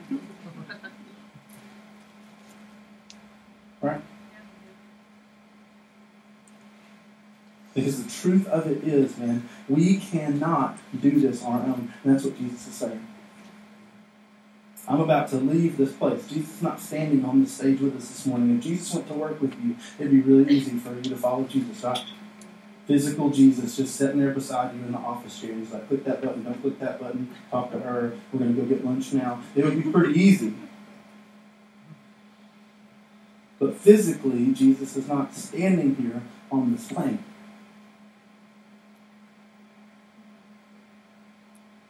Right? 3.82 4.02
Because 7.72 8.04
the 8.04 8.10
truth 8.10 8.46
of 8.48 8.66
it 8.66 8.84
is, 8.84 9.16
man, 9.16 9.48
we 9.70 9.96
cannot 9.96 10.78
do 11.00 11.18
this 11.18 11.42
on 11.42 11.62
our 11.62 11.66
own. 11.66 11.94
And 12.04 12.14
that's 12.14 12.24
what 12.24 12.36
Jesus 12.36 12.66
is 12.66 12.74
saying. 12.74 13.06
I'm 14.86 15.00
about 15.00 15.28
to 15.30 15.36
leave 15.36 15.78
this 15.78 15.92
place. 15.94 16.28
Jesus 16.28 16.56
is 16.56 16.62
not 16.62 16.78
standing 16.78 17.24
on 17.24 17.42
the 17.42 17.48
stage 17.48 17.80
with 17.80 17.96
us 17.96 18.08
this 18.08 18.26
morning. 18.26 18.58
If 18.58 18.64
Jesus 18.64 18.92
went 18.92 19.08
to 19.08 19.14
work 19.14 19.40
with 19.40 19.54
you, 19.64 19.76
it'd 19.98 20.12
be 20.12 20.20
really 20.20 20.52
easy 20.52 20.76
for 20.76 20.94
you 20.94 21.02
to 21.02 21.16
follow 21.16 21.44
Jesus, 21.44 21.82
right? 21.82 22.04
Physical 22.86 23.30
Jesus 23.30 23.76
just 23.76 23.94
sitting 23.94 24.18
there 24.18 24.32
beside 24.32 24.74
you 24.74 24.82
in 24.82 24.92
the 24.92 24.98
office 24.98 25.40
chair. 25.40 25.54
He's 25.54 25.70
like, 25.70 25.86
click 25.88 26.04
that 26.04 26.22
button, 26.22 26.42
don't 26.42 26.60
click 26.60 26.78
that 26.80 27.00
button, 27.00 27.32
talk 27.50 27.70
to 27.72 27.78
her. 27.78 28.12
We're 28.32 28.40
going 28.40 28.54
to 28.54 28.62
go 28.62 28.66
get 28.68 28.84
lunch 28.84 29.12
now. 29.12 29.42
It 29.54 29.64
would 29.64 29.82
be 29.82 29.90
pretty 29.90 30.18
easy. 30.18 30.54
But 33.60 33.76
physically, 33.76 34.52
Jesus 34.52 34.96
is 34.96 35.06
not 35.06 35.34
standing 35.34 35.94
here 35.96 36.22
on 36.50 36.72
this 36.72 36.88
plane. 36.88 37.22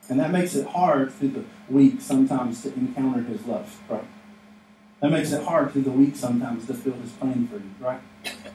And 0.09 0.19
that 0.19 0.33
makes 0.33 0.57
it 0.57 0.67
hard 0.67 1.13
through 1.13 1.29
the 1.29 1.45
week 1.69 2.01
sometimes 2.01 2.63
to 2.63 2.75
encounter 2.75 3.23
his 3.23 3.47
love, 3.47 3.81
right? 3.89 4.05
That 5.01 5.11
makes 5.11 5.33
it 5.33 5.43
hard 5.43 5.73
through 5.73 5.83
the 5.83 5.91
week 5.91 6.15
sometimes 6.15 6.67
to 6.67 6.75
feel 6.75 6.93
his 6.95 7.13
plan 7.13 7.49
for 7.49 7.57
you, 7.57 7.71
right? 7.81 8.01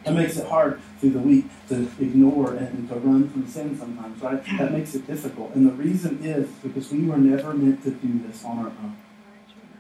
That 0.04 0.14
makes 0.14 0.38
it 0.38 0.48
hard 0.48 0.80
through 1.00 1.12
the 1.12 1.20
week 1.20 1.46
to 1.70 1.90
ignore 2.00 2.54
and 2.54 2.88
to 2.90 2.96
run 2.96 3.30
from 3.30 3.48
sin 3.48 3.76
sometimes, 3.78 4.22
right? 4.22 4.44
That 4.60 4.72
makes 4.72 4.94
it 4.94 5.08
difficult. 5.08 5.56
And 5.56 5.66
the 5.66 5.72
reason 5.72 6.24
is 6.24 6.48
because 6.62 6.92
we 6.92 7.08
were 7.08 7.18
never 7.18 7.54
meant 7.56 7.82
to 7.84 7.92
do 7.92 8.20
this 8.28 8.46
on 8.46 8.60
our 8.60 8.68
own. 8.68 8.96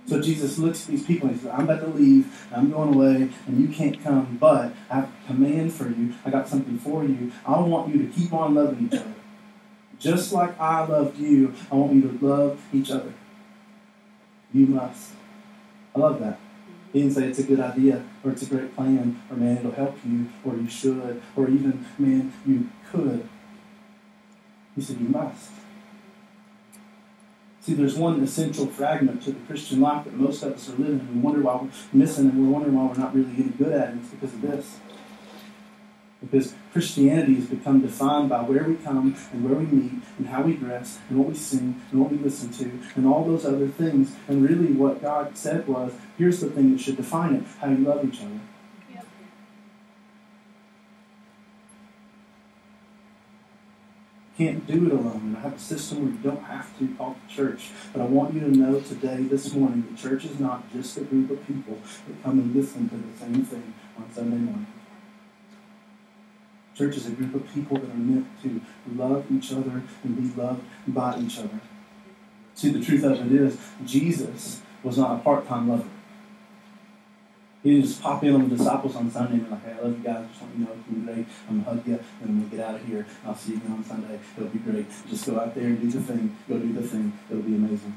So 0.07 0.21
Jesus 0.21 0.57
looks 0.57 0.83
at 0.83 0.87
these 0.87 1.03
people 1.03 1.29
and 1.29 1.37
he 1.37 1.43
says, 1.43 1.51
I'm 1.53 1.69
about 1.69 1.81
to 1.81 1.87
leave, 1.87 2.47
I'm 2.55 2.71
going 2.71 2.93
away, 2.93 3.29
and 3.47 3.59
you 3.59 3.67
can't 3.67 4.03
come, 4.03 4.37
but 4.39 4.73
I 4.89 4.95
have 4.95 5.03
a 5.23 5.27
command 5.27 5.73
for 5.73 5.89
you. 5.89 6.13
I 6.23 6.29
got 6.31 6.47
something 6.47 6.77
for 6.79 7.03
you. 7.03 7.31
I 7.45 7.59
want 7.59 7.93
you 7.93 8.07
to 8.07 8.13
keep 8.13 8.33
on 8.33 8.55
loving 8.55 8.87
each 8.87 8.99
other. 8.99 9.13
Just 9.99 10.33
like 10.33 10.59
I 10.59 10.85
loved 10.85 11.17
you, 11.17 11.53
I 11.71 11.75
want 11.75 11.93
you 11.93 12.01
to 12.01 12.25
love 12.25 12.59
each 12.73 12.91
other. 12.91 13.13
You 14.53 14.67
must. 14.67 15.11
I 15.95 15.99
love 15.99 16.19
that. 16.19 16.39
He 16.95 17.01
didn't 17.01 17.15
say 17.15 17.27
it's 17.27 17.39
a 17.39 17.43
good 17.43 17.59
idea, 17.59 18.05
or 18.23 18.31
it's 18.31 18.43
a 18.43 18.45
great 18.45 18.73
plan, 18.73 19.21
or 19.29 19.35
man, 19.35 19.57
it'll 19.57 19.73
help 19.73 19.97
you, 20.07 20.29
or 20.45 20.55
you 20.55 20.69
should, 20.69 21.21
or 21.35 21.49
even, 21.49 21.85
man, 21.97 22.31
you 22.45 22.69
could. 22.89 23.27
He 24.77 24.81
said, 24.81 25.01
you 25.01 25.09
must. 25.09 25.51
See, 27.59 27.73
there's 27.73 27.97
one 27.97 28.23
essential 28.23 28.67
fragment 28.67 29.21
to 29.23 29.33
the 29.33 29.41
Christian 29.41 29.81
life 29.81 30.05
that 30.05 30.13
most 30.13 30.41
of 30.41 30.53
us 30.53 30.69
are 30.69 30.77
living, 30.77 31.01
and 31.01 31.15
we 31.15 31.19
wonder 31.19 31.41
why 31.41 31.57
we're 31.57 31.69
missing, 31.91 32.29
and 32.29 32.41
we're 32.41 32.53
wondering 32.53 32.75
why 32.75 32.85
we're 32.85 32.97
not 32.97 33.13
really 33.13 33.31
getting 33.31 33.55
good 33.57 33.73
at 33.73 33.89
it. 33.89 33.97
It's 33.97 34.11
because 34.11 34.33
of 34.33 34.41
this. 34.41 34.79
Because 36.21 36.53
Christianity 36.71 37.35
has 37.35 37.45
become 37.45 37.81
defined 37.81 38.29
by 38.29 38.41
where 38.41 38.63
we 38.63 38.75
come 38.75 39.15
and 39.31 39.43
where 39.43 39.55
we 39.59 39.65
meet 39.65 40.01
and 40.17 40.27
how 40.27 40.41
we 40.41 40.53
dress 40.53 40.99
and 41.09 41.19
what 41.19 41.27
we 41.27 41.35
sing 41.35 41.81
and 41.91 42.01
what 42.01 42.11
we 42.11 42.17
listen 42.17 42.51
to 42.53 42.79
and 42.95 43.05
all 43.05 43.23
those 43.25 43.45
other 43.45 43.67
things. 43.67 44.15
And 44.27 44.47
really, 44.47 44.71
what 44.71 45.01
God 45.01 45.37
said 45.37 45.67
was 45.67 45.93
here's 46.17 46.39
the 46.39 46.49
thing 46.49 46.71
that 46.71 46.81
should 46.81 46.97
define 46.97 47.35
it 47.35 47.43
how 47.59 47.69
you 47.69 47.77
love 47.77 48.05
each 48.05 48.21
other. 48.21 48.39
can't 54.37 54.67
do 54.67 54.87
it 54.87 54.91
alone. 54.91 55.35
I 55.37 55.41
have 55.41 55.53
a 55.53 55.59
system 55.59 56.03
where 56.03 56.11
you 56.11 56.17
don't 56.19 56.43
have 56.43 56.77
to 56.79 56.87
call 56.95 57.15
the 57.25 57.33
church. 57.33 57.69
But 57.93 58.01
I 58.01 58.05
want 58.05 58.33
you 58.33 58.41
to 58.41 58.51
know 58.51 58.79
today, 58.81 59.23
this 59.23 59.53
morning, 59.53 59.87
the 59.89 59.97
church 59.97 60.25
is 60.25 60.39
not 60.39 60.71
just 60.73 60.97
a 60.97 61.01
group 61.01 61.29
of 61.31 61.45
people 61.47 61.77
that 62.07 62.23
come 62.23 62.39
and 62.39 62.53
listen 62.53 62.89
to 62.89 62.95
the 62.95 63.17
same 63.17 63.45
thing 63.45 63.73
on 63.97 64.11
Sunday 64.13 64.37
morning. 64.37 64.67
Church 66.75 66.97
is 66.97 67.07
a 67.07 67.11
group 67.11 67.33
of 67.33 67.53
people 67.53 67.77
that 67.77 67.89
are 67.89 67.93
meant 67.93 68.27
to 68.43 68.61
love 68.95 69.25
each 69.31 69.53
other 69.53 69.81
and 70.03 70.35
be 70.35 70.41
loved 70.41 70.61
by 70.87 71.17
each 71.19 71.39
other. 71.39 71.61
See, 72.53 72.69
the 72.69 72.83
truth 72.83 73.03
of 73.03 73.31
it 73.31 73.41
is, 73.41 73.57
Jesus 73.85 74.61
was 74.83 74.97
not 74.97 75.19
a 75.19 75.23
part 75.23 75.47
time 75.47 75.69
lover. 75.69 75.87
He 77.63 77.81
just 77.81 78.01
pop 78.01 78.23
in 78.23 78.35
on 78.35 78.49
the 78.49 78.57
disciples 78.57 78.95
on 78.95 79.09
Sunday 79.09 79.35
and 79.37 79.49
like, 79.49 79.63
hey, 79.63 79.71
I 79.71 79.81
love 79.81 79.97
you 79.97 80.03
guys. 80.03 80.27
Just 80.29 80.41
want 80.41 80.55
you 80.55 80.65
to 80.65 80.71
know 80.71 80.77
it's 80.77 80.87
been 80.87 81.05
great. 81.05 81.25
I'm 81.49 81.63
going 81.63 81.63
to 81.63 81.69
hug 81.71 81.87
you, 81.87 81.93
and 82.21 82.29
I'm 82.29 82.39
going 82.39 82.49
to 82.49 82.57
get 82.57 82.65
out 82.65 82.75
of 82.75 82.85
here. 82.85 83.07
I'll 83.25 83.35
see 83.35 83.51
you 83.53 83.57
again 83.57 83.71
on 83.71 83.83
Sunday. 83.83 84.19
It'll 84.37 84.49
be 84.49 84.59
great. 84.59 84.85
Just 85.09 85.25
go 85.25 85.39
out 85.39 85.55
there 85.55 85.63
and 85.63 85.81
do 85.81 85.89
the 85.89 86.01
thing. 86.05 86.37
Go 86.47 86.59
do 86.59 86.73
the 86.73 86.83
thing. 86.83 87.17
It'll 87.29 87.41
be 87.41 87.55
amazing. 87.55 87.95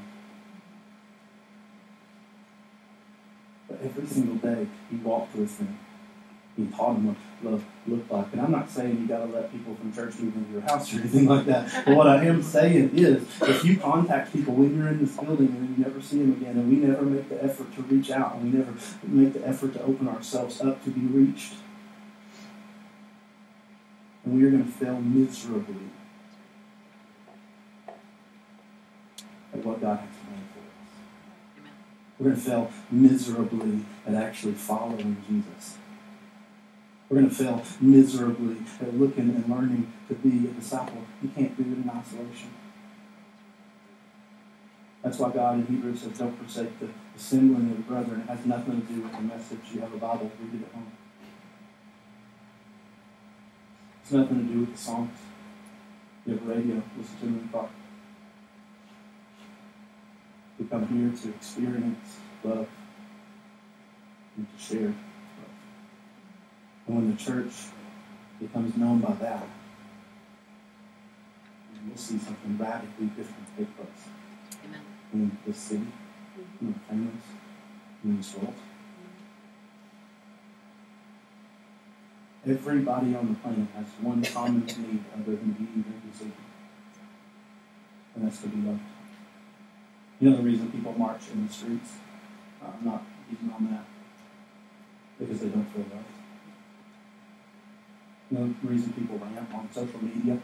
But 3.67 3.79
every 3.83 4.07
single 4.07 4.35
day, 4.35 4.67
he 4.89 4.95
walked 4.95 5.35
with 5.35 5.55
them 5.57 5.77
he 6.59 6.67
taught 6.75 6.93
them 6.95 7.07
what 7.07 7.17
love 7.41 7.63
looked 7.87 8.11
like. 8.11 8.27
And 8.33 8.41
I'm 8.41 8.51
not 8.51 8.69
saying 8.69 8.99
you 8.99 9.07
got 9.07 9.19
to 9.19 9.25
let 9.25 9.51
people 9.51 9.73
from 9.75 9.93
church 9.93 10.19
move 10.19 10.35
into 10.35 10.51
your 10.51 10.61
house 10.61 10.93
or 10.93 10.99
anything 10.99 11.25
like 11.25 11.45
that. 11.45 11.85
But 11.85 11.95
what 11.95 12.07
I 12.07 12.25
am 12.25 12.43
saying 12.43 12.91
is, 12.95 13.23
if 13.41 13.63
you 13.63 13.77
contact 13.77 14.33
people 14.33 14.53
when 14.53 14.77
you're 14.77 14.89
in 14.89 14.99
this 14.99 15.15
building 15.15 15.47
and 15.47 15.77
you 15.77 15.83
never 15.83 16.01
see 16.01 16.19
them 16.19 16.33
again, 16.33 16.57
and 16.57 16.69
we 16.69 16.75
never 16.75 17.03
make 17.03 17.29
the 17.29 17.41
effort 17.41 17.73
to 17.75 17.81
reach 17.83 18.11
out, 18.11 18.35
and 18.35 18.51
we 18.51 18.57
never 18.57 18.73
make 19.03 19.33
the 19.33 19.47
effort 19.47 19.73
to 19.73 19.81
open 19.83 20.09
ourselves 20.09 20.59
up 20.59 20.83
to 20.83 20.89
be 20.89 21.01
reached, 21.01 21.53
and 24.25 24.35
we 24.35 24.43
are 24.45 24.51
going 24.51 24.65
to 24.65 24.71
fail 24.71 24.99
miserably 24.99 25.89
at 29.53 29.63
what 29.63 29.79
God 29.81 29.99
has 29.99 30.09
planned 30.25 30.49
for 30.53 30.59
us. 30.59 30.65
We're 32.19 32.25
going 32.31 32.35
to 32.35 32.41
fail 32.41 32.71
miserably 32.91 33.85
at 34.05 34.13
actually 34.13 34.53
following 34.53 35.23
Jesus. 35.27 35.77
We're 37.09 37.21
going 37.21 37.29
to 37.29 37.35
fail 37.35 37.63
miserably 37.81 38.57
at 38.79 38.93
looking 38.95 39.29
and 39.29 39.49
learning 39.49 39.91
to 40.07 40.13
be 40.13 40.47
a 40.47 40.51
disciple. 40.51 41.01
You 41.23 41.29
can't 41.29 41.57
do 41.57 41.63
it 41.63 41.77
in 41.77 41.89
isolation. 41.89 42.53
That's 45.01 45.17
why 45.17 45.31
God 45.31 45.55
in 45.55 45.65
Hebrews 45.65 46.01
says, 46.01 46.19
don't 46.19 46.37
forsake 46.37 46.79
the 46.79 46.89
assembling 47.17 47.71
of 47.71 47.77
the 47.77 47.83
brethren. 47.83 48.21
It 48.21 48.29
has 48.29 48.45
nothing 48.45 48.81
to 48.81 48.93
do 48.93 49.01
with 49.01 49.11
the 49.13 49.21
message. 49.21 49.59
You 49.73 49.81
have 49.81 49.93
a 49.93 49.97
Bible, 49.97 50.31
read 50.39 50.61
it 50.61 50.65
at 50.67 50.73
home. 50.73 50.91
It's 54.03 54.11
nothing 54.11 54.47
to 54.47 54.53
do 54.53 54.59
with 54.59 54.75
the 54.75 54.77
songs. 54.77 55.17
You 56.25 56.33
have 56.33 56.43
a 56.43 56.45
radio, 56.45 56.83
listen 56.97 57.15
to 57.19 57.25
them 57.25 57.39
in 57.39 57.47
the 57.47 57.53
car. 57.53 57.69
We 60.59 60.65
come 60.65 60.87
here 60.87 61.21
to 61.23 61.29
experience 61.29 62.17
love 62.43 62.67
and 64.35 64.47
to 64.57 64.63
share. 64.63 64.93
And 66.89 66.97
when 66.97 67.11
the 67.15 67.23
church 67.23 67.53
becomes 68.39 68.75
known 68.75 68.99
by 68.99 69.13
that, 69.13 69.43
we'll 71.87 71.95
see 71.95 72.17
something 72.17 72.57
radically 72.57 73.05
different 73.15 73.45
take 73.55 73.77
place 73.77 74.09
Amen. 74.65 74.81
in 75.13 75.37
this 75.45 75.57
city, 75.57 75.85
mm-hmm. 75.85 76.65
in 76.65 76.73
our 76.73 76.79
families, 76.89 77.23
in 78.03 78.17
this 78.17 78.35
world. 78.35 78.55
Everybody 82.47 83.15
on 83.15 83.27
the 83.27 83.35
planet 83.35 83.67
has 83.75 83.85
one 84.01 84.23
common 84.23 84.65
need 84.65 85.03
other 85.13 85.35
than 85.35 85.55
eating, 85.61 85.83
drinking, 85.83 86.11
sleeping. 86.17 86.45
And 88.15 88.25
that's 88.25 88.41
to 88.41 88.47
be 88.47 88.67
loved. 88.67 88.81
You 90.19 90.31
know 90.31 90.37
the 90.37 90.43
reason 90.43 90.71
people 90.71 90.93
march 90.93 91.21
in 91.31 91.45
the 91.45 91.53
streets? 91.53 91.91
I'm 92.63 92.83
not 92.83 93.03
even 93.31 93.53
on 93.53 93.69
that. 93.69 93.85
Because 95.19 95.39
they 95.41 95.49
don't 95.49 95.65
feel 95.65 95.83
loved. 95.83 96.18
The 98.31 98.53
reason 98.61 98.93
people 98.93 99.17
rant 99.17 99.51
on 99.53 99.69
social 99.73 100.03
media 100.03 100.39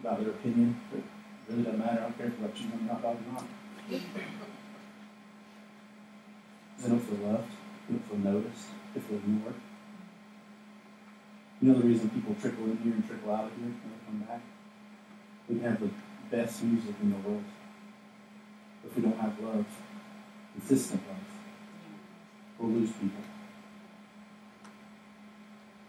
about 0.00 0.20
their 0.20 0.30
opinion. 0.30 0.80
It 0.92 1.04
really 1.48 1.62
doesn't 1.62 1.78
matter. 1.78 2.00
I 2.00 2.02
don't 2.02 2.18
care 2.18 2.26
if 2.26 2.32
you 2.38 2.44
like 2.44 2.54
cheese 2.56 2.72
on 2.72 2.88
hot 2.88 3.02
dog 3.02 3.16
or 3.16 3.32
not. 3.32 3.44
They 3.88 4.00
don't 6.88 7.00
feel 7.00 7.18
loved. 7.30 7.50
They 7.88 7.94
don't 7.94 8.08
feel 8.08 8.18
noticed. 8.18 8.66
They 8.92 9.00
feel 9.00 9.18
ignored. 9.18 9.54
You 11.60 11.68
know 11.68 11.78
the 11.78 11.86
reason 11.86 12.10
people 12.10 12.34
trickle 12.40 12.64
in 12.64 12.78
here 12.78 12.94
and 12.94 13.06
trickle 13.06 13.30
out 13.32 13.44
of 13.44 13.52
here 13.56 13.66
when 13.66 13.80
they 13.80 14.04
come 14.06 14.18
back? 14.28 14.42
We 15.48 15.54
can 15.56 15.64
have 15.70 15.80
the 15.80 15.90
best 16.30 16.64
music 16.64 16.94
in 17.00 17.10
the 17.12 17.28
world. 17.28 17.44
But 18.82 18.90
if 18.90 18.96
we 18.96 19.02
don't 19.04 19.18
have 19.18 19.38
love, 19.40 19.66
consistent 20.52 21.02
love, 21.08 21.16
we'll 22.58 22.72
lose 22.72 22.90
people. 22.90 23.22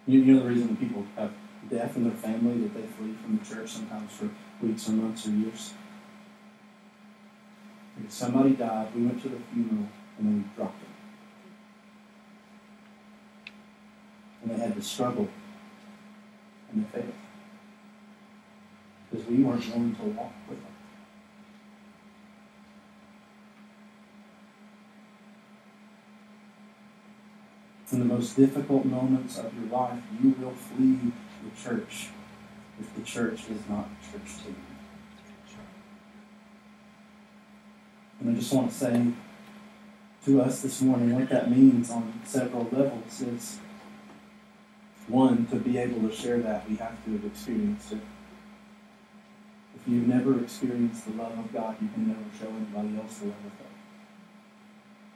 You, 0.07 0.21
you 0.21 0.33
know 0.33 0.43
the 0.43 0.49
reason 0.49 0.67
that 0.67 0.79
people 0.79 1.05
have 1.15 1.31
death 1.69 1.95
in 1.95 2.03
their 2.03 2.17
family 2.17 2.61
that 2.61 2.73
they 2.75 2.87
flee 2.87 3.15
from 3.23 3.37
the 3.37 3.45
church 3.45 3.69
sometimes 3.69 4.11
for 4.11 4.29
weeks 4.61 4.87
or 4.87 4.91
months 4.91 5.27
or 5.27 5.31
years? 5.31 5.73
Because 7.97 8.13
somebody 8.13 8.51
died, 8.51 8.93
we 8.93 9.03
went 9.05 9.21
to 9.23 9.29
the 9.29 9.39
funeral, 9.51 9.87
and 10.17 10.27
then 10.27 10.37
we 10.37 10.55
dropped 10.55 10.79
them. 10.81 10.89
And 14.43 14.51
they 14.51 14.63
had 14.63 14.75
to 14.75 14.81
struggle, 14.81 15.27
and 16.71 16.85
they 16.85 16.89
failed. 16.99 17.13
Because 19.09 19.25
we 19.27 19.43
weren't 19.43 19.67
willing 19.69 19.95
to 19.95 20.03
walk 20.03 20.33
with 20.49 20.61
them. 20.61 20.74
In 27.93 27.99
the 27.99 28.05
most 28.05 28.36
difficult 28.36 28.86
moments 28.86 29.38
of 29.38 29.53
your 29.57 29.69
life, 29.69 29.99
you 30.21 30.36
will 30.39 30.51
flee 30.51 31.11
the 31.43 31.61
church 31.61 32.09
if 32.79 32.93
the 32.95 33.01
church 33.03 33.41
is 33.49 33.61
not 33.69 33.88
church 34.11 34.43
to 34.43 34.49
you. 34.49 34.55
And 38.19 38.29
I 38.31 38.39
just 38.39 38.53
want 38.53 38.71
to 38.71 38.75
say 38.75 39.07
to 40.25 40.41
us 40.41 40.61
this 40.61 40.81
morning 40.81 41.13
what 41.13 41.29
that 41.29 41.51
means 41.51 41.91
on 41.91 42.21
several 42.25 42.67
levels 42.71 43.21
is 43.21 43.59
one, 45.07 45.45
to 45.47 45.57
be 45.57 45.77
able 45.77 46.07
to 46.09 46.15
share 46.15 46.39
that, 46.39 46.67
we 46.67 46.77
have 46.77 47.03
to 47.05 47.11
have 47.11 47.25
experienced 47.25 47.91
it. 47.91 47.99
If 49.75 49.88
you've 49.88 50.07
never 50.07 50.41
experienced 50.41 51.05
the 51.05 51.21
love 51.21 51.38
of 51.38 51.53
God, 51.53 51.75
you 51.79 51.88
can 51.89 52.07
never 52.07 52.23
show 52.39 52.47
anybody 52.47 52.99
else 52.99 53.19
the 53.19 53.25
love 53.27 53.36
of 53.45 53.59
God. 53.59 53.74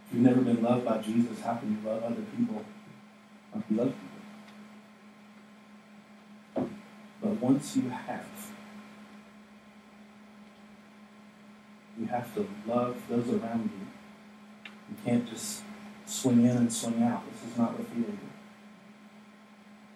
If 0.10 0.16
you've 0.16 0.24
never 0.24 0.42
been 0.42 0.64
loved 0.64 0.86
by 0.86 0.98
Jesus, 0.98 1.40
how 1.42 1.56
can 1.56 1.72
you 1.72 1.88
love 1.88 2.04
other 2.04 2.24
people 2.36 2.66
like 3.54 3.64
you 3.70 3.78
love 3.78 3.94
people? 6.56 6.68
But 7.22 7.30
once 7.40 7.76
you 7.76 7.90
have, 7.90 8.26
you 12.00 12.08
have 12.08 12.34
to 12.34 12.48
love 12.66 12.98
those 13.08 13.30
around 13.30 13.70
you. 13.72 13.86
You 14.90 14.96
can't 15.06 15.30
just 15.30 15.62
swing 16.08 16.44
in 16.44 16.58
and 16.58 16.74
swing 16.74 17.04
out. 17.04 17.22
This 17.32 17.52
is 17.52 17.58
not 17.58 17.78
the 17.78 17.84
field. 17.84 18.18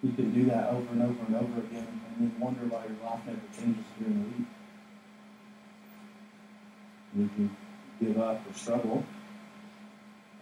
You 0.04 0.12
can 0.12 0.32
do 0.32 0.44
that 0.44 0.68
over 0.68 0.92
and 0.92 1.02
over 1.02 1.24
and 1.26 1.34
over 1.34 1.60
again 1.60 1.88
and 1.88 2.30
then 2.30 2.38
wonder 2.38 2.66
why 2.66 2.84
your 2.84 3.10
life 3.10 3.20
never 3.26 3.40
changes 3.56 3.84
during 3.98 4.22
the 4.22 4.28
week. 4.38 4.46
You 7.16 7.30
can 7.34 7.56
give 8.00 8.20
up 8.20 8.42
or 8.48 8.54
struggle, 8.54 9.04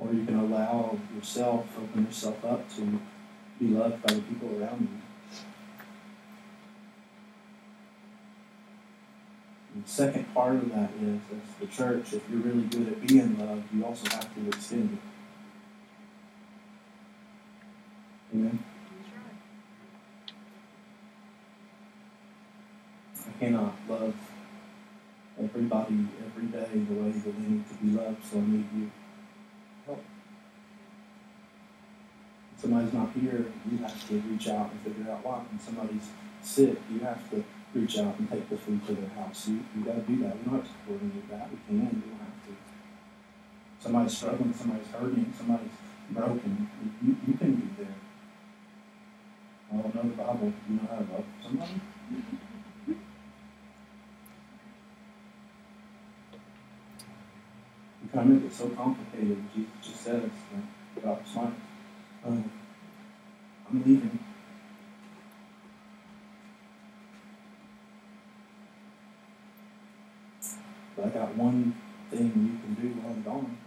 or 0.03 0.13
you 0.13 0.25
can 0.25 0.39
allow 0.39 0.99
yourself, 1.15 1.67
open 1.79 2.05
yourself 2.07 2.45
up 2.45 2.69
to 2.75 3.01
be 3.59 3.69
loved 3.69 4.03
by 4.03 4.15
the 4.15 4.21
people 4.23 4.49
around 4.61 4.81
you. 4.81 5.01
And 9.75 9.85
the 9.85 9.89
second 9.89 10.35
part 10.35 10.57
of 10.57 10.69
that 10.73 10.91
is, 11.01 11.21
as 11.31 11.55
the 11.61 11.67
church, 11.67 12.13
if 12.13 12.23
you're 12.29 12.41
really 12.41 12.65
good 12.65 12.89
at 12.89 13.07
being 13.07 13.39
loved, 13.39 13.73
you 13.73 13.85
also 13.85 14.11
have 14.11 14.35
to 14.35 14.49
extend 14.49 14.93
it. 14.93 14.99
Amen. 18.35 18.65
I 23.29 23.39
cannot 23.39 23.75
love 23.89 24.15
everybody 25.41 26.07
every 26.27 26.47
day 26.47 26.69
the 26.73 26.95
way 26.95 27.11
that 27.11 27.25
they 27.25 27.49
need 27.49 27.69
to 27.69 27.75
be 27.75 27.91
loved, 27.91 28.25
so 28.25 28.39
I 28.39 28.41
need 28.41 28.67
you. 28.75 28.91
Help. 29.87 30.05
If 32.55 32.61
somebody's 32.61 32.93
not 32.93 33.11
here, 33.13 33.47
you 33.71 33.79
have 33.79 34.09
to 34.09 34.15
reach 34.21 34.49
out 34.49 34.71
and 34.71 34.81
figure 34.83 35.11
out 35.13 35.25
why. 35.25 35.39
When 35.39 35.59
somebody's 35.59 36.09
sick, 36.43 36.79
you 36.91 37.01
have 37.01 37.29
to 37.31 37.45
reach 37.75 37.99
out 37.99 38.19
and 38.19 38.31
take 38.31 38.49
the 38.49 38.57
food 38.57 38.87
to 38.87 38.95
their 38.95 39.09
house. 39.11 39.49
You 39.49 39.65
you 39.77 39.85
gotta 39.85 40.01
do 40.01 40.19
that. 40.23 40.37
We 40.39 40.45
don't 40.45 40.55
have 40.55 40.65
to 40.65 40.71
coordinate 40.87 41.31
that. 41.31 41.51
We 41.51 41.57
can, 41.67 41.79
we 41.79 42.09
don't 42.11 42.21
have 42.21 42.47
to. 42.47 42.53
Somebody's 43.81 44.17
struggling, 44.17 44.55
somebody's 44.55 44.89
hurting, 44.89 45.33
somebody's 45.37 45.77
broken. 46.11 46.69
You, 47.03 47.17
you 47.27 47.35
can 47.35 47.55
be 47.55 47.83
there. 47.83 47.95
I 49.73 49.77
don't 49.77 49.95
know 49.95 50.03
the 50.03 50.09
Bible. 50.09 50.53
You 50.69 50.77
know 50.77 50.89
how 50.91 50.97
to 50.99 51.13
love 51.13 51.25
somebody? 51.43 51.81
We 58.13 58.21
of 58.21 58.27
make 58.27 58.45
it 58.45 58.55
so 58.55 58.69
complicated. 58.69 59.43
Jesus 59.55 59.71
just 59.83 60.01
says, 60.03 60.23
like, 60.23 61.05
God, 61.05 61.27
smart. 61.27 61.55
Um, 62.27 62.51
I'm 63.71 63.79
leaving. 63.79 64.19
But 70.95 71.07
I 71.07 71.09
got 71.09 71.37
one 71.37 71.75
thing 72.11 72.27
you 72.27 72.59
can 72.61 72.75
do 72.75 73.01
while 73.01 73.15
I'm 73.15 73.23
gone. 73.23 73.59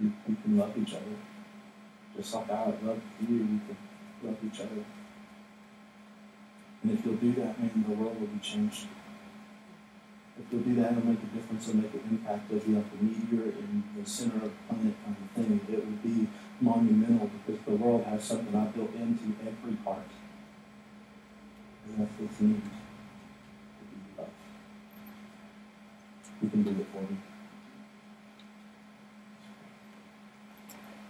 You, 0.00 0.12
you 0.26 0.36
can 0.42 0.56
love 0.56 0.76
each 0.78 0.94
other. 0.94 1.16
Just 2.16 2.34
like 2.34 2.50
I 2.50 2.64
love 2.66 3.02
you, 3.20 3.36
you 3.36 3.60
can 3.66 3.76
love 4.22 4.36
each 4.42 4.60
other. 4.60 4.84
And 6.82 6.92
if 6.92 7.04
you'll 7.04 7.16
do 7.16 7.32
that, 7.34 7.60
man, 7.60 7.84
the 7.86 7.94
world 7.94 8.18
will 8.18 8.26
be 8.26 8.38
changed. 8.38 8.86
If 10.36 10.50
you'll 10.50 10.62
do 10.62 10.74
that, 10.82 10.92
it'll 10.92 11.06
make 11.06 11.22
a 11.22 11.26
difference, 11.36 11.68
it'll 11.68 11.80
make 11.80 11.94
an 11.94 12.02
impact. 12.10 12.50
It'll 12.50 12.66
be 12.66 12.74
like 12.74 12.90
a 12.90 13.04
meteor 13.04 13.50
in 13.54 13.84
the 13.96 14.08
center 14.08 14.36
of 14.36 14.50
the 14.50 14.74
planet 14.74 14.94
kind 15.04 15.16
of 15.22 15.30
thing. 15.34 15.60
It 15.70 15.84
would 15.84 16.02
be 16.02 16.28
monumental 16.60 17.30
because 17.46 17.62
the 17.64 17.76
world 17.76 18.04
has 18.04 18.24
something 18.24 18.54
I 18.54 18.66
built 18.66 18.94
into 18.94 19.34
every 19.46 19.76
part. 19.84 20.10
And 21.86 22.00
that's 22.00 22.10
what's 22.18 22.40
needed 22.40 22.62
to 22.62 23.84
be 23.90 24.18
loved. 24.18 24.30
You 26.42 26.48
can 26.50 26.62
do 26.64 26.70
it 26.70 26.86
for 26.92 27.02
me. 27.02 27.18